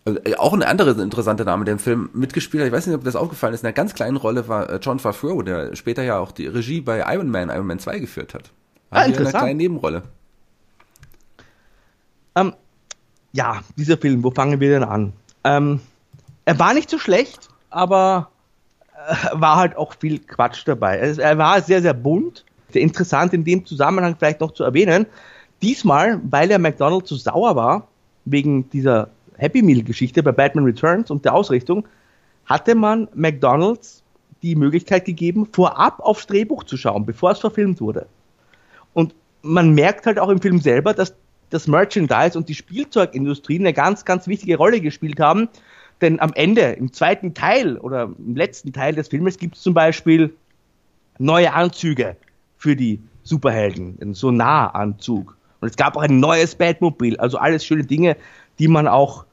Also, 0.05 0.19
äh, 0.23 0.35
auch 0.35 0.53
ein 0.53 0.63
anderer 0.63 0.97
interessanter 0.99 1.45
Name, 1.45 1.65
der 1.65 1.73
im 1.73 1.79
Film 1.79 2.09
mitgespielt 2.13 2.61
hat. 2.61 2.67
Ich 2.67 2.73
weiß 2.73 2.87
nicht, 2.87 2.95
ob 2.95 3.03
das 3.03 3.15
aufgefallen 3.15 3.53
ist. 3.53 3.61
In 3.61 3.67
einer 3.67 3.73
ganz 3.73 3.93
kleinen 3.93 4.17
Rolle 4.17 4.47
war 4.47 4.69
äh, 4.69 4.79
John 4.81 4.99
Favreau, 4.99 5.41
der 5.41 5.75
später 5.75 6.03
ja 6.03 6.19
auch 6.19 6.31
die 6.31 6.47
Regie 6.47 6.81
bei 6.81 6.99
Iron 7.13 7.29
Man, 7.29 7.49
Iron 7.49 7.67
Man 7.67 7.79
2 7.79 7.99
geführt 7.99 8.33
hat. 8.33 8.51
War 8.89 9.01
ah, 9.01 9.05
interessant. 9.05 9.35
Eine 9.35 9.43
kleine 9.43 9.57
Nebenrolle. 9.57 10.03
Ähm, 12.35 12.53
ja, 13.31 13.61
dieser 13.77 13.97
Film, 13.97 14.23
wo 14.23 14.31
fangen 14.31 14.59
wir 14.59 14.69
denn 14.69 14.83
an? 14.83 15.13
Ähm, 15.43 15.79
er 16.45 16.59
war 16.59 16.73
nicht 16.73 16.89
so 16.89 16.97
schlecht, 16.97 17.49
aber 17.69 18.29
äh, 18.93 19.39
war 19.39 19.57
halt 19.57 19.77
auch 19.77 19.93
viel 19.99 20.19
Quatsch 20.19 20.63
dabei. 20.65 20.99
Also, 20.99 21.21
er 21.21 21.37
war 21.37 21.61
sehr, 21.61 21.81
sehr 21.81 21.93
bunt. 21.93 22.45
Sehr 22.71 22.81
interessant 22.81 23.33
in 23.33 23.43
dem 23.43 23.65
Zusammenhang 23.65 24.15
vielleicht 24.17 24.41
noch 24.41 24.51
zu 24.51 24.63
erwähnen. 24.63 25.07
Diesmal, 25.61 26.21
weil 26.23 26.51
er 26.51 26.59
McDonald 26.59 27.07
zu 27.07 27.15
sauer 27.15 27.55
war, 27.55 27.87
wegen 28.25 28.69
dieser 28.69 29.09
Happy 29.37 29.61
Meal 29.61 29.83
Geschichte 29.83 30.21
bei 30.21 30.31
Batman 30.31 30.65
Returns 30.65 31.09
und 31.09 31.25
der 31.25 31.33
Ausrichtung, 31.33 31.87
hatte 32.45 32.75
man 32.75 33.07
McDonalds 33.13 34.03
die 34.41 34.55
Möglichkeit 34.55 35.05
gegeben, 35.05 35.47
vorab 35.51 35.99
aufs 35.99 36.27
Drehbuch 36.27 36.63
zu 36.63 36.77
schauen, 36.77 37.05
bevor 37.05 37.31
es 37.31 37.39
verfilmt 37.39 37.81
wurde. 37.81 38.07
Und 38.93 39.13
man 39.41 39.73
merkt 39.73 40.05
halt 40.05 40.19
auch 40.19 40.29
im 40.29 40.41
Film 40.41 40.59
selber, 40.59 40.93
dass 40.93 41.13
das 41.49 41.67
Merchandise 41.67 42.37
und 42.37 42.49
die 42.49 42.55
Spielzeugindustrie 42.55 43.59
eine 43.59 43.73
ganz, 43.73 44.05
ganz 44.05 44.27
wichtige 44.27 44.57
Rolle 44.57 44.81
gespielt 44.81 45.19
haben, 45.19 45.49
denn 46.01 46.19
am 46.19 46.31
Ende, 46.33 46.61
im 46.61 46.93
zweiten 46.93 47.33
Teil 47.33 47.77
oder 47.77 48.03
im 48.17 48.35
letzten 48.35 48.71
Teil 48.71 48.95
des 48.95 49.09
Filmes 49.09 49.37
gibt 49.37 49.55
es 49.55 49.61
zum 49.61 49.73
Beispiel 49.73 50.33
neue 51.17 51.53
Anzüge 51.53 52.15
für 52.57 52.75
die 52.75 53.01
Superhelden, 53.23 53.97
einen 54.01 54.13
Sonaranzug. 54.13 55.35
Und 55.59 55.69
es 55.69 55.75
gab 55.75 55.97
auch 55.97 56.01
ein 56.01 56.19
neues 56.19 56.55
Batmobil, 56.55 57.17
also 57.17 57.37
alles 57.37 57.65
schöne 57.65 57.83
Dinge, 57.83 58.15
die 58.59 58.69
man 58.69 58.87
auch 58.87 59.25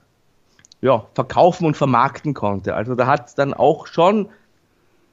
ja, 0.81 1.07
verkaufen 1.14 1.67
und 1.67 1.77
vermarkten 1.77 2.35
konnte. 2.35 2.75
Also 2.75 2.95
da 2.97 3.07
hat 3.07 3.39
dann 3.39 3.55
auch 3.55 3.87
schon 3.87 4.29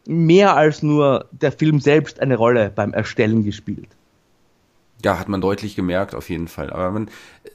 mehr 0.07 0.55
als 0.55 0.81
nur 0.81 1.27
der 1.31 1.51
Film 1.51 1.79
selbst 1.79 2.19
eine 2.19 2.35
Rolle 2.35 2.71
beim 2.73 2.93
Erstellen 2.93 3.43
gespielt 3.43 3.89
ja, 5.03 5.19
hat 5.19 5.27
man 5.27 5.41
deutlich 5.41 5.75
gemerkt, 5.75 6.15
auf 6.15 6.29
jeden 6.29 6.47
Fall. 6.47 6.71
Aber 6.71 6.91
man, 6.91 7.09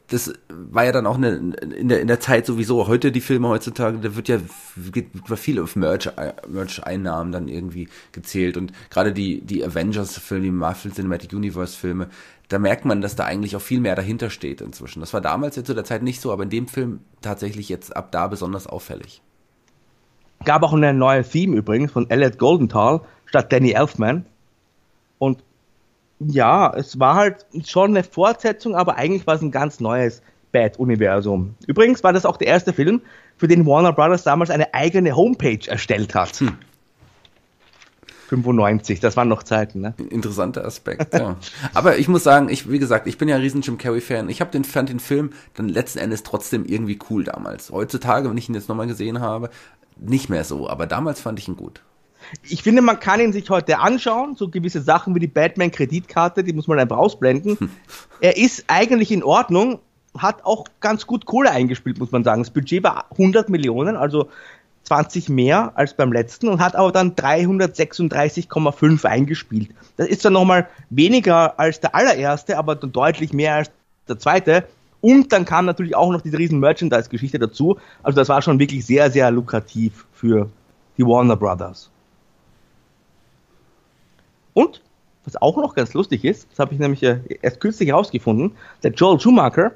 das 0.08 0.32
war 0.48 0.84
ja 0.84 0.92
dann 0.92 1.06
auch 1.06 1.16
eine, 1.16 1.30
in 1.30 1.88
der, 1.88 2.00
in 2.00 2.06
der 2.06 2.20
Zeit 2.20 2.44
sowieso. 2.46 2.86
Heute 2.88 3.10
die 3.10 3.20
Filme 3.20 3.48
heutzutage, 3.48 3.98
da 3.98 4.16
wird 4.16 4.28
ja 4.28 4.38
wird 4.76 5.06
viel 5.36 5.60
auf 5.60 5.74
Merch, 5.74 6.10
Merch-Einnahmen 6.46 7.32
dann 7.32 7.48
irgendwie 7.48 7.88
gezählt. 8.12 8.56
Und 8.56 8.72
gerade 8.90 9.12
die, 9.12 9.40
die 9.40 9.64
Avengers-Filme, 9.64 10.44
die 10.44 10.50
Marvel 10.50 10.92
Cinematic 10.92 11.32
Universe-Filme, 11.32 12.08
da 12.48 12.58
merkt 12.58 12.84
man, 12.84 13.00
dass 13.00 13.16
da 13.16 13.24
eigentlich 13.24 13.56
auch 13.56 13.62
viel 13.62 13.80
mehr 13.80 13.94
dahinter 13.94 14.30
steht 14.30 14.60
inzwischen. 14.60 15.00
Das 15.00 15.12
war 15.14 15.20
damals 15.20 15.56
jetzt 15.56 15.66
zu 15.66 15.74
der 15.74 15.84
Zeit 15.84 16.02
nicht 16.02 16.20
so, 16.20 16.32
aber 16.32 16.42
in 16.42 16.50
dem 16.50 16.68
Film 16.68 17.00
tatsächlich 17.20 17.68
jetzt 17.68 17.96
ab 17.96 18.12
da 18.12 18.26
besonders 18.26 18.66
auffällig. 18.66 19.22
Gab 20.44 20.62
auch 20.62 20.72
eine 20.72 20.94
neue 20.94 21.24
Theme 21.24 21.56
übrigens 21.56 21.92
von 21.92 22.08
Elliot 22.10 22.38
Goldenthal 22.38 23.00
statt 23.26 23.52
Danny 23.52 23.72
Elfman. 23.72 24.24
Und 25.18 25.42
ja, 26.20 26.72
es 26.74 26.98
war 26.98 27.14
halt 27.14 27.46
schon 27.64 27.90
eine 27.90 28.04
Fortsetzung, 28.04 28.74
aber 28.74 28.96
eigentlich 28.96 29.26
war 29.26 29.34
es 29.34 29.42
ein 29.42 29.50
ganz 29.50 29.80
neues 29.80 30.22
Bad-Universum. 30.52 31.54
Übrigens 31.66 32.02
war 32.02 32.12
das 32.12 32.26
auch 32.26 32.36
der 32.36 32.48
erste 32.48 32.72
Film, 32.72 33.02
für 33.36 33.48
den 33.48 33.66
Warner 33.66 33.92
Brothers 33.92 34.24
damals 34.24 34.50
eine 34.50 34.74
eigene 34.74 35.14
Homepage 35.14 35.66
erstellt 35.66 36.14
hat. 36.14 36.40
Hm. 36.40 36.58
95, 38.28 39.00
das 39.00 39.16
waren 39.16 39.28
noch 39.28 39.42
Zeiten, 39.42 39.80
ne? 39.80 39.94
Interessanter 40.10 40.64
Aspekt, 40.64 41.14
ja. 41.14 41.36
Aber 41.72 41.96
ich 41.96 42.08
muss 42.08 42.24
sagen, 42.24 42.50
ich, 42.50 42.70
wie 42.70 42.78
gesagt, 42.78 43.06
ich 43.06 43.16
bin 43.16 43.26
ja 43.26 43.36
ein 43.36 43.40
riesen 43.40 43.62
Jim 43.62 43.78
Carrey-Fan. 43.78 44.28
Ich 44.28 44.42
habe 44.42 44.50
den, 44.50 44.64
fand 44.64 44.90
den 44.90 45.00
Film 45.00 45.30
dann 45.54 45.70
letzten 45.70 45.98
Endes 45.98 46.24
trotzdem 46.24 46.66
irgendwie 46.66 46.98
cool 47.08 47.24
damals. 47.24 47.70
Heutzutage, 47.70 48.28
wenn 48.28 48.36
ich 48.36 48.48
ihn 48.48 48.54
jetzt 48.54 48.68
nochmal 48.68 48.86
gesehen 48.86 49.20
habe, 49.20 49.48
nicht 49.96 50.28
mehr 50.28 50.44
so, 50.44 50.68
aber 50.68 50.86
damals 50.86 51.22
fand 51.22 51.38
ich 51.38 51.48
ihn 51.48 51.56
gut. 51.56 51.80
Ich 52.42 52.62
finde, 52.62 52.82
man 52.82 53.00
kann 53.00 53.20
ihn 53.20 53.32
sich 53.32 53.48
heute 53.50 53.78
anschauen, 53.78 54.36
so 54.36 54.48
gewisse 54.48 54.82
Sachen 54.82 55.14
wie 55.14 55.20
die 55.20 55.26
Batman-Kreditkarte, 55.26 56.44
die 56.44 56.52
muss 56.52 56.66
man 56.66 56.78
einfach 56.78 56.98
ausblenden. 56.98 57.58
Hm. 57.58 57.70
Er 58.20 58.36
ist 58.36 58.64
eigentlich 58.68 59.10
in 59.12 59.22
Ordnung, 59.22 59.80
hat 60.16 60.44
auch 60.44 60.64
ganz 60.80 61.06
gut 61.06 61.26
Kohle 61.26 61.50
eingespielt, 61.50 61.98
muss 61.98 62.12
man 62.12 62.24
sagen. 62.24 62.42
Das 62.42 62.50
Budget 62.50 62.82
war 62.82 63.06
100 63.12 63.48
Millionen, 63.48 63.96
also 63.96 64.28
20 64.84 65.28
mehr 65.28 65.72
als 65.74 65.94
beim 65.94 66.12
letzten 66.12 66.48
und 66.48 66.60
hat 66.60 66.74
aber 66.74 66.92
dann 66.92 67.14
336,5 67.14 69.04
eingespielt. 69.04 69.70
Das 69.96 70.08
ist 70.08 70.24
dann 70.24 70.32
nochmal 70.32 70.68
weniger 70.90 71.58
als 71.60 71.80
der 71.80 71.94
allererste, 71.94 72.56
aber 72.56 72.74
dann 72.74 72.92
deutlich 72.92 73.32
mehr 73.32 73.54
als 73.54 73.70
der 74.08 74.18
zweite. 74.18 74.64
Und 75.00 75.32
dann 75.32 75.44
kam 75.44 75.66
natürlich 75.66 75.94
auch 75.94 76.10
noch 76.10 76.22
diese 76.22 76.38
riesen 76.38 76.58
Merchandise-Geschichte 76.58 77.38
dazu. 77.38 77.78
Also 78.02 78.16
das 78.16 78.28
war 78.28 78.42
schon 78.42 78.58
wirklich 78.58 78.84
sehr, 78.84 79.10
sehr 79.10 79.30
lukrativ 79.30 80.06
für 80.12 80.48
die 80.96 81.04
Warner 81.04 81.36
Brothers. 81.36 81.90
Und 84.58 84.82
was 85.24 85.40
auch 85.40 85.56
noch 85.56 85.76
ganz 85.76 85.94
lustig 85.94 86.24
ist, 86.24 86.48
das 86.50 86.58
habe 86.58 86.74
ich 86.74 86.80
nämlich 86.80 87.00
äh, 87.04 87.20
erst 87.42 87.60
kürzlich 87.60 87.90
herausgefunden, 87.90 88.56
der 88.82 88.90
Joel 88.90 89.20
Schumacher, 89.20 89.70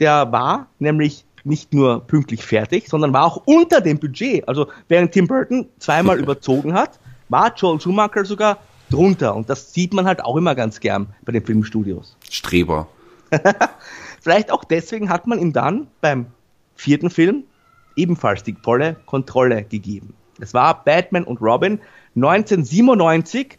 der 0.00 0.32
war 0.32 0.66
nämlich 0.80 1.24
nicht 1.44 1.72
nur 1.72 2.00
pünktlich 2.00 2.44
fertig, 2.44 2.88
sondern 2.88 3.12
war 3.12 3.24
auch 3.24 3.42
unter 3.46 3.80
dem 3.80 4.00
Budget. 4.00 4.48
Also 4.48 4.66
während 4.88 5.12
Tim 5.12 5.28
Burton 5.28 5.68
zweimal 5.78 6.18
überzogen 6.24 6.74
hat, 6.74 6.98
war 7.28 7.54
Joel 7.54 7.80
Schumacher 7.80 8.24
sogar 8.24 8.58
drunter. 8.90 9.36
Und 9.36 9.48
das 9.48 9.72
sieht 9.72 9.94
man 9.94 10.04
halt 10.04 10.24
auch 10.24 10.36
immer 10.36 10.56
ganz 10.56 10.80
gern 10.80 11.14
bei 11.24 11.30
den 11.30 11.44
Filmstudios. 11.44 12.16
Streber. 12.28 12.88
Vielleicht 14.20 14.50
auch 14.50 14.64
deswegen 14.64 15.10
hat 15.10 15.28
man 15.28 15.38
ihm 15.38 15.52
dann 15.52 15.86
beim 16.00 16.26
vierten 16.74 17.08
Film 17.08 17.44
ebenfalls 17.94 18.42
die 18.42 18.56
volle 18.60 18.96
Kontrolle 19.06 19.62
gegeben. 19.62 20.14
Es 20.40 20.54
war 20.54 20.82
Batman 20.82 21.22
und 21.22 21.40
Robin 21.40 21.78
1997. 22.16 23.58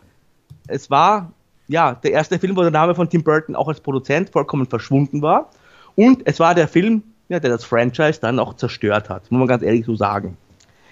Es 0.67 0.89
war 0.89 1.31
ja 1.67 1.95
der 1.95 2.11
erste 2.11 2.39
Film, 2.39 2.55
wo 2.55 2.61
der 2.61 2.71
Name 2.71 2.95
von 2.95 3.09
Tim 3.09 3.23
Burton 3.23 3.55
auch 3.55 3.67
als 3.67 3.79
Produzent 3.79 4.29
vollkommen 4.29 4.65
verschwunden 4.65 5.21
war. 5.21 5.49
Und 5.95 6.21
es 6.25 6.39
war 6.39 6.55
der 6.55 6.67
Film, 6.67 7.03
ja, 7.29 7.39
der 7.39 7.51
das 7.51 7.63
Franchise 7.63 8.19
dann 8.19 8.39
auch 8.39 8.55
zerstört 8.55 9.09
hat, 9.09 9.31
muss 9.31 9.39
man 9.39 9.47
ganz 9.47 9.63
ehrlich 9.63 9.85
so 9.85 9.95
sagen. 9.95 10.37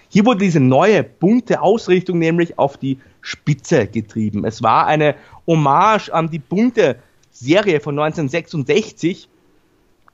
Hier 0.10 0.26
wurde 0.26 0.40
diese 0.40 0.60
neue, 0.60 1.04
bunte 1.04 1.62
Ausrichtung 1.62 2.20
nämlich 2.20 2.60
auf 2.60 2.78
die 2.78 3.00
Spitze 3.22 3.88
getrieben. 3.88 4.44
Es 4.44 4.62
war 4.62 4.88
eine 4.88 5.16
Hommage 5.48 6.10
an 6.10 6.30
die 6.30 6.40
bunte 6.40 6.98
Serie 7.32 7.80
von 7.80 7.98
1966 7.98 9.30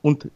und 0.01 0.29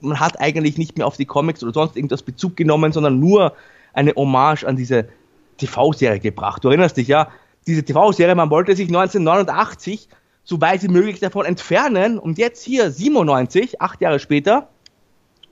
man 0.00 0.20
hat 0.20 0.38
eigentlich 0.40 0.76
nicht 0.76 0.98
mehr 0.98 1.06
auf 1.06 1.16
die 1.16 1.24
Comics 1.24 1.62
oder 1.62 1.72
sonst 1.72 1.96
irgendwas 1.96 2.22
Bezug 2.22 2.56
genommen, 2.56 2.92
sondern 2.92 3.18
nur 3.18 3.54
eine 3.94 4.12
Hommage 4.14 4.64
an 4.64 4.76
diese 4.76 5.08
TV-Serie 5.56 6.20
gebracht. 6.20 6.62
Du 6.62 6.68
erinnerst 6.68 6.98
dich 6.98 7.08
ja, 7.08 7.28
diese 7.66 7.84
TV-Serie, 7.84 8.34
man 8.34 8.50
wollte 8.50 8.76
sich 8.76 8.88
1989 8.88 10.08
so 10.44 10.60
weit 10.60 10.82
wie 10.82 10.88
möglich 10.88 11.18
davon 11.18 11.44
entfernen 11.44 12.18
und 12.18 12.38
jetzt 12.38 12.62
hier 12.62 12.90
97, 12.90 13.80
acht 13.80 14.00
Jahre 14.00 14.20
später, 14.20 14.68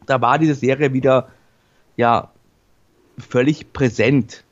da 0.06 0.20
war 0.20 0.38
diese 0.38 0.54
Serie 0.54 0.92
wieder 0.92 1.28
ja 1.96 2.30
völlig 3.18 3.72
präsent, 3.72 4.44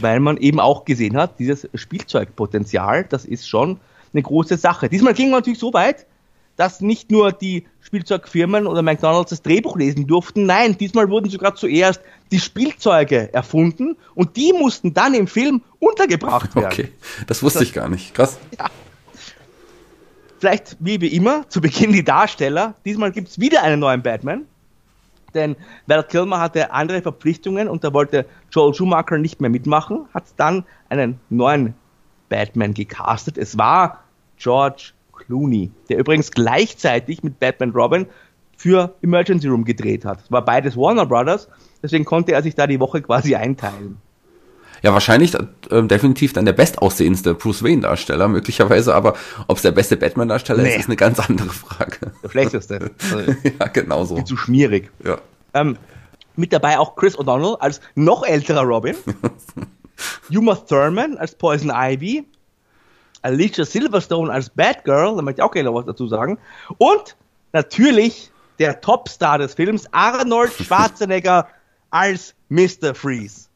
weil 0.00 0.20
man 0.20 0.36
eben 0.36 0.60
auch 0.60 0.84
gesehen 0.84 1.16
hat, 1.16 1.38
dieses 1.38 1.68
Spielzeugpotenzial, 1.74 3.04
das 3.04 3.24
ist 3.24 3.48
schon 3.48 3.80
eine 4.12 4.22
große 4.22 4.56
Sache. 4.56 4.88
Diesmal 4.88 5.14
ging 5.14 5.30
man 5.30 5.40
natürlich 5.40 5.58
so 5.58 5.72
weit, 5.72 6.06
dass 6.56 6.80
nicht 6.80 7.10
nur 7.10 7.32
die 7.32 7.66
Spielzeugfirmen 7.80 8.66
oder 8.66 8.82
McDonalds 8.82 9.30
das 9.30 9.42
Drehbuch 9.42 9.76
lesen 9.76 10.06
durften, 10.06 10.46
nein, 10.46 10.78
diesmal 10.78 11.08
wurden 11.10 11.28
sogar 11.30 11.54
zuerst 11.54 12.00
die 12.30 12.40
Spielzeuge 12.40 13.32
erfunden 13.32 13.96
und 14.14 14.36
die 14.36 14.52
mussten 14.52 14.94
dann 14.94 15.14
im 15.14 15.26
Film 15.26 15.62
untergebracht 15.78 16.54
werden. 16.54 16.66
Okay, 16.66 16.92
das 17.26 17.42
wusste 17.42 17.62
ich 17.62 17.72
gar 17.72 17.88
nicht. 17.88 18.14
Krass. 18.14 18.38
Ja. 18.58 18.66
Vielleicht 20.38 20.76
wie, 20.80 21.00
wie 21.00 21.08
immer, 21.08 21.48
zu 21.48 21.60
Beginn 21.60 21.92
die 21.92 22.04
Darsteller. 22.04 22.74
Diesmal 22.84 23.12
gibt 23.12 23.28
es 23.28 23.38
wieder 23.38 23.62
einen 23.62 23.80
neuen 23.80 24.02
Batman. 24.02 24.46
Denn 25.34 25.56
Val 25.86 26.04
Kilmer 26.04 26.40
hatte 26.40 26.72
andere 26.72 27.02
Verpflichtungen 27.02 27.68
und 27.68 27.82
da 27.82 27.92
wollte 27.92 28.26
Joel 28.50 28.72
Schumacher 28.72 29.18
nicht 29.18 29.40
mehr 29.40 29.50
mitmachen, 29.50 30.06
hat 30.14 30.24
dann 30.36 30.64
einen 30.88 31.18
neuen 31.28 31.74
Batman 32.28 32.72
gecastet. 32.72 33.36
Es 33.36 33.58
war 33.58 34.04
George 34.38 34.92
Clooney, 35.16 35.70
der 35.88 35.98
übrigens 35.98 36.30
gleichzeitig 36.30 37.22
mit 37.22 37.38
Batman 37.38 37.70
Robin 37.70 38.06
für 38.56 38.94
Emergency 39.02 39.48
Room 39.48 39.64
gedreht 39.64 40.04
hat. 40.04 40.20
Es 40.22 40.32
war 40.32 40.44
beides 40.44 40.76
Warner 40.76 41.06
Brothers, 41.06 41.48
deswegen 41.82 42.04
konnte 42.04 42.32
er 42.32 42.42
sich 42.42 42.54
da 42.54 42.66
die 42.66 42.80
Woche 42.80 43.02
quasi 43.02 43.34
einteilen. 43.34 43.98
Ja, 44.82 44.92
wahrscheinlich 44.92 45.34
äh, 45.34 45.82
definitiv 45.84 46.34
dann 46.34 46.44
der 46.44 46.52
bestaussehendste 46.52 47.34
Bruce 47.34 47.62
Wayne-Darsteller, 47.62 48.28
möglicherweise, 48.28 48.94
aber 48.94 49.14
ob 49.48 49.56
es 49.56 49.62
der 49.62 49.72
beste 49.72 49.96
Batman-Darsteller 49.96 50.62
nee. 50.62 50.68
ist, 50.70 50.80
ist 50.80 50.86
eine 50.86 50.96
ganz 50.96 51.18
andere 51.20 51.48
Frage. 51.48 52.12
Der 52.22 52.28
schlechteste. 52.28 52.90
ja, 53.58 53.66
genau 53.68 54.04
so. 54.04 54.16
Viel 54.16 54.24
zu 54.24 54.36
schmierig. 54.36 54.90
Ja. 55.02 55.18
Ähm, 55.54 55.78
mit 56.36 56.52
dabei 56.52 56.78
auch 56.78 56.96
Chris 56.96 57.18
O'Donnell 57.18 57.56
als 57.60 57.80
noch 57.94 58.26
älterer 58.26 58.62
Robin, 58.62 58.94
Uma 60.30 60.54
Thurman 60.54 61.16
als 61.16 61.34
Poison 61.34 61.72
Ivy, 61.74 62.24
Alicia 63.24 63.64
Silverstone 63.64 64.30
als 64.30 64.50
Batgirl, 64.50 65.16
da 65.16 65.22
möchte 65.22 65.40
ich 65.40 65.42
auch 65.42 65.50
gerne 65.50 65.70
noch 65.70 65.76
was 65.76 65.86
dazu 65.86 66.06
sagen, 66.06 66.38
und 66.78 67.16
natürlich 67.52 68.30
der 68.58 68.80
Topstar 68.80 69.38
des 69.38 69.54
Films, 69.54 69.88
Arnold 69.92 70.52
Schwarzenegger 70.62 71.48
als 71.90 72.34
Mr. 72.50 72.94
Freeze. 72.94 73.48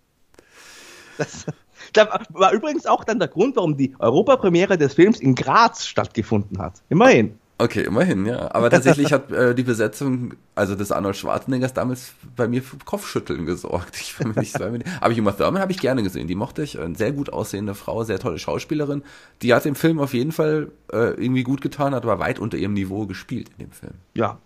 Das, 1.18 1.46
das 1.92 2.08
war 2.30 2.52
übrigens 2.52 2.86
auch 2.86 3.04
dann 3.04 3.18
der 3.18 3.28
Grund, 3.28 3.56
warum 3.56 3.76
die 3.76 3.94
Europapremiere 3.98 4.78
des 4.78 4.94
Films 4.94 5.20
in 5.20 5.34
Graz 5.34 5.84
stattgefunden 5.86 6.58
hat. 6.58 6.82
Immerhin. 6.88 7.38
Okay, 7.60 7.82
immerhin, 7.82 8.24
ja. 8.24 8.54
Aber 8.54 8.70
tatsächlich 8.70 9.12
hat 9.12 9.32
äh, 9.32 9.52
die 9.52 9.64
Besetzung, 9.64 10.34
also 10.54 10.76
des 10.76 10.92
Arnold 10.92 11.16
Schwarzeneggers, 11.16 11.74
damals 11.74 12.12
bei 12.36 12.46
mir 12.46 12.62
für 12.62 12.76
Kopfschütteln 12.76 13.46
gesorgt. 13.46 13.96
Ich 14.00 14.18
war 14.18 14.28
mir 14.28 14.40
nicht, 14.40 14.56
nicht, 14.56 14.86
aber 15.00 15.14
Uma 15.14 15.32
Thurman 15.32 15.60
habe 15.60 15.72
ich 15.72 15.80
gerne 15.80 16.04
gesehen. 16.04 16.28
Die 16.28 16.36
mochte 16.36 16.62
ich. 16.62 16.78
Eine 16.78 16.94
sehr 16.94 17.10
gut 17.10 17.32
aussehende 17.32 17.74
Frau, 17.74 18.04
sehr 18.04 18.20
tolle 18.20 18.38
Schauspielerin. 18.38 19.02
Die 19.42 19.52
hat 19.52 19.66
im 19.66 19.74
Film 19.74 19.98
auf 19.98 20.14
jeden 20.14 20.30
Fall 20.30 20.70
äh, 20.92 21.14
irgendwie 21.20 21.42
gut 21.42 21.60
getan, 21.60 21.96
hat 21.96 22.04
aber 22.04 22.20
weit 22.20 22.38
unter 22.38 22.56
ihrem 22.56 22.74
Niveau 22.74 23.06
gespielt 23.06 23.48
in 23.58 23.66
dem 23.66 23.72
Film. 23.72 23.94
Ja, 24.14 24.38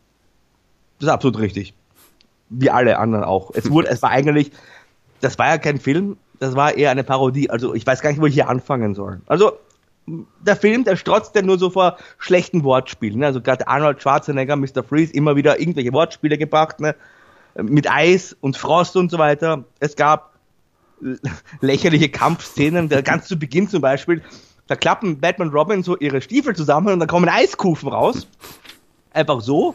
das 0.99 1.09
ist 1.09 1.13
absolut 1.13 1.39
richtig. 1.39 1.75
Wie 2.49 2.71
alle 2.71 2.99
anderen 2.99 3.25
auch. 3.25 3.51
Es 3.55 3.71
wurde, 3.71 3.89
es 3.89 4.01
war 4.01 4.11
eigentlich, 4.11 4.53
das 5.21 5.39
war 5.39 5.49
ja 5.49 5.59
kein 5.59 5.79
Film, 5.79 6.17
das 6.39 6.57
war 6.57 6.77
eher 6.77 6.91
eine 6.91 7.05
Parodie. 7.05 7.51
Also 7.51 7.75
ich 7.75 7.87
weiß 7.87 8.01
gar 8.01 8.11
nicht, 8.11 8.23
wo 8.23 8.27
ich 8.27 8.35
hier 8.35 8.49
anfangen 8.49 8.95
soll. 8.95 9.21
Also 9.27 9.59
der 10.07 10.57
Film, 10.57 10.85
der 10.85 10.97
strotzt 10.97 11.35
ja 11.35 11.43
nur 11.43 11.59
so 11.59 11.71
vor 11.71 11.97
schlechten 12.19 12.65
Wortspielen. 12.65 13.21
Ne? 13.21 13.27
Also 13.27 13.41
gerade 13.41 13.69
Arnold 13.69 14.03
Schwarzenegger, 14.03 14.57
Mr. 14.57 14.83
Freeze, 14.83 15.13
immer 15.13 15.37
wieder 15.37 15.61
irgendwelche 15.61 15.93
Wortspiele 15.93 16.39
gebracht, 16.39 16.81
ne? 16.81 16.95
mit 17.55 17.91
Eis 17.91 18.37
und 18.41 18.57
Frost 18.57 18.97
und 18.97 19.11
so 19.11 19.19
weiter. 19.19 19.65
Es 19.79 19.97
gab 19.97 20.33
lächerliche 21.61 22.09
Kampfszenen, 22.09 22.89
ganz 22.89 23.27
zu 23.27 23.39
Beginn 23.39 23.69
zum 23.69 23.81
Beispiel, 23.81 24.23
da 24.67 24.77
klappen 24.77 25.19
Batman 25.21 25.49
und 25.49 25.55
Robin 25.55 25.83
so 25.83 25.97
ihre 25.99 26.23
Stiefel 26.23 26.55
zusammen 26.55 26.93
und 26.95 27.01
dann 27.01 27.09
kommen 27.09 27.29
Eiskufen 27.29 27.89
raus. 27.89 28.27
Einfach 29.13 29.41
so. 29.41 29.75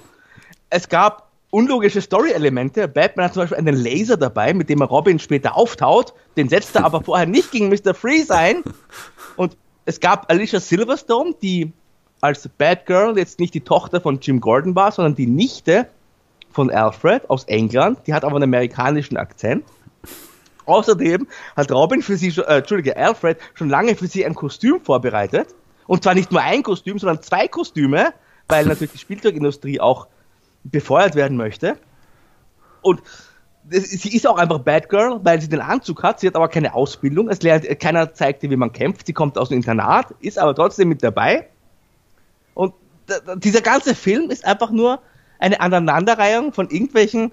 Es 0.70 0.90
gab 0.90 1.30
unlogische 1.52 2.02
Story-Elemente. 2.02 2.88
Batman 2.88 3.26
hat 3.26 3.34
zum 3.34 3.44
Beispiel 3.44 3.58
einen 3.58 3.76
Laser 3.76 4.18
dabei, 4.18 4.54
mit 4.54 4.70
dem 4.70 4.82
er 4.82 4.88
Robin 4.88 5.20
später 5.20 5.56
auftaut. 5.56 6.14
Den 6.36 6.50
setzt 6.50 6.76
er 6.76 6.86
aber 6.86 7.02
vorher 7.02 7.28
nicht 7.28 7.52
gegen 7.52 7.70
Mr. 7.70 7.94
Freeze 7.94 8.36
ein. 8.36 8.64
Und 9.36 9.56
es 9.88 10.02
gab 10.02 10.30
Alicia 10.30 10.60
Silverstone, 10.60 11.34
die 11.42 11.72
als 12.20 12.48
Batgirl 12.50 13.18
jetzt 13.18 13.40
nicht 13.40 13.54
die 13.54 13.62
Tochter 13.62 14.02
von 14.02 14.20
Jim 14.20 14.42
Gordon 14.42 14.76
war, 14.76 14.92
sondern 14.92 15.16
die 15.16 15.28
Nichte 15.28 15.88
von 16.52 16.70
Alfred 16.70 17.30
aus 17.30 17.46
England. 17.46 18.00
Die 18.06 18.14
hat 18.14 18.26
aber 18.26 18.36
einen 18.36 18.44
amerikanischen 18.44 19.16
Akzent. 19.16 19.64
Außerdem 20.66 21.26
hat 21.56 21.72
Robin 21.72 22.02
für 22.02 22.18
sie, 22.18 22.38
äh, 22.38 22.58
Entschuldige, 22.58 22.98
Alfred 22.98 23.40
schon 23.54 23.70
lange 23.70 23.96
für 23.96 24.08
sie 24.08 24.26
ein 24.26 24.36
Kostüm 24.36 24.82
vorbereitet. 24.82 25.56
Und 25.88 26.04
zwar 26.04 26.16
nicht 26.16 26.34
nur 26.34 26.42
ein 26.42 26.64
Kostüm, 26.64 27.00
sondern 27.00 27.22
zwei 27.22 27.48
Kostüme, 27.48 28.14
weil 28.50 28.66
natürlich 28.66 28.92
die 28.92 28.98
Spielzeugindustrie 28.98 29.80
auch 29.80 30.08
befeuert 30.66 31.16
werden 31.16 31.38
möchte. 31.38 31.78
Und 32.82 33.02
sie 33.70 34.16
ist 34.16 34.28
auch 34.28 34.38
einfach 34.38 34.60
Bad 34.60 34.90
Girl, 34.90 35.20
weil 35.24 35.42
sie 35.42 35.50
den 35.50 35.62
Anzug 35.62 36.04
hat. 36.04 36.20
Sie 36.20 36.28
hat 36.28 36.36
aber 36.36 36.48
keine 36.48 36.74
Ausbildung. 36.74 37.30
Es 37.30 37.42
lernt, 37.42 37.68
keiner 37.80 38.14
zeigt 38.14 38.44
ihr, 38.44 38.50
wie 38.50 38.56
man 38.56 38.72
kämpft. 38.72 39.08
Sie 39.08 39.14
kommt 39.14 39.38
aus 39.38 39.50
dem 39.50 39.58
Internat, 39.58 40.14
ist 40.20 40.40
aber 40.40 40.56
trotzdem 40.56 40.90
mit 40.90 41.04
dabei. 41.04 41.48
Und 42.54 42.74
dieser 43.38 43.62
ganze 43.62 43.96
Film 43.96 44.30
ist 44.30 44.46
einfach 44.46 44.72
nur 44.72 45.00
eine 45.40 45.60
Aneinanderreihung 45.60 46.54
von 46.54 46.70
irgendwelchen 46.70 47.32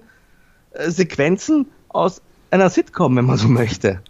äh, 0.71 0.89
Sequenzen 0.89 1.67
aus 1.89 2.21
einer 2.51 2.69
Sitcom, 2.69 3.15
wenn 3.15 3.25
man 3.25 3.37
so 3.37 3.47
möchte. 3.47 4.01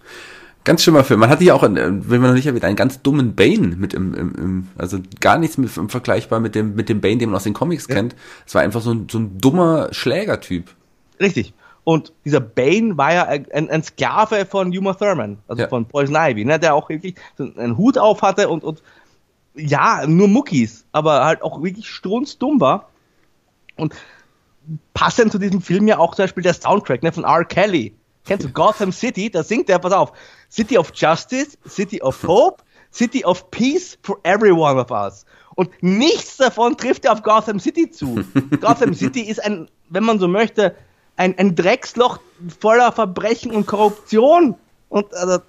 Ganz 0.63 0.81
schlimmer 0.81 1.03
Film. 1.03 1.19
Man 1.19 1.29
hatte 1.29 1.43
ja 1.43 1.53
auch, 1.53 1.63
äh, 1.63 1.69
wenn 1.69 2.21
man 2.21 2.31
noch 2.31 2.33
nicht 2.33 2.47
erwähnt, 2.47 2.65
einen 2.65 2.75
ganz 2.75 3.01
dummen 3.01 3.35
Bane 3.35 3.75
mit 3.77 3.93
im, 3.93 4.13
im, 4.13 4.35
im 4.35 4.67
also 4.77 4.99
gar 5.21 5.37
nichts 5.37 5.57
mit, 5.57 5.77
im 5.77 5.89
vergleichbar 5.89 6.39
mit 6.39 6.55
dem, 6.55 6.75
mit 6.75 6.89
dem 6.89 7.01
Bane, 7.01 7.17
den 7.17 7.29
man 7.29 7.37
aus 7.37 7.43
den 7.43 7.53
Comics 7.53 7.87
ja. 7.87 7.95
kennt. 7.95 8.15
Es 8.45 8.55
war 8.55 8.61
einfach 8.61 8.81
so 8.81 8.91
ein, 8.91 9.07
so 9.09 9.19
ein 9.19 9.37
dummer 9.37 9.89
Schlägertyp. 9.91 10.71
Richtig. 11.19 11.53
Und 11.85 12.11
dieser 12.25 12.39
Bane 12.39 12.97
war 12.97 13.13
ja 13.13 13.23
ein, 13.25 13.69
ein 13.69 13.83
Sklave 13.83 14.47
von 14.47 14.75
Uma 14.75 14.95
Thurman, 14.95 15.37
also 15.47 15.61
ja. 15.61 15.69
von 15.69 15.85
Poison 15.85 16.15
Ivy, 16.15 16.43
ne, 16.43 16.59
der 16.59 16.73
auch 16.73 16.89
wirklich 16.89 17.15
einen 17.37 17.77
Hut 17.77 17.99
auf 17.99 18.23
hatte 18.23 18.49
und, 18.49 18.63
und 18.63 18.81
ja, 19.53 20.05
nur 20.07 20.27
Muckis, 20.27 20.83
aber 20.91 21.23
halt 21.23 21.43
auch 21.43 21.61
wirklich 21.61 21.87
strunzdumm 21.87 22.59
war. 22.59 22.89
Und 23.77 23.93
passend 24.95 25.31
zu 25.31 25.37
diesem 25.37 25.61
Film 25.61 25.87
ja 25.87 25.99
auch 25.99 26.15
zum 26.15 26.23
Beispiel 26.23 26.41
der 26.41 26.55
Soundtrack 26.55 27.03
ne, 27.03 27.11
von 27.11 27.23
R. 27.23 27.45
Kelly. 27.45 27.93
Kennst 28.25 28.45
du 28.47 28.51
Gotham 28.51 28.91
City? 28.91 29.29
Da 29.29 29.43
singt 29.43 29.69
er, 29.69 29.77
pass 29.77 29.93
auf, 29.93 30.11
City 30.49 30.79
of 30.79 30.91
Justice, 30.95 31.55
City 31.67 32.01
of 32.01 32.21
Hope, 32.23 32.63
City 32.91 33.23
of 33.23 33.51
Peace 33.51 33.95
for 34.01 34.17
every 34.23 34.51
one 34.51 34.79
of 34.79 34.89
us. 34.89 35.23
Und 35.53 35.69
nichts 35.81 36.37
davon 36.37 36.75
trifft 36.77 37.05
ja 37.05 37.11
auf 37.11 37.21
Gotham 37.21 37.59
City 37.59 37.91
zu. 37.91 38.25
Gotham 38.59 38.95
City 38.95 39.21
ist 39.21 39.43
ein, 39.43 39.69
wenn 39.89 40.03
man 40.03 40.17
so 40.17 40.27
möchte, 40.27 40.75
ein, 41.17 41.37
ein 41.37 41.55
Drecksloch 41.55 42.19
voller 42.59 42.91
Verbrechen 42.91 43.51
und 43.51 43.65
Korruption. 43.65 44.55
Und 44.89 45.13
also, 45.13 45.39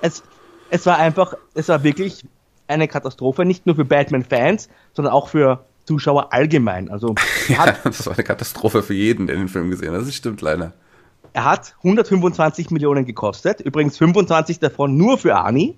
es, 0.00 0.22
es 0.70 0.86
war 0.86 0.98
einfach, 0.98 1.34
es 1.54 1.68
war 1.68 1.82
wirklich 1.82 2.24
eine 2.68 2.88
Katastrophe, 2.88 3.44
nicht 3.44 3.66
nur 3.66 3.76
für 3.76 3.84
Batman-Fans, 3.84 4.68
sondern 4.92 5.12
auch 5.12 5.28
für 5.28 5.64
Zuschauer 5.84 6.32
allgemein. 6.32 6.90
Also 6.90 7.14
ja, 7.48 7.74
das 7.84 8.06
war 8.06 8.14
eine 8.14 8.24
Katastrophe 8.24 8.82
für 8.82 8.94
jeden, 8.94 9.26
der 9.26 9.36
den 9.36 9.48
Film 9.48 9.70
gesehen 9.70 9.94
hat. 9.94 10.02
Das 10.02 10.14
stimmt 10.14 10.40
leider. 10.40 10.72
Er 11.32 11.44
hat 11.44 11.74
125 11.78 12.70
Millionen 12.70 13.04
gekostet, 13.04 13.60
übrigens 13.60 13.98
25 13.98 14.58
davon 14.58 14.96
nur 14.96 15.18
für 15.18 15.36
Arnie. 15.36 15.76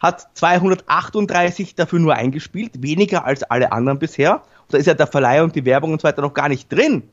Hat 0.00 0.28
238 0.34 1.74
dafür 1.74 1.98
nur 1.98 2.14
eingespielt, 2.14 2.82
weniger 2.82 3.24
als 3.26 3.42
alle 3.42 3.70
anderen 3.70 3.98
bisher. 3.98 4.36
Und 4.36 4.72
da 4.72 4.78
ist 4.78 4.86
ja 4.86 4.94
der 4.94 5.06
Verleih 5.06 5.42
und 5.42 5.54
die 5.54 5.64
Werbung 5.64 5.92
und 5.92 6.00
so 6.00 6.08
weiter 6.08 6.22
noch 6.22 6.34
gar 6.34 6.48
nicht 6.48 6.72
drin. 6.72 7.04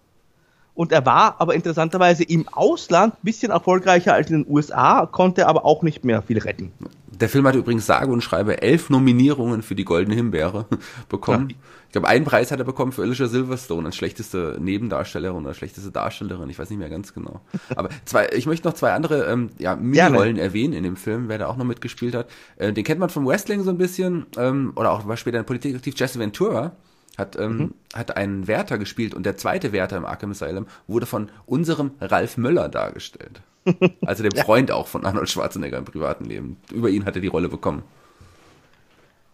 Und 0.77 0.91
er 0.91 1.07
war 1.07 1.41
aber 1.41 1.55
interessanterweise 1.55 2.23
im 2.23 2.47
Ausland 2.49 3.15
ein 3.15 3.23
bisschen 3.23 3.51
erfolgreicher 3.51 4.13
als 4.13 4.29
in 4.29 4.43
den 4.43 4.51
USA, 4.53 5.07
konnte 5.07 5.47
aber 5.47 5.65
auch 5.65 5.81
nicht 5.81 6.05
mehr 6.05 6.21
viel 6.21 6.37
retten. 6.37 6.71
Der 7.07 7.29
Film 7.29 7.47
hatte 7.47 7.57
übrigens 7.57 7.87
sage 7.87 8.11
und 8.11 8.21
schreibe 8.21 8.61
elf 8.61 8.91
Nominierungen 8.91 9.63
für 9.63 9.73
die 9.73 9.85
Goldene 9.85 10.15
Himbeere 10.15 10.67
bekommen. 11.09 11.49
Ja. 11.49 11.55
Ich 11.87 11.93
glaube, 11.93 12.07
einen 12.07 12.25
Preis 12.25 12.51
hat 12.51 12.59
er 12.59 12.65
bekommen 12.65 12.91
für 12.91 13.01
Alicia 13.01 13.25
Silverstone 13.25 13.87
als 13.87 13.95
schlechteste 13.95 14.59
Nebendarstellerin 14.61 15.43
oder 15.43 15.55
schlechteste 15.55 15.89
Darstellerin. 15.89 16.47
Ich 16.51 16.59
weiß 16.59 16.69
nicht 16.69 16.77
mehr 16.77 16.91
ganz 16.91 17.11
genau. 17.11 17.41
Aber 17.75 17.89
zwei, 18.05 18.29
ich 18.35 18.45
möchte 18.45 18.67
noch 18.67 18.75
zwei 18.75 18.93
andere 18.93 19.25
ähm, 19.25 19.49
ja, 19.57 19.75
Mini-Rollen 19.75 20.37
erwähnen 20.37 20.73
in 20.73 20.83
dem 20.83 20.95
Film, 20.95 21.27
wer 21.27 21.39
da 21.39 21.47
auch 21.47 21.57
noch 21.57 21.65
mitgespielt 21.65 22.13
hat. 22.13 22.29
Äh, 22.57 22.71
den 22.71 22.83
kennt 22.83 22.99
man 22.99 23.09
vom 23.09 23.25
Wrestling 23.25 23.63
so 23.63 23.71
ein 23.71 23.79
bisschen 23.79 24.27
ähm, 24.37 24.73
oder 24.75 24.91
auch 24.91 25.07
war 25.07 25.17
später 25.17 25.39
in 25.39 25.45
Politik 25.45 25.75
aktiv. 25.75 25.95
Jesse 25.97 26.19
Ventura 26.19 26.75
hat, 27.17 27.37
ähm, 27.37 27.57
mhm. 27.57 27.73
hat 27.93 28.15
einen 28.15 28.47
Wärter 28.47 28.77
gespielt 28.77 29.13
und 29.13 29.25
der 29.25 29.37
zweite 29.37 29.71
Wärter 29.71 29.97
im 29.97 30.05
Arkham 30.05 30.31
Asylum 30.31 30.67
wurde 30.87 31.05
von 31.05 31.29
unserem 31.45 31.91
Ralf 31.99 32.37
Möller 32.37 32.69
dargestellt. 32.69 33.41
Also 34.05 34.23
dem 34.23 34.31
Freund 34.31 34.71
auch 34.71 34.87
von 34.87 35.05
Arnold 35.05 35.29
Schwarzenegger 35.29 35.77
im 35.77 35.83
privaten 35.83 36.23
Leben. 36.23 36.55
Über 36.71 36.89
ihn 36.89 37.03
hat 37.03 37.15
er 37.15 37.21
die 37.21 37.27
Rolle 37.27 37.49
bekommen. 37.49 37.83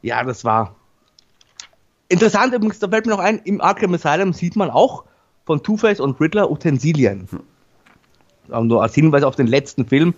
Ja, 0.01 0.23
das 0.23 0.43
war 0.43 0.75
interessant. 2.09 2.53
Übrigens, 2.53 2.79
da 2.79 2.87
fällt 2.87 3.05
mir 3.05 3.11
noch 3.11 3.19
ein, 3.19 3.41
im 3.43 3.61
Arkham 3.61 3.93
Asylum 3.93 4.33
sieht 4.33 4.55
man 4.55 4.71
auch 4.71 5.03
von 5.45 5.61
Two-Face 5.61 5.99
und 5.99 6.19
Riddler 6.19 6.49
Utensilien. 6.49 7.27
Hm. 7.29 8.67
Nur 8.67 8.81
als 8.81 8.95
Hinweis 8.95 9.23
auf 9.23 9.35
den 9.35 9.47
letzten 9.47 9.85
Film. 9.85 10.13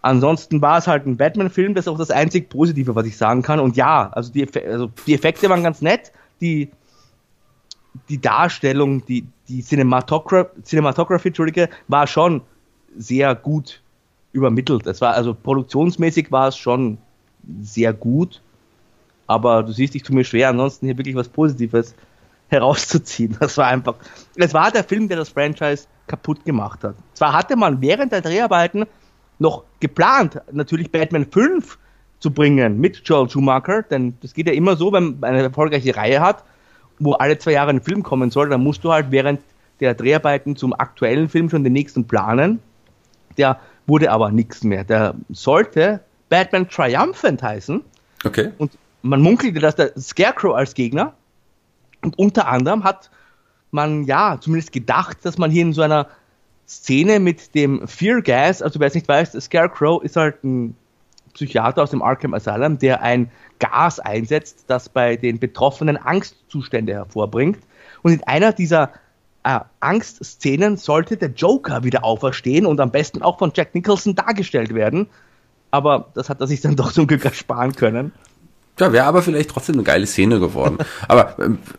Ansonsten 0.00 0.60
war 0.60 0.78
es 0.78 0.88
halt 0.88 1.06
ein 1.06 1.16
Batman-Film, 1.16 1.74
das 1.74 1.86
ist 1.86 1.92
auch 1.92 1.98
das 1.98 2.10
einzig 2.10 2.50
Positive, 2.50 2.94
was 2.96 3.06
ich 3.06 3.16
sagen 3.16 3.42
kann. 3.42 3.60
Und 3.60 3.76
ja, 3.76 4.10
also 4.12 4.32
die, 4.32 4.42
Effe 4.42 4.64
also 4.66 4.90
die 5.06 5.14
Effekte 5.14 5.48
waren 5.48 5.62
ganz 5.62 5.80
nett. 5.80 6.12
Die, 6.42 6.70
die 8.10 8.20
Darstellung, 8.20 9.06
die, 9.06 9.24
die 9.48 9.62
Cinematogra 9.62 10.50
Cinematography, 10.62 11.28
Entschuldige, 11.28 11.70
war 11.88 12.06
schon 12.06 12.42
sehr 12.96 13.34
gut 13.34 13.80
übermittelt. 14.32 14.86
Es 14.86 15.00
war 15.00 15.14
also 15.14 15.34
produktionsmäßig 15.34 16.30
war 16.30 16.48
es 16.48 16.56
schon 16.56 16.98
sehr 17.60 17.92
gut, 17.92 18.42
aber 19.26 19.62
du 19.62 19.72
siehst, 19.72 19.94
ich 19.94 20.02
tue 20.02 20.14
mir 20.14 20.24
schwer, 20.24 20.48
ansonsten 20.50 20.86
hier 20.86 20.98
wirklich 20.98 21.16
was 21.16 21.28
Positives 21.28 21.94
herauszuziehen. 22.48 23.36
Das 23.40 23.56
war 23.56 23.66
einfach, 23.66 23.94
es 24.36 24.52
war 24.52 24.70
der 24.70 24.84
Film, 24.84 25.08
der 25.08 25.16
das 25.16 25.30
Franchise 25.30 25.86
kaputt 26.06 26.44
gemacht 26.44 26.84
hat. 26.84 26.96
Zwar 27.14 27.32
hatte 27.32 27.56
man 27.56 27.80
während 27.80 28.12
der 28.12 28.20
Dreharbeiten 28.20 28.84
noch 29.38 29.64
geplant, 29.80 30.40
natürlich 30.52 30.90
Batman 30.90 31.26
5 31.30 31.78
zu 32.22 32.30
bringen 32.30 32.80
mit 32.80 33.02
Joel 33.04 33.28
Schumacher, 33.28 33.82
denn 33.82 34.14
das 34.20 34.34
geht 34.34 34.46
ja 34.46 34.52
immer 34.52 34.76
so, 34.76 34.92
wenn 34.92 35.18
man 35.20 35.30
eine 35.30 35.42
erfolgreiche 35.42 35.96
Reihe 35.96 36.20
hat, 36.20 36.44
wo 36.98 37.12
alle 37.12 37.38
zwei 37.38 37.52
Jahre 37.52 37.70
ein 37.70 37.82
Film 37.82 38.02
kommen 38.02 38.30
soll, 38.30 38.48
dann 38.48 38.62
musst 38.62 38.84
du 38.84 38.92
halt 38.92 39.06
während 39.10 39.40
der 39.80 39.94
Dreharbeiten 39.94 40.56
zum 40.56 40.72
aktuellen 40.72 41.28
Film 41.28 41.50
schon 41.50 41.64
den 41.64 41.72
nächsten 41.72 42.06
planen 42.06 42.60
der 43.36 43.60
wurde 43.86 44.10
aber 44.10 44.30
nichts 44.30 44.64
mehr. 44.64 44.84
Der 44.84 45.14
sollte 45.30 46.00
Batman 46.28 46.68
Triumphant 46.68 47.42
heißen. 47.42 47.82
Okay. 48.24 48.52
Und 48.58 48.72
man 49.02 49.20
munkelte, 49.20 49.60
dass 49.60 49.76
der 49.76 49.92
Scarecrow 49.98 50.54
als 50.54 50.74
Gegner. 50.74 51.14
Und 52.02 52.18
unter 52.18 52.48
anderem 52.48 52.84
hat 52.84 53.10
man 53.70 54.04
ja 54.04 54.38
zumindest 54.40 54.72
gedacht, 54.72 55.18
dass 55.22 55.38
man 55.38 55.50
hier 55.50 55.62
in 55.62 55.72
so 55.72 55.82
einer 55.82 56.08
Szene 56.68 57.20
mit 57.20 57.54
dem 57.54 57.86
Fear 57.86 58.22
Gas, 58.22 58.62
also 58.62 58.78
wer 58.80 58.86
es 58.86 58.94
nicht 58.94 59.08
weiß, 59.08 59.32
Scarecrow 59.32 60.02
ist 60.02 60.16
halt 60.16 60.42
ein 60.44 60.76
Psychiater 61.34 61.82
aus 61.82 61.90
dem 61.90 62.02
Arkham 62.02 62.34
Asylum, 62.34 62.78
der 62.78 63.02
ein 63.02 63.30
Gas 63.58 64.00
einsetzt, 64.00 64.64
das 64.66 64.88
bei 64.88 65.16
den 65.16 65.38
Betroffenen 65.38 65.96
Angstzustände 65.96 66.92
hervorbringt. 66.94 67.58
Und 68.02 68.12
in 68.12 68.22
einer 68.24 68.52
dieser 68.52 68.90
äh, 69.44 69.60
Angstszenen 69.80 70.76
sollte 70.76 71.16
der 71.16 71.30
Joker 71.30 71.84
wieder 71.84 72.04
auferstehen 72.04 72.66
und 72.66 72.80
am 72.80 72.90
besten 72.90 73.22
auch 73.22 73.38
von 73.38 73.52
Jack 73.54 73.74
Nicholson 73.74 74.14
dargestellt 74.14 74.74
werden. 74.74 75.08
Aber 75.70 76.10
das 76.14 76.28
hat 76.28 76.40
er 76.40 76.46
sich 76.46 76.60
dann 76.60 76.76
doch 76.76 76.92
zum 76.92 77.06
Glück 77.06 77.24
ersparen 77.24 77.72
können. 77.74 78.12
Ja, 78.78 78.92
wäre 78.92 79.04
aber 79.04 79.22
vielleicht 79.22 79.50
trotzdem 79.50 79.76
eine 79.76 79.82
geile 79.82 80.06
Szene 80.06 80.40
geworden. 80.40 80.78
aber 81.08 81.36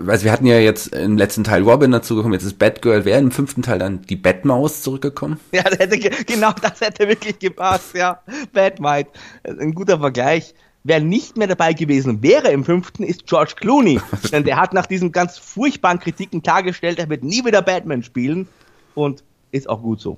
also 0.08 0.26
wir 0.26 0.32
hatten 0.32 0.46
ja 0.46 0.60
jetzt 0.60 0.94
im 0.94 1.18
letzten 1.18 1.44
Teil 1.44 1.64
Robin 1.64 1.91
dazu 1.91 2.16
gekommen, 2.16 2.34
jetzt 2.34 2.44
ist 2.44 2.60
Batgirl. 2.60 3.06
Wäre 3.06 3.20
im 3.20 3.32
fünften 3.32 3.64
Teil 3.64 3.80
dann 3.80 4.04
die 4.04 4.16
Batmaus 4.16 4.84
zurückgekommen? 4.84 5.39
Ja, 5.52 5.64
das 5.64 5.80
hätte, 5.80 5.98
genau 6.26 6.52
das 6.62 6.82
hätte 6.82 7.08
wirklich 7.08 7.39
gepasst, 7.39 7.96
ja. 7.96 8.22
Batmite. 8.54 9.10
Ein 9.44 9.74
guter 9.74 10.00
Vergleich. 10.00 10.54
Wer 10.86 11.00
nicht 11.00 11.38
mehr 11.38 11.48
dabei 11.48 11.74
gewesen 11.74 12.22
wäre 12.22 12.50
im 12.52 12.66
fünften, 12.66 13.04
ist 13.04 13.26
George 13.26 13.54
Clooney. 13.56 14.02
Denn 14.32 14.44
der 14.44 14.58
hat 14.58 14.74
nach 14.74 14.86
diesen 14.86 15.12
ganz 15.12 15.38
furchtbaren 15.38 16.00
Kritiken 16.00 16.44
klargestellt, 16.44 17.00
er 17.00 17.10
wird 17.10 17.24
nie 17.24 17.44
wieder 17.46 17.62
Batman 17.62 18.04
spielen. 18.04 18.48
Und 18.94 19.24
ist 19.52 19.70
auch 19.70 19.82
gut 19.82 20.02
so. 20.02 20.18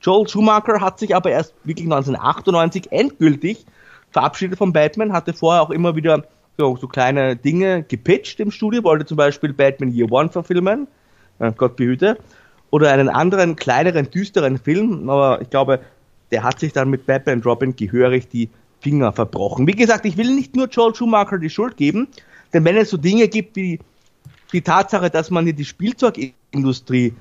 Joel 0.00 0.28
Schumacher 0.28 0.80
hat 0.80 0.98
sich 0.98 1.14
aber 1.14 1.30
erst 1.30 1.52
wirklich 1.64 1.86
1998 1.86 2.90
endgültig 2.92 3.66
verabschiedet 4.10 4.58
von 4.58 4.72
Batman, 4.72 5.12
hatte 5.12 5.32
vorher 5.32 5.62
auch 5.62 5.70
immer 5.70 5.96
wieder 5.96 6.24
so, 6.58 6.76
so 6.76 6.88
kleine 6.88 7.36
Dinge 7.36 7.82
gepitcht 7.84 8.40
im 8.40 8.50
Studio, 8.50 8.84
wollte 8.84 9.06
zum 9.06 9.16
Beispiel 9.16 9.52
Batman 9.52 9.92
Year 9.92 10.10
One 10.10 10.28
verfilmen, 10.28 10.86
Gott 11.56 11.76
behüte, 11.76 12.18
oder 12.70 12.92
einen 12.92 13.08
anderen, 13.08 13.56
kleineren, 13.56 14.10
düsteren 14.10 14.58
Film, 14.58 15.08
aber 15.08 15.40
ich 15.40 15.50
glaube, 15.50 15.80
der 16.30 16.42
hat 16.42 16.60
sich 16.60 16.72
dann 16.72 16.90
mit 16.90 17.06
Batman 17.06 17.42
Robin 17.42 17.74
gehörig 17.74 18.28
die 18.28 18.48
Finger 18.80 19.12
verbrochen. 19.12 19.66
Wie 19.66 19.72
gesagt, 19.72 20.06
ich 20.06 20.16
will 20.16 20.34
nicht 20.34 20.54
nur 20.54 20.68
Joel 20.68 20.94
Schumacher 20.94 21.38
die 21.38 21.50
Schuld 21.50 21.76
geben, 21.76 22.08
denn 22.52 22.64
wenn 22.64 22.76
es 22.76 22.90
so 22.90 22.96
Dinge 22.96 23.28
gibt 23.28 23.56
wie 23.56 23.80
die 24.52 24.62
Tatsache, 24.62 25.10
dass 25.10 25.30
man 25.30 25.44
hier 25.44 25.52
die 25.52 25.64
Spielzeugindustrie 25.64 27.14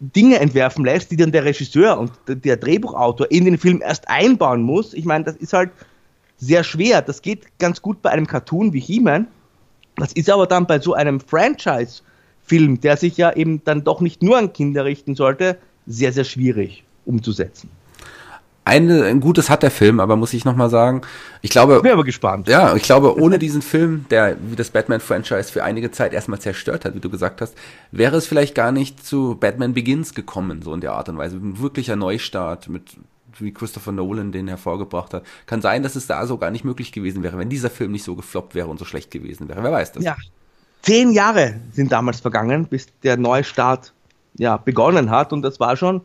Dinge 0.00 0.38
entwerfen 0.38 0.84
lässt, 0.84 1.10
die 1.10 1.16
dann 1.16 1.32
der 1.32 1.44
Regisseur 1.44 1.98
und 1.98 2.12
der 2.28 2.56
Drehbuchautor 2.56 3.30
in 3.30 3.44
den 3.46 3.58
Film 3.58 3.80
erst 3.80 4.08
einbauen 4.08 4.62
muss, 4.62 4.92
ich 4.92 5.04
meine, 5.04 5.24
das 5.24 5.36
ist 5.36 5.52
halt 5.52 5.70
sehr 6.36 6.64
schwer. 6.64 7.00
Das 7.00 7.22
geht 7.22 7.58
ganz 7.58 7.80
gut 7.80 8.02
bei 8.02 8.10
einem 8.10 8.26
Cartoon 8.26 8.72
wie 8.72 8.80
He-Man. 8.80 9.26
Das 9.96 10.12
ist 10.12 10.28
aber 10.28 10.46
dann 10.46 10.66
bei 10.66 10.78
so 10.80 10.92
einem 10.92 11.20
Franchise-Film, 11.20 12.80
der 12.80 12.98
sich 12.98 13.16
ja 13.16 13.32
eben 13.34 13.64
dann 13.64 13.84
doch 13.84 14.02
nicht 14.02 14.22
nur 14.22 14.36
an 14.36 14.52
Kinder 14.52 14.84
richten 14.84 15.14
sollte, 15.14 15.56
sehr, 15.86 16.12
sehr 16.12 16.24
schwierig 16.24 16.84
umzusetzen 17.06 17.70
eine, 18.66 19.04
ein 19.04 19.20
gutes 19.20 19.48
hat 19.48 19.62
der 19.62 19.70
Film, 19.70 20.00
aber 20.00 20.16
muss 20.16 20.34
ich 20.34 20.44
nochmal 20.44 20.68
sagen, 20.68 21.02
ich 21.40 21.50
glaube. 21.50 21.76
Ich 21.76 21.82
bin 21.82 21.92
aber 21.92 22.04
gespannt. 22.04 22.48
Ja, 22.48 22.74
ich 22.74 22.82
glaube, 22.82 23.18
ohne 23.18 23.38
diesen 23.38 23.62
Film, 23.62 24.06
der 24.10 24.36
wie 24.40 24.56
das 24.56 24.70
Batman-Franchise 24.70 25.52
für 25.52 25.62
einige 25.62 25.92
Zeit 25.92 26.12
erstmal 26.12 26.40
zerstört 26.40 26.84
hat, 26.84 26.94
wie 26.96 27.00
du 27.00 27.08
gesagt 27.08 27.40
hast, 27.40 27.54
wäre 27.92 28.16
es 28.16 28.26
vielleicht 28.26 28.56
gar 28.56 28.72
nicht 28.72 29.06
zu 29.06 29.36
Batman 29.36 29.72
Begins 29.72 30.14
gekommen, 30.14 30.62
so 30.62 30.74
in 30.74 30.80
der 30.80 30.92
Art 30.92 31.08
und 31.08 31.16
Weise. 31.16 31.36
Ein 31.36 31.60
wirklicher 31.60 31.94
Neustart 31.94 32.68
mit 32.68 32.96
wie 33.38 33.52
Christopher 33.52 33.92
Nolan 33.92 34.32
den 34.32 34.48
hervorgebracht 34.48 35.14
hat. 35.14 35.24
Kann 35.44 35.60
sein, 35.60 35.82
dass 35.82 35.94
es 35.94 36.06
da 36.06 36.26
so 36.26 36.38
gar 36.38 36.50
nicht 36.50 36.64
möglich 36.64 36.90
gewesen 36.90 37.22
wäre, 37.22 37.38
wenn 37.38 37.50
dieser 37.50 37.70
Film 37.70 37.92
nicht 37.92 38.02
so 38.02 38.16
gefloppt 38.16 38.54
wäre 38.54 38.66
und 38.66 38.78
so 38.78 38.84
schlecht 38.84 39.10
gewesen 39.10 39.48
wäre. 39.48 39.62
Wer 39.62 39.72
weiß 39.72 39.92
das? 39.92 40.02
Ja. 40.02 40.16
Zehn 40.82 41.12
Jahre 41.12 41.60
sind 41.72 41.92
damals 41.92 42.20
vergangen, 42.20 42.66
bis 42.66 42.88
der 43.02 43.16
Neustart 43.16 43.92
ja, 44.38 44.56
begonnen 44.56 45.10
hat 45.10 45.32
und 45.32 45.42
das 45.42 45.60
war 45.60 45.76
schon 45.76 46.00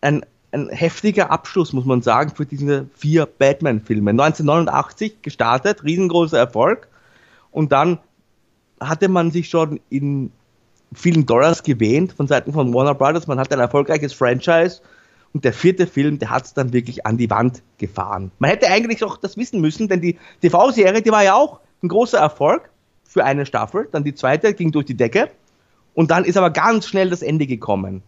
ein 0.00 0.24
ein 0.52 0.68
heftiger 0.68 1.30
Abschluss, 1.30 1.72
muss 1.72 1.86
man 1.86 2.02
sagen, 2.02 2.34
für 2.34 2.46
diese 2.46 2.86
vier 2.94 3.26
Batman-Filme. 3.26 4.10
1989 4.10 5.22
gestartet, 5.22 5.82
riesengroßer 5.82 6.38
Erfolg. 6.38 6.88
Und 7.50 7.72
dann 7.72 7.98
hatte 8.80 9.08
man 9.08 9.30
sich 9.30 9.48
schon 9.48 9.80
in 9.88 10.30
vielen 10.94 11.24
Dollars 11.24 11.62
gewähnt 11.62 12.12
von 12.12 12.26
Seiten 12.26 12.52
von 12.52 12.72
Warner 12.74 12.94
Brothers. 12.94 13.26
Man 13.26 13.38
hat 13.38 13.52
ein 13.52 13.60
erfolgreiches 13.60 14.12
Franchise. 14.12 14.82
Und 15.32 15.46
der 15.46 15.54
vierte 15.54 15.86
Film, 15.86 16.18
der 16.18 16.28
hat 16.28 16.44
es 16.44 16.52
dann 16.52 16.74
wirklich 16.74 17.06
an 17.06 17.16
die 17.16 17.30
Wand 17.30 17.62
gefahren. 17.78 18.30
Man 18.38 18.50
hätte 18.50 18.68
eigentlich 18.68 19.02
auch 19.02 19.16
das 19.16 19.38
wissen 19.38 19.62
müssen, 19.62 19.88
denn 19.88 20.02
die 20.02 20.18
TV-Serie, 20.42 21.00
die 21.00 21.10
war 21.10 21.24
ja 21.24 21.34
auch 21.34 21.60
ein 21.82 21.88
großer 21.88 22.18
Erfolg 22.18 22.68
für 23.04 23.24
eine 23.24 23.46
Staffel. 23.46 23.88
Dann 23.90 24.04
die 24.04 24.14
zweite 24.14 24.52
ging 24.52 24.72
durch 24.72 24.84
die 24.84 24.96
Decke. 24.96 25.30
Und 25.94 26.10
dann 26.10 26.24
ist 26.24 26.36
aber 26.36 26.50
ganz 26.50 26.86
schnell 26.86 27.08
das 27.08 27.22
Ende 27.22 27.46
gekommen 27.46 28.02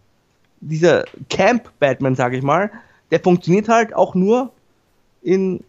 dieser 0.69 1.05
Camp-Batman, 1.29 2.15
sage 2.15 2.37
ich 2.37 2.43
mal, 2.43 2.71
der 3.11 3.19
funktioniert 3.19 3.69
halt 3.69 3.93
auch 3.93 4.15
nur 4.15 4.51
in, 5.21 5.63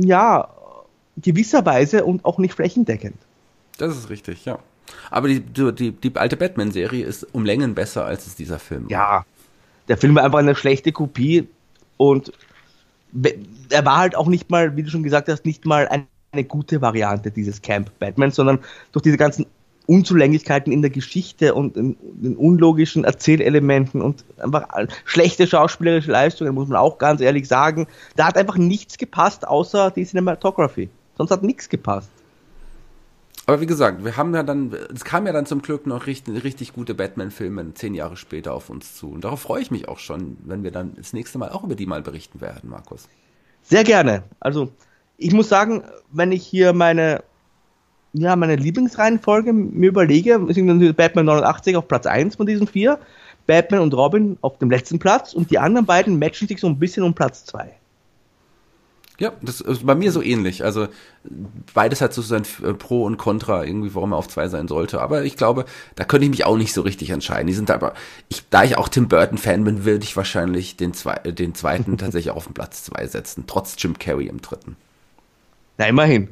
ja, 0.00 0.48
gewisser 1.16 1.64
Weise 1.66 2.04
und 2.04 2.24
auch 2.24 2.38
nicht 2.38 2.54
flächendeckend. 2.54 3.16
Das 3.78 3.96
ist 3.96 4.10
richtig, 4.10 4.44
ja. 4.44 4.58
Aber 5.10 5.28
die, 5.28 5.40
die, 5.40 5.92
die 5.92 6.16
alte 6.16 6.36
Batman-Serie 6.36 7.04
ist 7.04 7.26
um 7.32 7.44
Längen 7.44 7.74
besser 7.74 8.04
als 8.04 8.26
es 8.26 8.34
dieser 8.34 8.58
Film. 8.58 8.86
Ja, 8.88 9.24
der 9.88 9.96
Film 9.96 10.14
war 10.14 10.24
einfach 10.24 10.38
eine 10.38 10.54
schlechte 10.54 10.92
Kopie 10.92 11.48
und 11.96 12.32
er 13.70 13.84
war 13.84 13.98
halt 13.98 14.16
auch 14.16 14.28
nicht 14.28 14.50
mal, 14.50 14.76
wie 14.76 14.82
du 14.82 14.90
schon 14.90 15.02
gesagt 15.02 15.28
hast, 15.28 15.44
nicht 15.44 15.66
mal 15.66 15.88
eine, 15.88 16.06
eine 16.32 16.44
gute 16.44 16.80
Variante 16.80 17.30
dieses 17.30 17.60
Camp 17.60 17.90
Batman, 17.98 18.30
sondern 18.30 18.58
durch 18.92 19.02
diese 19.02 19.16
ganzen 19.16 19.46
Unzulänglichkeiten 19.86 20.72
in 20.72 20.82
der 20.82 20.90
Geschichte 20.90 21.54
und 21.54 21.76
in, 21.76 21.96
in 22.22 22.36
unlogischen 22.36 23.04
Erzählelementen 23.04 24.00
und 24.00 24.24
einfach 24.38 24.68
schlechte 25.04 25.46
schauspielerische 25.46 26.10
Leistungen, 26.10 26.54
muss 26.54 26.68
man 26.68 26.78
auch 26.78 26.98
ganz 26.98 27.20
ehrlich 27.20 27.48
sagen. 27.48 27.86
Da 28.16 28.26
hat 28.26 28.36
einfach 28.36 28.56
nichts 28.56 28.98
gepasst, 28.98 29.46
außer 29.46 29.90
die 29.90 30.04
Cinematography. 30.04 30.88
Sonst 31.16 31.30
hat 31.30 31.42
nichts 31.42 31.68
gepasst. 31.68 32.10
Aber 33.46 33.60
wie 33.60 33.66
gesagt, 33.66 34.04
wir 34.04 34.16
haben 34.16 34.34
ja 34.34 34.44
dann, 34.44 34.72
es 34.94 35.04
kam 35.04 35.26
ja 35.26 35.32
dann 35.32 35.46
zum 35.46 35.62
Glück 35.62 35.86
noch 35.86 36.06
richtig, 36.06 36.44
richtig 36.44 36.72
gute 36.72 36.94
Batman-Filme 36.94 37.74
zehn 37.74 37.94
Jahre 37.94 38.16
später 38.16 38.54
auf 38.54 38.70
uns 38.70 38.94
zu. 38.94 39.10
Und 39.10 39.24
darauf 39.24 39.40
freue 39.40 39.60
ich 39.60 39.72
mich 39.72 39.88
auch 39.88 39.98
schon, 39.98 40.36
wenn 40.44 40.62
wir 40.62 40.70
dann 40.70 40.94
das 40.96 41.12
nächste 41.12 41.38
Mal 41.38 41.50
auch 41.50 41.64
über 41.64 41.74
die 41.74 41.86
mal 41.86 42.02
berichten 42.02 42.40
werden, 42.40 42.70
Markus. 42.70 43.08
Sehr 43.62 43.82
gerne. 43.82 44.22
Also, 44.38 44.70
ich 45.16 45.32
muss 45.32 45.48
sagen, 45.48 45.82
wenn 46.12 46.30
ich 46.30 46.46
hier 46.46 46.72
meine, 46.72 47.24
ja, 48.12 48.36
meine 48.36 48.56
Lieblingsreihenfolge 48.56 49.52
mir 49.52 49.88
überlege, 49.88 50.40
sind 50.50 50.66
dann 50.66 50.94
Batman 50.94 51.26
89 51.26 51.76
auf 51.76 51.88
Platz 51.88 52.06
1 52.06 52.36
von 52.36 52.46
diesen 52.46 52.66
vier, 52.66 52.98
Batman 53.46 53.80
und 53.80 53.94
Robin 53.94 54.36
auf 54.42 54.58
dem 54.58 54.70
letzten 54.70 54.98
Platz 54.98 55.32
und 55.32 55.50
die 55.50 55.58
anderen 55.58 55.86
beiden 55.86 56.18
matchen 56.18 56.46
sich 56.46 56.60
so 56.60 56.66
ein 56.66 56.78
bisschen 56.78 57.02
um 57.02 57.14
Platz 57.14 57.44
2. 57.46 57.72
Ja, 59.18 59.32
das 59.40 59.60
ist 59.60 59.86
bei 59.86 59.94
mir 59.94 60.10
so 60.10 60.20
ähnlich. 60.22 60.64
Also 60.64 60.88
beides 61.74 62.00
hat 62.00 62.12
so 62.12 62.22
sein 62.22 62.42
äh, 62.64 62.74
Pro 62.74 63.04
und 63.04 63.18
Contra 63.18 63.64
irgendwie, 63.64 63.94
warum 63.94 64.12
er 64.12 64.16
auf 64.16 64.26
zwei 64.26 64.48
sein 64.48 64.68
sollte. 64.68 65.00
Aber 65.00 65.22
ich 65.22 65.36
glaube, 65.36 65.64
da 65.94 66.04
könnte 66.04 66.24
ich 66.24 66.30
mich 66.30 66.44
auch 66.44 66.56
nicht 66.56 66.72
so 66.72 66.80
richtig 66.80 67.10
entscheiden. 67.10 67.46
Die 67.46 67.52
sind 67.52 67.70
aber, 67.70 67.94
ich, 68.28 68.42
da 68.50 68.64
ich 68.64 68.76
auch 68.78 68.88
Tim 68.88 69.08
Burton 69.08 69.38
Fan 69.38 69.64
bin, 69.64 69.84
würde 69.84 70.02
ich 70.02 70.16
wahrscheinlich 70.16 70.76
den, 70.76 70.92
zwei, 70.92 71.20
äh, 71.24 71.32
den 71.32 71.54
zweiten 71.54 71.98
tatsächlich 71.98 72.32
auf 72.32 72.46
den 72.46 72.54
Platz 72.54 72.84
zwei 72.84 73.06
setzen, 73.06 73.44
trotz 73.46 73.76
Jim 73.78 73.98
Carrey 73.98 74.26
im 74.26 74.40
dritten. 74.40 74.76
Na, 75.78 75.86
immerhin. 75.86 76.30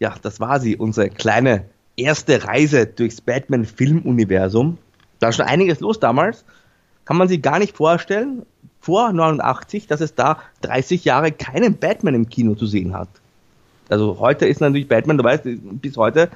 Ja, 0.00 0.14
das 0.22 0.40
war 0.40 0.60
sie, 0.60 0.76
unsere 0.76 1.10
kleine 1.10 1.64
erste 1.96 2.44
Reise 2.44 2.86
durchs 2.86 3.20
Batman-Filmuniversum. 3.20 4.78
Da 5.18 5.26
war 5.26 5.32
schon 5.32 5.46
einiges 5.46 5.80
los 5.80 5.98
damals. 5.98 6.44
Kann 7.04 7.16
man 7.16 7.28
sich 7.28 7.42
gar 7.42 7.58
nicht 7.58 7.76
vorstellen 7.76 8.42
vor 8.80 9.12
89, 9.12 9.86
dass 9.86 10.00
es 10.00 10.14
da 10.14 10.38
30 10.62 11.04
Jahre 11.04 11.32
keinen 11.32 11.76
Batman 11.78 12.14
im 12.14 12.28
Kino 12.28 12.54
zu 12.54 12.66
sehen 12.66 12.94
hat. 12.94 13.08
Also 13.88 14.18
heute 14.20 14.46
ist 14.46 14.60
natürlich 14.60 14.88
Batman, 14.88 15.18
du 15.18 15.24
weißt, 15.24 15.44
bis 15.44 15.96
heute 15.96 16.30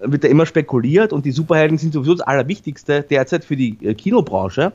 wird 0.00 0.24
da 0.24 0.28
immer 0.28 0.46
spekuliert 0.46 1.12
und 1.12 1.24
die 1.24 1.32
Superhelden 1.32 1.78
sind 1.78 1.92
sowieso 1.92 2.14
das 2.14 2.26
Allerwichtigste 2.26 3.02
derzeit 3.02 3.44
für 3.44 3.56
die 3.56 3.78
äh, 3.84 3.94
Kinobranche. 3.94 4.72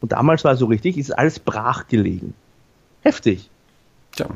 Und 0.00 0.12
damals 0.12 0.44
war 0.44 0.56
so 0.56 0.66
richtig, 0.66 0.98
ist 0.98 1.16
alles 1.16 1.38
brach 1.38 1.86
gelegen. 1.86 2.34
Heftig. 3.02 3.48
Tja, 4.12 4.28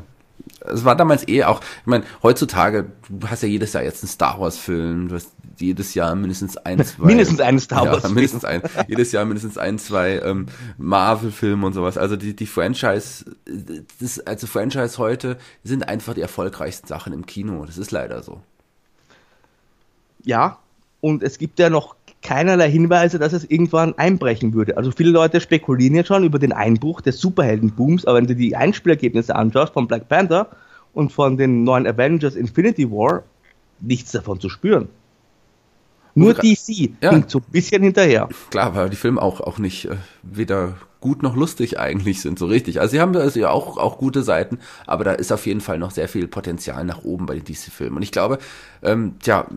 es 0.61 0.85
war 0.85 0.95
damals 0.95 1.27
eh 1.27 1.43
auch, 1.43 1.61
ich 1.61 1.87
meine, 1.87 2.03
heutzutage, 2.23 2.91
du 3.09 3.27
hast 3.27 3.43
ja 3.43 3.49
jedes 3.49 3.73
Jahr 3.73 3.83
jetzt 3.83 4.03
einen 4.03 4.09
Star 4.09 4.39
Wars 4.39 4.57
Film, 4.57 5.09
du 5.09 5.15
hast 5.15 5.31
jedes 5.57 5.93
Jahr 5.93 6.15
mindestens 6.15 6.57
ein, 6.57 6.83
zwei. 6.85 7.05
mindestens 7.05 7.39
einen 7.39 7.59
Star 7.59 7.85
Wars 7.85 8.03
ja, 8.03 8.09
mindestens 8.09 8.45
ein, 8.45 8.61
jedes 8.87 9.11
Jahr 9.11 9.25
mindestens 9.25 9.57
ein, 9.57 9.79
zwei 9.79 10.19
ähm, 10.19 10.47
Marvel-Filme 10.77 11.65
und 11.65 11.73
sowas. 11.73 11.97
Also 11.97 12.15
die, 12.15 12.35
die 12.35 12.47
Franchise, 12.47 13.25
das, 13.99 14.19
also 14.21 14.47
Franchise 14.47 14.97
heute 14.97 15.37
sind 15.63 15.87
einfach 15.87 16.13
die 16.13 16.21
erfolgreichsten 16.21 16.87
Sachen 16.87 17.13
im 17.13 17.25
Kino. 17.25 17.65
Das 17.65 17.77
ist 17.77 17.91
leider 17.91 18.23
so. 18.23 18.41
Ja, 20.23 20.59
und 21.01 21.23
es 21.23 21.37
gibt 21.37 21.59
ja 21.59 21.69
noch 21.69 21.95
keinerlei 22.21 22.69
Hinweise, 22.69 23.19
dass 23.19 23.33
es 23.33 23.49
irgendwann 23.49 23.97
einbrechen 23.97 24.53
würde. 24.53 24.77
Also 24.77 24.91
viele 24.91 25.11
Leute 25.11 25.39
spekulieren 25.39 25.95
jetzt 25.95 26.07
schon 26.07 26.23
über 26.23 26.39
den 26.39 26.51
Einbruch 26.51 27.01
des 27.01 27.19
Superheldenbooms, 27.19 28.05
aber 28.05 28.17
wenn 28.17 28.27
du 28.27 28.35
die 28.35 28.55
Einspielergebnisse 28.55 29.35
anschaust 29.35 29.73
von 29.73 29.87
Black 29.87 30.09
Panther 30.09 30.49
und 30.93 31.11
von 31.13 31.37
den 31.37 31.63
neuen 31.63 31.87
Avengers 31.87 32.35
Infinity 32.35 32.89
War, 32.91 33.23
nichts 33.79 34.11
davon 34.11 34.39
zu 34.39 34.49
spüren. 34.49 34.89
Nur 36.15 36.33
DC 36.33 36.91
ja. 37.01 37.11
hinkt 37.11 37.29
so 37.29 37.39
ein 37.39 37.51
bisschen 37.51 37.83
hinterher. 37.83 38.27
Klar, 38.49 38.75
weil 38.75 38.89
die 38.89 38.97
Filme 38.97 39.21
auch, 39.21 39.39
auch 39.39 39.57
nicht 39.57 39.85
äh, 39.85 39.95
weder 40.23 40.75
gut 40.99 41.23
noch 41.23 41.35
lustig 41.35 41.79
eigentlich 41.79 42.21
sind, 42.21 42.37
so 42.37 42.45
richtig. 42.45 42.81
Also 42.81 42.91
sie 42.91 42.99
haben 42.99 43.15
also 43.15 43.39
ja 43.39 43.51
auch, 43.51 43.77
auch 43.77 43.97
gute 43.97 44.21
Seiten, 44.21 44.59
aber 44.85 45.05
da 45.05 45.13
ist 45.13 45.31
auf 45.31 45.45
jeden 45.45 45.61
Fall 45.61 45.79
noch 45.79 45.91
sehr 45.91 46.09
viel 46.09 46.27
Potenzial 46.27 46.83
nach 46.83 47.03
oben 47.03 47.25
bei 47.25 47.35
den 47.35 47.45
DC-Filmen. 47.45 47.97
Und 47.97 48.03
ich 48.03 48.11
glaube, 48.11 48.39
ähm, 48.81 49.15
tja, 49.21 49.47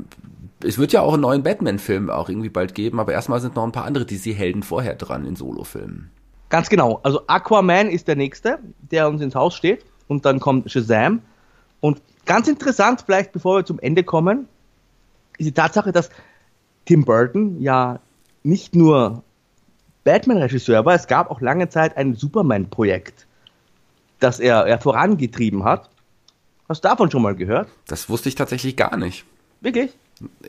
es 0.65 0.79
wird 0.79 0.93
ja 0.93 1.01
auch 1.01 1.15
einen 1.15 1.23
neuen 1.23 1.43
Batman-Film 1.43 2.11
auch 2.11 2.29
irgendwie 2.29 2.49
bald 2.49 2.75
geben, 2.75 3.01
aber 3.01 3.13
erstmal 3.13 3.41
sind 3.41 3.57
noch 3.57 3.65
ein 3.65 3.73
paar 3.73 3.85
andere 3.85 4.07
DC-Helden 4.07 4.63
vorher 4.63 4.95
dran 4.95 5.25
in 5.25 5.37
Solo-Filmen. 5.37 6.11
Ganz 6.49 6.69
genau. 6.69 7.01
Also 7.03 7.23
Aquaman 7.27 7.89
ist 7.89 8.09
der 8.09 8.17
nächste, 8.17 8.59
der 8.91 9.09
uns 9.09 9.23
ins 9.23 9.35
Haus 9.35 9.55
steht. 9.55 9.85
Und 10.09 10.27
dann 10.27 10.41
kommt 10.41 10.71
Shazam. 10.71 11.23
Und 11.81 12.03
ganz 12.27 12.49
interessant, 12.49 13.03
vielleicht 13.07 13.33
bevor 13.33 13.59
wir 13.59 13.65
zum 13.65 13.79
Ende 13.79 14.05
kommen, 14.05 14.49
ist 15.39 15.47
die 15.47 15.53
Tatsache, 15.53 15.93
dass 15.93 16.11
Tim 16.85 17.05
Burton 17.05 17.61
ja 17.61 18.01
nicht 18.43 18.75
nur 18.75 19.23
Batman-Regisseur 20.05 20.85
war, 20.85 20.95
es 20.95 21.07
gab 21.07 21.31
auch 21.31 21.41
lange 21.41 21.69
Zeit 21.69 21.97
ein 21.97 22.15
Superman-Projekt, 22.15 23.27
das 24.19 24.41
er, 24.41 24.67
er 24.67 24.79
vorangetrieben 24.79 25.65
hat. 25.65 25.89
Hast 26.69 26.85
du 26.85 26.89
davon 26.89 27.11
schon 27.11 27.23
mal 27.23 27.35
gehört? 27.35 27.69
Das 27.87 28.09
wusste 28.09 28.29
ich 28.29 28.35
tatsächlich 28.35 28.77
gar 28.77 28.97
nicht. 28.97 29.25
Wirklich? 29.61 29.93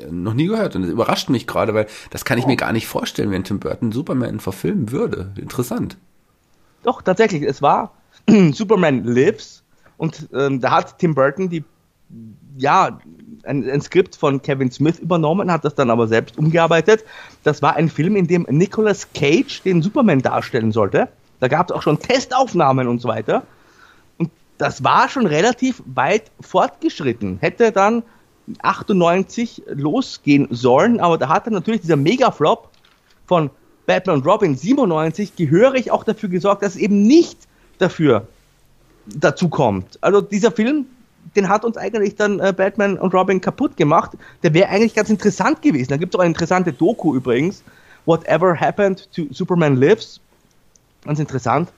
Noch 0.10 0.34
nie 0.34 0.48
gehört 0.48 0.76
und 0.76 0.84
das 0.84 0.92
überrascht 0.92 1.30
mich 1.30 1.48
gerade, 1.48 1.74
weil 1.74 1.88
das 2.10 2.26
kann 2.26 2.38
ich 2.38 2.46
oh. 2.46 2.48
mir 2.48 2.56
gar 2.56 2.74
nicht 2.74 2.88
vorstellen, 2.88 3.32
wenn 3.32 3.44
Tim 3.44 3.60
Burton 3.60 3.92
Superman 3.92 4.40
verfilmen 4.40 4.92
würde. 4.92 5.32
Interessant. 5.38 5.98
Doch, 6.84 7.02
tatsächlich, 7.02 7.44
es 7.44 7.62
war 7.62 7.94
Superman 8.52 9.04
Lives 9.04 9.64
und 9.98 10.28
ähm, 10.34 10.60
da 10.60 10.72
hat 10.72 11.00
Tim 11.00 11.16
Burton 11.16 11.50
die, 11.50 11.64
ja, 12.58 13.00
ein, 13.44 13.70
ein, 13.70 13.82
Skript 13.82 14.16
von 14.16 14.42
Kevin 14.42 14.72
Smith 14.72 15.00
übernommen, 15.00 15.52
hat 15.52 15.66
das 15.66 15.76
dann 15.76 15.90
aber 15.90 16.08
selbst 16.08 16.38
umgearbeitet. 16.38 17.04
Das 17.44 17.62
war 17.62 17.76
ein 17.76 17.90
Film, 17.90 18.16
in 18.16 18.28
dem 18.28 18.46
Nicolas 18.50 19.08
Cage 19.14 19.62
den 19.64 19.82
Superman 19.82 20.22
darstellen 20.22 20.72
sollte. 20.72 21.10
Da 21.40 21.48
gab 21.48 21.70
es 21.70 21.76
auch 21.76 21.82
schon 21.82 22.00
Testaufnahmen 22.00 22.88
und 22.88 23.02
so 23.02 23.10
weiter. 23.10 23.44
Und 24.18 24.32
das 24.58 24.84
war 24.84 25.10
schon 25.10 25.26
relativ 25.26 25.84
weit 25.86 26.32
fortgeschritten. 26.40 27.38
Hätte 27.42 27.72
dann 27.72 28.04
98 28.62 29.64
losgehen 29.68 30.48
sollen, 30.52 31.00
aber 31.00 31.18
da 31.18 31.30
hat 31.30 31.46
dann 31.46 31.54
natürlich 31.54 31.82
dieser 31.82 31.96
Mega-Flop 31.96 32.70
von 33.26 33.50
Batman 33.86 34.18
und 34.18 34.26
Robin 34.26 34.56
97 34.56 35.36
gehörig 35.36 35.92
auch 35.92 36.04
dafür 36.04 36.30
gesorgt, 36.30 36.64
dass 36.64 36.76
es 36.76 36.82
eben 36.82 37.04
nicht 37.04 37.38
dafür 37.78 38.28
dazu 39.06 39.50
kommt. 39.50 39.98
Also 40.02 40.22
dieser 40.22 40.52
Film, 40.52 40.86
den 41.36 41.50
hat 41.50 41.66
uns 41.66 41.78
eigentlich 41.78 42.16
dann 42.16 42.40
äh, 42.40 42.54
Batman 42.56 42.98
und 42.98 43.14
Robin 43.14 43.42
kaputt 43.42 43.76
gemacht. 43.78 44.12
Der 44.44 44.54
wäre 44.54 44.70
eigentlich 44.70 44.94
ganz 44.94 45.10
interessant 45.10 45.62
gewesen. 45.62 45.90
Da 45.90 45.98
gibt 45.98 46.14
es 46.14 46.18
auch 46.18 46.24
eine 46.24 46.30
interessante 46.30 46.72
Doku 46.72 47.16
übrigens, 47.16 47.64
Whatever 48.06 48.60
Happened 48.60 49.10
to 49.14 49.24
Superman 49.32 49.78
Lives. 49.78 50.20
Ganz 51.06 51.20
interessant 51.20 51.70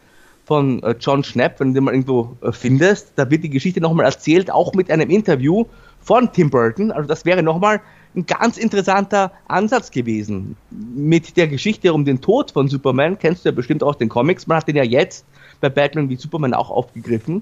von 0.45 0.81
äh, 0.83 0.95
John 0.99 1.23
Schnapp, 1.23 1.59
wenn 1.59 1.69
du 1.69 1.75
den 1.75 1.83
mal 1.85 1.93
irgendwo 1.93 2.35
äh, 2.41 2.51
findest. 2.51 3.13
Da 3.15 3.29
wird 3.29 3.43
die 3.43 3.49
Geschichte 3.49 3.81
nochmal 3.81 4.05
erzählt, 4.05 4.51
auch 4.51 4.73
mit 4.73 4.91
einem 4.91 5.09
Interview 5.09 5.65
von 6.05 6.31
Tim 6.31 6.49
Burton. 6.49 6.91
Also 6.91 7.07
das 7.07 7.25
wäre 7.25 7.43
nochmal 7.43 7.81
ein 8.15 8.25
ganz 8.25 8.57
interessanter 8.57 9.31
Ansatz 9.47 9.91
gewesen. 9.91 10.55
Mit 10.69 11.35
der 11.35 11.47
Geschichte 11.47 11.93
um 11.93 12.05
den 12.05 12.21
Tod 12.21 12.51
von 12.51 12.69
Superman, 12.69 13.19
kennst 13.19 13.43
du 13.43 13.49
ja 13.49 13.55
bestimmt 13.55 13.83
aus 13.83 13.97
den 13.97 14.07
Comics, 14.07 14.47
man 14.47 14.57
hat 14.57 14.67
den 14.67 14.77
ja 14.77 14.83
jetzt 14.83 15.25
bei 15.59 15.69
Batman 15.69 16.07
wie 16.09 16.15
Superman 16.15 16.53
auch 16.53 16.69
aufgegriffen. 16.69 17.41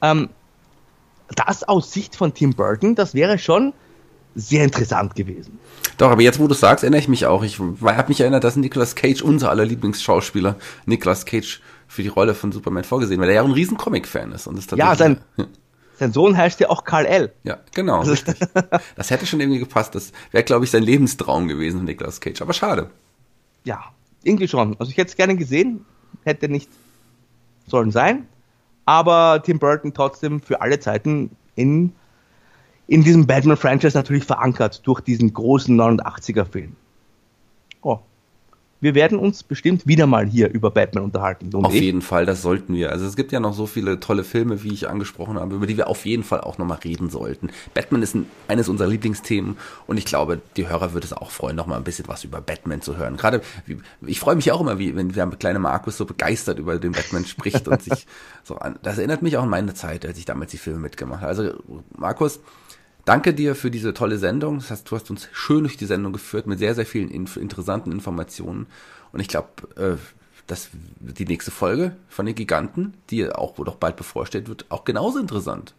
Ähm, 0.00 0.30
das 1.34 1.64
aus 1.64 1.92
Sicht 1.92 2.16
von 2.16 2.32
Tim 2.32 2.54
Burton, 2.54 2.94
das 2.94 3.14
wäre 3.14 3.38
schon 3.38 3.74
sehr 4.34 4.64
interessant 4.64 5.14
gewesen. 5.14 5.58
Doch, 5.98 6.10
aber 6.10 6.22
jetzt, 6.22 6.38
wo 6.38 6.46
du 6.46 6.54
sagst, 6.54 6.84
erinnere 6.84 7.00
ich 7.00 7.08
mich 7.08 7.26
auch. 7.26 7.42
Ich 7.42 7.58
habe 7.58 8.08
mich 8.08 8.20
erinnert, 8.20 8.44
dass 8.44 8.56
Nicolas 8.56 8.94
Cage, 8.94 9.20
unser 9.20 9.50
aller 9.50 9.66
Lieblingsschauspieler, 9.66 10.56
Nicolas 10.86 11.26
Cage 11.26 11.60
für 11.86 12.02
die 12.02 12.08
Rolle 12.08 12.34
von 12.34 12.50
Superman 12.52 12.84
vorgesehen, 12.84 13.20
weil 13.20 13.28
er 13.28 13.34
ja 13.36 13.42
auch 13.42 13.46
ein 13.46 13.52
riesen 13.52 13.76
Comic-Fan 13.76 14.32
ist. 14.32 14.46
Und 14.46 14.56
das 14.56 14.78
ja, 14.78 14.94
sein, 14.94 15.18
sein 16.02 16.12
Sohn 16.12 16.36
heißt 16.36 16.58
ja 16.58 16.68
auch 16.68 16.82
Karl 16.82 17.06
L. 17.06 17.32
Ja, 17.44 17.58
genau. 17.72 18.00
Also 18.00 18.16
das 18.96 19.10
hätte 19.10 19.24
schon 19.24 19.40
irgendwie 19.40 19.60
gepasst. 19.60 19.94
Das 19.94 20.12
wäre, 20.32 20.42
glaube 20.42 20.64
ich, 20.64 20.70
sein 20.72 20.82
Lebenstraum 20.82 21.46
gewesen, 21.46 21.84
Nicolas 21.84 22.20
Cage. 22.20 22.42
Aber 22.42 22.52
schade. 22.52 22.90
Ja, 23.62 23.84
irgendwie 24.24 24.48
schon. 24.48 24.76
Also 24.80 24.90
ich 24.90 24.96
hätte 24.96 25.10
es 25.10 25.16
gerne 25.16 25.36
gesehen, 25.36 25.84
hätte 26.24 26.48
nicht 26.48 26.68
sollen 27.68 27.92
sein. 27.92 28.26
Aber 28.84 29.40
Tim 29.44 29.60
Burton 29.60 29.94
trotzdem 29.94 30.40
für 30.40 30.60
alle 30.60 30.80
Zeiten 30.80 31.30
in, 31.54 31.92
in 32.88 33.04
diesem 33.04 33.28
Batman-Franchise 33.28 33.96
natürlich 33.96 34.24
verankert 34.24 34.84
durch 34.84 35.00
diesen 35.02 35.32
großen 35.32 35.80
89er-Film. 35.80 36.74
Wir 38.82 38.96
werden 38.96 39.16
uns 39.16 39.44
bestimmt 39.44 39.86
wieder 39.86 40.08
mal 40.08 40.26
hier 40.26 40.50
über 40.50 40.72
Batman 40.72 41.04
unterhalten. 41.04 41.54
Auf 41.54 41.72
ich. 41.72 41.80
jeden 41.80 42.02
Fall, 42.02 42.26
das 42.26 42.42
sollten 42.42 42.74
wir. 42.74 42.90
Also 42.90 43.06
es 43.06 43.14
gibt 43.14 43.30
ja 43.30 43.38
noch 43.38 43.54
so 43.54 43.66
viele 43.66 44.00
tolle 44.00 44.24
Filme, 44.24 44.64
wie 44.64 44.72
ich 44.72 44.88
angesprochen 44.88 45.38
habe, 45.38 45.54
über 45.54 45.68
die 45.68 45.76
wir 45.76 45.86
auf 45.86 46.04
jeden 46.04 46.24
Fall 46.24 46.40
auch 46.40 46.58
nochmal 46.58 46.78
reden 46.78 47.08
sollten. 47.08 47.50
Batman 47.74 48.02
ist 48.02 48.16
ein, 48.16 48.26
eines 48.48 48.68
unserer 48.68 48.88
Lieblingsthemen 48.88 49.56
und 49.86 49.98
ich 49.98 50.04
glaube, 50.04 50.42
die 50.56 50.68
Hörer 50.68 50.94
würde 50.94 51.06
es 51.06 51.12
auch 51.12 51.30
freuen, 51.30 51.54
nochmal 51.54 51.78
ein 51.78 51.84
bisschen 51.84 52.08
was 52.08 52.24
über 52.24 52.40
Batman 52.40 52.82
zu 52.82 52.96
hören. 52.96 53.16
Gerade, 53.16 53.42
ich 54.04 54.18
freue 54.18 54.34
mich 54.34 54.50
auch 54.50 54.60
immer, 54.60 54.80
wie, 54.80 54.96
wenn 54.96 55.10
der 55.10 55.28
kleine 55.28 55.60
Markus 55.60 55.96
so 55.96 56.04
begeistert 56.04 56.58
über 56.58 56.76
den 56.80 56.90
Batman 56.90 57.24
spricht 57.24 57.68
und 57.68 57.80
sich 57.80 58.08
so 58.42 58.56
an. 58.56 58.80
Das 58.82 58.98
erinnert 58.98 59.22
mich 59.22 59.36
auch 59.36 59.44
an 59.44 59.48
meine 59.48 59.74
Zeit, 59.74 60.04
als 60.04 60.18
ich 60.18 60.24
damals 60.24 60.50
die 60.50 60.58
Filme 60.58 60.80
mitgemacht 60.80 61.20
habe. 61.20 61.28
Also, 61.28 61.52
Markus, 61.96 62.40
Danke 63.04 63.34
dir 63.34 63.54
für 63.54 63.70
diese 63.70 63.94
tolle 63.94 64.18
Sendung. 64.18 64.58
Das 64.58 64.70
heißt, 64.70 64.90
du 64.90 64.96
hast 64.96 65.10
uns 65.10 65.28
schön 65.32 65.64
durch 65.64 65.76
die 65.76 65.86
Sendung 65.86 66.12
geführt 66.12 66.46
mit 66.46 66.58
sehr, 66.58 66.74
sehr 66.74 66.86
vielen 66.86 67.10
inf 67.10 67.36
interessanten 67.36 67.90
Informationen. 67.90 68.66
Und 69.12 69.20
ich 69.20 69.28
glaube, 69.28 69.48
äh, 69.76 69.96
dass 70.46 70.70
die 71.00 71.24
nächste 71.24 71.50
Folge 71.50 71.96
von 72.08 72.26
den 72.26 72.34
Giganten, 72.34 72.94
die 73.10 73.30
auch 73.30 73.58
wohl 73.58 73.64
doch 73.64 73.76
bald 73.76 73.96
bevorsteht, 73.96 74.48
wird 74.48 74.66
auch 74.70 74.84
genauso 74.84 75.18
interessant. 75.18 75.74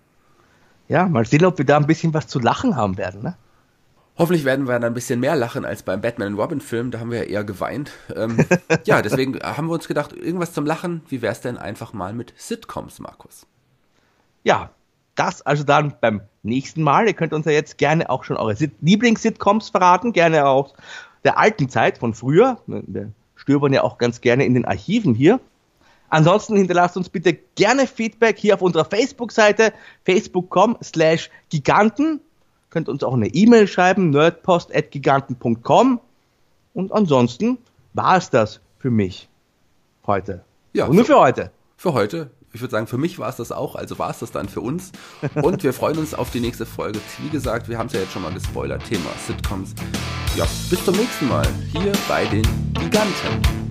Ja, 0.87 1.07
mal 1.07 1.25
sehen, 1.25 1.45
ob 1.45 1.57
wir 1.57 1.65
da 1.65 1.77
ein 1.77 1.87
bisschen 1.87 2.13
was 2.13 2.27
zu 2.27 2.39
lachen 2.39 2.75
haben 2.75 2.97
werden, 2.97 3.23
ne? 3.23 3.37
Hoffentlich 4.15 4.45
werden 4.45 4.67
wir 4.67 4.73
dann 4.73 4.83
ein 4.83 4.93
bisschen 4.93 5.19
mehr 5.19 5.35
lachen 5.35 5.65
als 5.65 5.81
beim 5.81 6.01
Batman 6.01 6.35
Robin 6.35 6.61
Film, 6.61 6.91
da 6.91 6.99
haben 6.99 7.09
wir 7.09 7.23
ja 7.23 7.23
eher 7.23 7.43
geweint. 7.43 7.91
Ähm, 8.15 8.37
ja, 8.85 9.01
deswegen 9.01 9.39
haben 9.41 9.67
wir 9.67 9.73
uns 9.73 9.87
gedacht, 9.87 10.13
irgendwas 10.13 10.53
zum 10.53 10.67
Lachen, 10.67 11.01
wie 11.09 11.23
wär's 11.23 11.41
denn 11.41 11.57
einfach 11.57 11.93
mal 11.93 12.13
mit 12.13 12.31
Sitcoms, 12.37 12.99
Markus? 12.99 13.47
Ja, 14.43 14.69
das 15.15 15.41
also 15.41 15.63
dann 15.63 15.93
beim 16.01 16.21
nächsten 16.43 16.81
Mal. 16.81 17.07
Ihr 17.07 17.13
könnt 17.13 17.33
uns 17.33 17.45
ja 17.45 17.51
jetzt 17.51 17.77
gerne 17.77 18.09
auch 18.09 18.23
schon 18.23 18.37
eure 18.37 18.55
Lieblings-Sitcoms 18.81 19.69
verraten, 19.69 20.13
gerne 20.13 20.45
auch 20.45 20.73
der 21.23 21.37
alten 21.37 21.69
Zeit 21.69 21.97
von 21.97 22.13
früher. 22.13 22.57
Wir 22.67 23.11
stöbern 23.35 23.73
ja 23.73 23.83
auch 23.83 23.97
ganz 23.97 24.21
gerne 24.21 24.45
in 24.45 24.53
den 24.53 24.65
Archiven 24.65 25.13
hier. 25.13 25.39
Ansonsten 26.09 26.55
hinterlasst 26.57 26.95
uns 26.95 27.09
bitte 27.09 27.33
gerne 27.55 27.87
Feedback 27.87 28.37
hier 28.37 28.53
auf 28.53 28.61
unserer 28.61 28.85
Facebook-Seite 28.85 29.73
facebook.com 30.05 30.77
slash 30.83 31.29
giganten. 31.49 32.19
Könnt 32.69 32.89
uns 32.89 33.03
auch 33.03 33.13
eine 33.13 33.27
E-Mail 33.27 33.67
schreiben, 33.67 34.11
nerdpost.giganten.com. 34.11 35.99
Und 36.73 36.91
ansonsten 36.91 37.57
war 37.93 38.17
es 38.17 38.29
das 38.29 38.59
für 38.79 38.91
mich 38.91 39.27
heute. 40.05 40.43
Ja. 40.73 40.85
Und 40.85 40.95
nur 40.95 41.05
für 41.05 41.19
heute. 41.19 41.51
Für 41.77 41.93
heute 41.93 42.29
ich 42.53 42.61
würde 42.61 42.71
sagen, 42.71 42.87
für 42.87 42.97
mich 42.97 43.17
war 43.19 43.29
es 43.29 43.37
das 43.37 43.51
auch, 43.51 43.75
also 43.75 43.97
war 43.97 44.11
es 44.11 44.19
das 44.19 44.31
dann 44.31 44.47
für 44.47 44.61
uns. 44.61 44.91
Und 45.41 45.63
wir 45.63 45.73
freuen 45.73 45.97
uns 45.97 46.13
auf 46.13 46.29
die 46.29 46.39
nächste 46.39 46.65
Folge. 46.65 46.99
Wie 47.19 47.29
gesagt, 47.29 47.67
wir 47.67 47.77
haben 47.77 47.87
es 47.87 47.93
ja 47.93 47.99
jetzt 47.99 48.13
schon 48.13 48.21
mal 48.21 48.33
gespoilert, 48.33 48.83
Thema 48.85 49.09
Sitcoms. 49.25 49.73
Ja, 50.35 50.45
bis 50.69 50.85
zum 50.85 50.95
nächsten 50.95 51.27
Mal 51.27 51.47
hier 51.71 51.91
bei 52.07 52.25
den 52.25 52.43
Giganten. 52.73 53.62